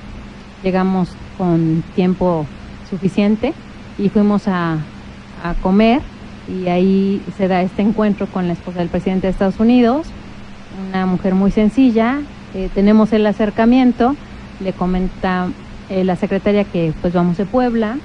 llegamos 0.63 1.09
con 1.37 1.83
tiempo 1.95 2.45
suficiente 2.89 3.53
y 3.97 4.09
fuimos 4.09 4.47
a, 4.47 4.77
a 5.43 5.53
comer 5.61 6.01
y 6.47 6.67
ahí 6.67 7.21
se 7.37 7.47
da 7.47 7.61
este 7.61 7.81
encuentro 7.81 8.27
con 8.27 8.47
la 8.47 8.53
esposa 8.53 8.79
del 8.79 8.89
presidente 8.89 9.27
de 9.27 9.31
Estados 9.31 9.59
Unidos, 9.59 10.07
una 10.89 11.05
mujer 11.05 11.35
muy 11.35 11.51
sencilla, 11.51 12.21
eh, 12.53 12.69
tenemos 12.73 13.13
el 13.13 13.25
acercamiento, 13.25 14.15
le 14.59 14.73
comenta 14.73 15.47
eh, 15.89 16.03
la 16.03 16.15
secretaria 16.15 16.63
que 16.63 16.93
pues 17.01 17.13
vamos 17.13 17.37
de 17.37 17.45
Puebla 17.45 17.97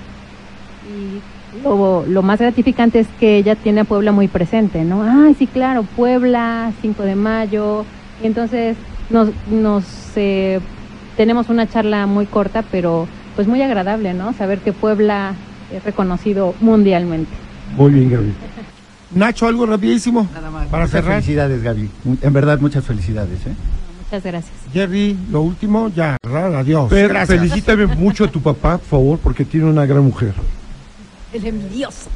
y 0.86 1.20
lo, 1.62 2.04
lo 2.06 2.22
más 2.22 2.38
gratificante 2.40 3.00
es 3.00 3.08
que 3.18 3.36
ella 3.36 3.56
tiene 3.56 3.80
a 3.80 3.84
Puebla 3.84 4.12
muy 4.12 4.28
presente, 4.28 4.84
¿no? 4.84 5.02
Ay, 5.02 5.34
sí, 5.34 5.46
claro, 5.46 5.82
Puebla, 5.82 6.72
5 6.80 7.02
de 7.02 7.16
mayo. 7.16 7.84
Y 8.22 8.26
entonces 8.26 8.76
nos, 9.10 9.30
nos 9.50 9.84
eh, 10.16 10.60
tenemos 11.16 11.48
una 11.48 11.66
charla 11.66 12.06
muy 12.06 12.26
corta, 12.26 12.62
pero 12.70 13.08
pues 13.34 13.48
muy 13.48 13.62
agradable, 13.62 14.14
¿no? 14.14 14.32
Saber 14.32 14.58
que 14.58 14.72
Puebla 14.72 15.34
es 15.72 15.84
reconocido 15.84 16.54
mundialmente. 16.60 17.30
Muy 17.76 17.92
bien, 17.92 18.10
Gabriel. 18.10 18.34
Nacho, 19.14 19.46
algo 19.46 19.64
rapidísimo 19.66 20.28
Nada 20.34 20.50
más. 20.50 20.66
para 20.68 20.84
muchas 20.84 21.00
cerrar. 21.00 21.14
felicidades, 21.22 21.62
Gaby. 21.62 21.90
En 22.22 22.32
verdad, 22.32 22.58
muchas 22.60 22.84
felicidades. 22.84 23.38
¿eh? 23.46 23.52
Muchas 24.04 24.22
gracias. 24.24 24.52
Jerry, 24.72 25.16
lo 25.30 25.42
último, 25.42 25.90
ya, 25.94 26.16
¿verdad? 26.22 26.56
Adiós. 26.56 26.88
Pero 26.90 27.08
Gracias. 27.08 27.38
felicítame 27.40 27.86
mucho 27.86 28.24
a 28.24 28.28
tu 28.28 28.40
papá, 28.40 28.78
por 28.78 28.86
favor, 28.86 29.18
porque 29.18 29.44
tiene 29.44 29.66
una 29.66 29.86
gran 29.86 30.02
mujer. 30.04 30.32
El 31.32 31.46
envidioso. 31.46 32.08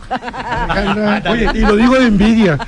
Oye, 1.30 1.50
y 1.54 1.58
lo 1.60 1.76
digo 1.76 1.94
de 1.94 2.06
envidia. 2.06 2.58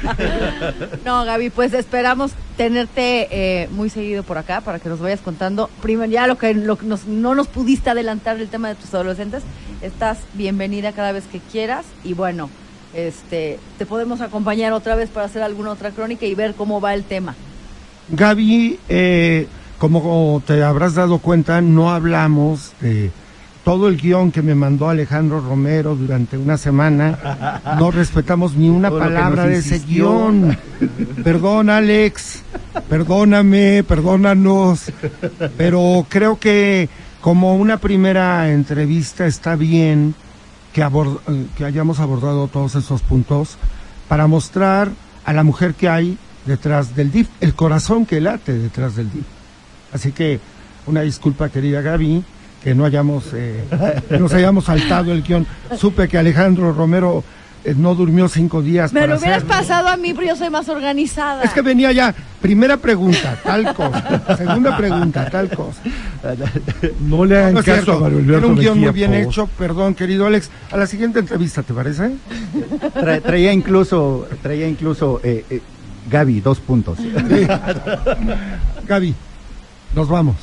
No, 1.05 1.24
Gaby, 1.24 1.51
pues 1.51 1.72
esperamos 1.72 2.32
tenerte 2.57 3.28
eh, 3.30 3.68
muy 3.72 3.88
seguido 3.90 4.22
por 4.22 4.36
acá 4.38 4.61
para 4.61 4.78
que 4.78 4.88
nos 4.88 5.01
vayas 5.01 5.20
contando. 5.20 5.70
Primero, 5.80 6.11
ya 6.12 6.26
lo 6.26 6.36
que, 6.36 6.53
lo 6.55 6.76
que 6.76 6.86
nos- 6.86 7.07
no 7.07 7.34
nos 7.34 7.47
pudiste 7.49 7.90
adelantar 7.90 8.38
el 8.38 8.49
tema 8.49 8.68
de 8.68 8.74
tus 8.74 8.92
adolescentes, 8.95 9.42
estás 9.82 10.18
bienvenida 10.34 10.92
cada 10.92 11.12
vez 11.12 11.24
que 11.30 11.40
quieras 11.40 11.84
y 12.05 12.12
bueno, 12.12 12.51
este, 12.95 13.59
te 13.78 13.86
podemos 13.86 14.20
acompañar 14.20 14.72
otra 14.72 14.95
vez 14.97 15.09
para 15.11 15.26
hacer 15.26 15.42
alguna 15.42 15.70
otra 15.70 15.90
crónica 15.90 16.26
y 16.26 16.34
ver 16.34 16.55
cómo 16.55 16.80
va 16.80 16.95
el 16.95 17.05
tema. 17.05 17.34
Gaby, 18.11 18.78
eh, 18.90 19.49
como 19.78 20.42
te 20.47 20.62
habrás 20.62 20.95
dado 20.95 21.18
cuenta, 21.18 21.61
no 21.62 21.90
hablamos 21.90 22.72
de 22.80 23.11
todo 23.64 23.88
el 23.88 23.96
guion 23.96 24.30
que 24.30 24.42
me 24.42 24.54
mandó 24.54 24.88
Alejandro 24.88 25.40
Romero 25.40 25.96
durante 25.96 26.36
una 26.36 26.58
semana. 26.58 27.60
No 27.78 27.90
respetamos 27.90 28.54
ni 28.56 28.68
una 28.68 28.90
Todo 28.90 28.98
palabra 28.98 29.46
de 29.46 29.56
ese 29.56 29.78
guion. 29.80 30.56
Perdón, 31.24 31.70
Alex. 31.70 32.42
Perdóname, 32.88 33.82
perdónanos. 33.84 34.92
Pero 35.56 36.06
creo 36.08 36.38
que 36.38 36.88
como 37.20 37.56
una 37.56 37.78
primera 37.78 38.50
entrevista 38.52 39.26
está 39.26 39.56
bien 39.56 40.14
que, 40.74 40.84
abord- 40.84 41.20
que 41.56 41.64
hayamos 41.64 42.00
abordado 42.00 42.48
todos 42.48 42.74
esos 42.74 43.00
puntos 43.00 43.56
para 44.08 44.26
mostrar 44.26 44.90
a 45.24 45.32
la 45.32 45.42
mujer 45.42 45.72
que 45.74 45.88
hay 45.88 46.18
detrás 46.44 46.94
del 46.94 47.10
DIF, 47.10 47.28
el 47.40 47.54
corazón 47.54 48.04
que 48.04 48.20
late 48.20 48.52
detrás 48.52 48.96
del 48.96 49.10
DIF. 49.10 49.24
Así 49.94 50.12
que 50.12 50.38
una 50.86 51.00
disculpa, 51.00 51.48
querida 51.48 51.80
Gaby, 51.80 52.22
que 52.64 52.74
no 52.74 52.86
hayamos, 52.86 53.26
eh, 53.34 53.62
que 54.08 54.18
nos 54.18 54.32
hayamos 54.32 54.64
saltado 54.64 55.12
el 55.12 55.22
guion. 55.22 55.46
Supe 55.76 56.08
que 56.08 56.16
Alejandro 56.16 56.72
Romero 56.72 57.22
eh, 57.62 57.74
no 57.76 57.94
durmió 57.94 58.26
cinco 58.28 58.62
días. 58.62 58.90
Me 58.92 59.00
para 59.00 59.12
lo 59.14 59.20
hubieras 59.20 59.44
pasado 59.44 59.88
a 59.88 59.96
mí, 59.98 60.14
pero 60.14 60.28
yo 60.28 60.36
soy 60.36 60.48
más 60.48 60.66
organizada. 60.70 61.42
Es 61.42 61.50
que 61.52 61.60
venía 61.60 61.92
ya, 61.92 62.14
primera 62.40 62.78
pregunta, 62.78 63.38
tal 63.44 63.74
cosa. 63.74 64.36
Segunda 64.38 64.76
pregunta, 64.78 65.28
tal 65.30 65.50
cosa. 65.50 65.80
No 67.00 67.26
le 67.26 67.36
hagan 67.36 67.54
No 67.54 67.60
es 67.60 67.66
caso 67.66 67.82
cierto, 67.82 67.92
a 67.92 68.00
Mario 68.00 68.18
Alberto 68.18 68.38
Era 68.38 68.46
un 68.46 68.56
guion 68.58 68.80
muy 68.80 68.90
bien 68.92 69.10
por 69.10 69.20
hecho, 69.20 69.46
perdón, 69.58 69.94
querido 69.94 70.26
Alex. 70.26 70.50
A 70.72 70.78
la 70.78 70.86
siguiente 70.86 71.18
entrevista, 71.18 71.62
¿te 71.62 71.74
parece? 71.74 72.12
Tra- 72.94 73.22
traía 73.22 73.52
incluso, 73.52 74.26
traía 74.42 74.66
incluso 74.66 75.20
eh, 75.22 75.44
eh, 75.50 75.60
Gaby, 76.10 76.40
dos 76.40 76.60
puntos. 76.60 76.98
Gaby, 78.88 79.14
nos 79.94 80.08
vamos. 80.08 80.36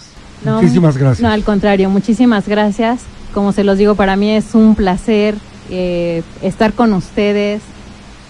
No, 0.44 0.62
Muchísimas 0.62 0.98
gracias. 0.98 1.22
No, 1.22 1.30
al 1.30 1.44
contrario, 1.44 1.90
muchísimas 1.90 2.48
gracias. 2.48 3.02
Como 3.34 3.52
se 3.52 3.64
los 3.64 3.78
digo, 3.78 3.96
para 3.96 4.16
mí 4.16 4.32
es 4.32 4.56
un 4.56 4.76
placer 4.76 5.36
eh, 5.70 6.24
estar 6.42 6.74
con 6.74 6.94
ustedes. 6.94 7.62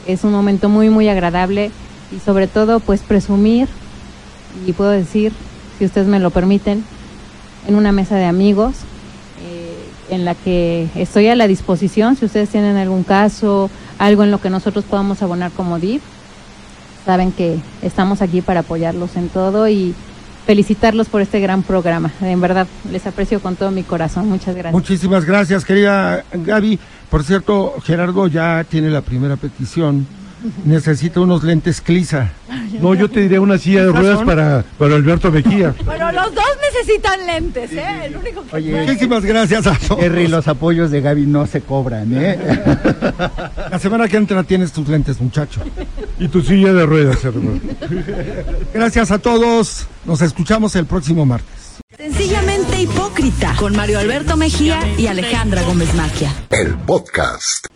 Es 0.08 0.24
un 0.24 0.32
momento 0.32 0.70
muy, 0.70 0.90
muy 0.90 1.08
agradable 1.10 1.72
y 2.16 2.20
sobre 2.20 2.48
todo, 2.48 2.80
pues 2.80 3.02
presumir 3.02 3.68
y 4.68 4.74
puedo 4.74 4.92
decir, 4.92 5.32
si 5.80 5.86
ustedes 5.86 6.08
me 6.08 6.20
lo 6.20 6.30
permiten, 6.32 6.84
en 7.68 7.76
una 7.76 7.92
mesa 7.92 8.16
de 8.16 8.26
amigos 8.26 8.74
eh, 9.44 9.76
en 10.10 10.26
la 10.26 10.36
que 10.36 10.90
estoy 10.96 11.28
a 11.28 11.36
la 11.36 11.48
disposición. 11.48 12.16
Si 12.16 12.26
ustedes 12.26 12.50
tienen 12.50 12.76
algún 12.78 13.04
caso, 13.04 13.70
algo 13.98 14.24
en 14.24 14.32
lo 14.32 14.42
que 14.42 14.50
nosotros 14.50 14.84
podamos 14.86 15.22
abonar 15.22 15.52
como 15.52 15.80
DIF, 15.80 16.02
saben 17.06 17.32
que 17.32 17.60
estamos 17.82 18.22
aquí 18.22 18.42
para 18.42 18.62
apoyarlos 18.62 19.16
en 19.16 19.30
todo 19.30 19.68
y 19.70 19.96
felicitarlos 20.46 21.08
por 21.08 21.22
este 21.22 21.40
gran 21.40 21.64
programa. 21.64 22.12
En 22.22 22.42
verdad, 22.42 22.68
les 22.92 23.06
aprecio 23.06 23.40
con 23.40 23.56
todo 23.56 23.72
mi 23.72 23.84
corazón. 23.84 24.28
Muchas 24.30 24.56
gracias. 24.56 24.74
Muchísimas 24.74 25.26
gracias, 25.26 25.66
querida 25.66 26.24
Gaby. 26.34 26.80
Por 27.10 27.24
cierto, 27.24 27.76
Gerardo 27.84 28.28
ya 28.28 28.66
tiene 28.68 28.90
la 28.90 29.02
primera 29.02 29.36
petición. 29.36 30.08
Necesita 30.66 31.20
unos 31.20 31.44
lentes 31.44 31.82
Clisa. 31.82 32.32
No, 32.82 32.94
yo 32.96 33.10
te 33.10 33.22
diré 33.22 33.38
una 33.40 33.58
silla 33.58 33.82
de 33.82 33.88
¿Estas 33.88 34.02
ruedas 34.02 34.18
son? 34.20 34.26
para, 34.28 34.66
para 34.78 34.96
Alberto 34.96 35.32
Mejía. 35.32 35.76
Bueno, 35.86 36.12
los 36.12 36.34
dos 36.34 36.44
necesitan 36.74 37.26
lentes, 37.26 37.72
¿eh? 37.74 38.06
El 38.06 38.18
único 38.18 38.44
que... 38.46 38.56
Oye, 38.56 38.82
Muchísimas 38.82 39.26
gracias 39.26 39.68
a 39.68 39.76
todos. 39.78 40.02
Jerry, 40.02 40.28
los 40.28 40.48
apoyos 40.48 40.90
de 40.90 41.02
Gaby 41.02 41.26
no 41.28 41.46
se 41.48 41.62
cobran, 41.62 42.12
¿eh? 42.16 42.40
La 43.70 43.78
semana 43.80 44.08
que 44.08 44.18
entra 44.18 44.44
tienes 44.44 44.72
tus 44.72 44.88
lentes, 44.88 45.20
muchacho. 45.22 45.62
Y 46.20 46.28
tu 46.28 46.42
silla 46.42 46.74
de 46.74 46.86
ruedas, 46.86 47.24
hermano. 47.24 47.60
Gracias 48.74 49.12
a 49.12 49.20
todos. 49.20 49.88
Nos 50.06 50.22
escuchamos 50.22 50.76
el 50.76 50.86
próximo 50.86 51.26
martes. 51.26 51.78
Sencillamente 51.98 52.82
hipócrita 52.82 53.54
con 53.60 53.76
Mario 53.76 54.00
Alberto 54.00 54.38
Mejía 54.38 54.80
y 54.98 55.08
Alejandra 55.08 55.62
Gómez 55.64 55.94
Maquia. 55.94 56.34
El 56.50 56.76
podcast. 56.76 57.72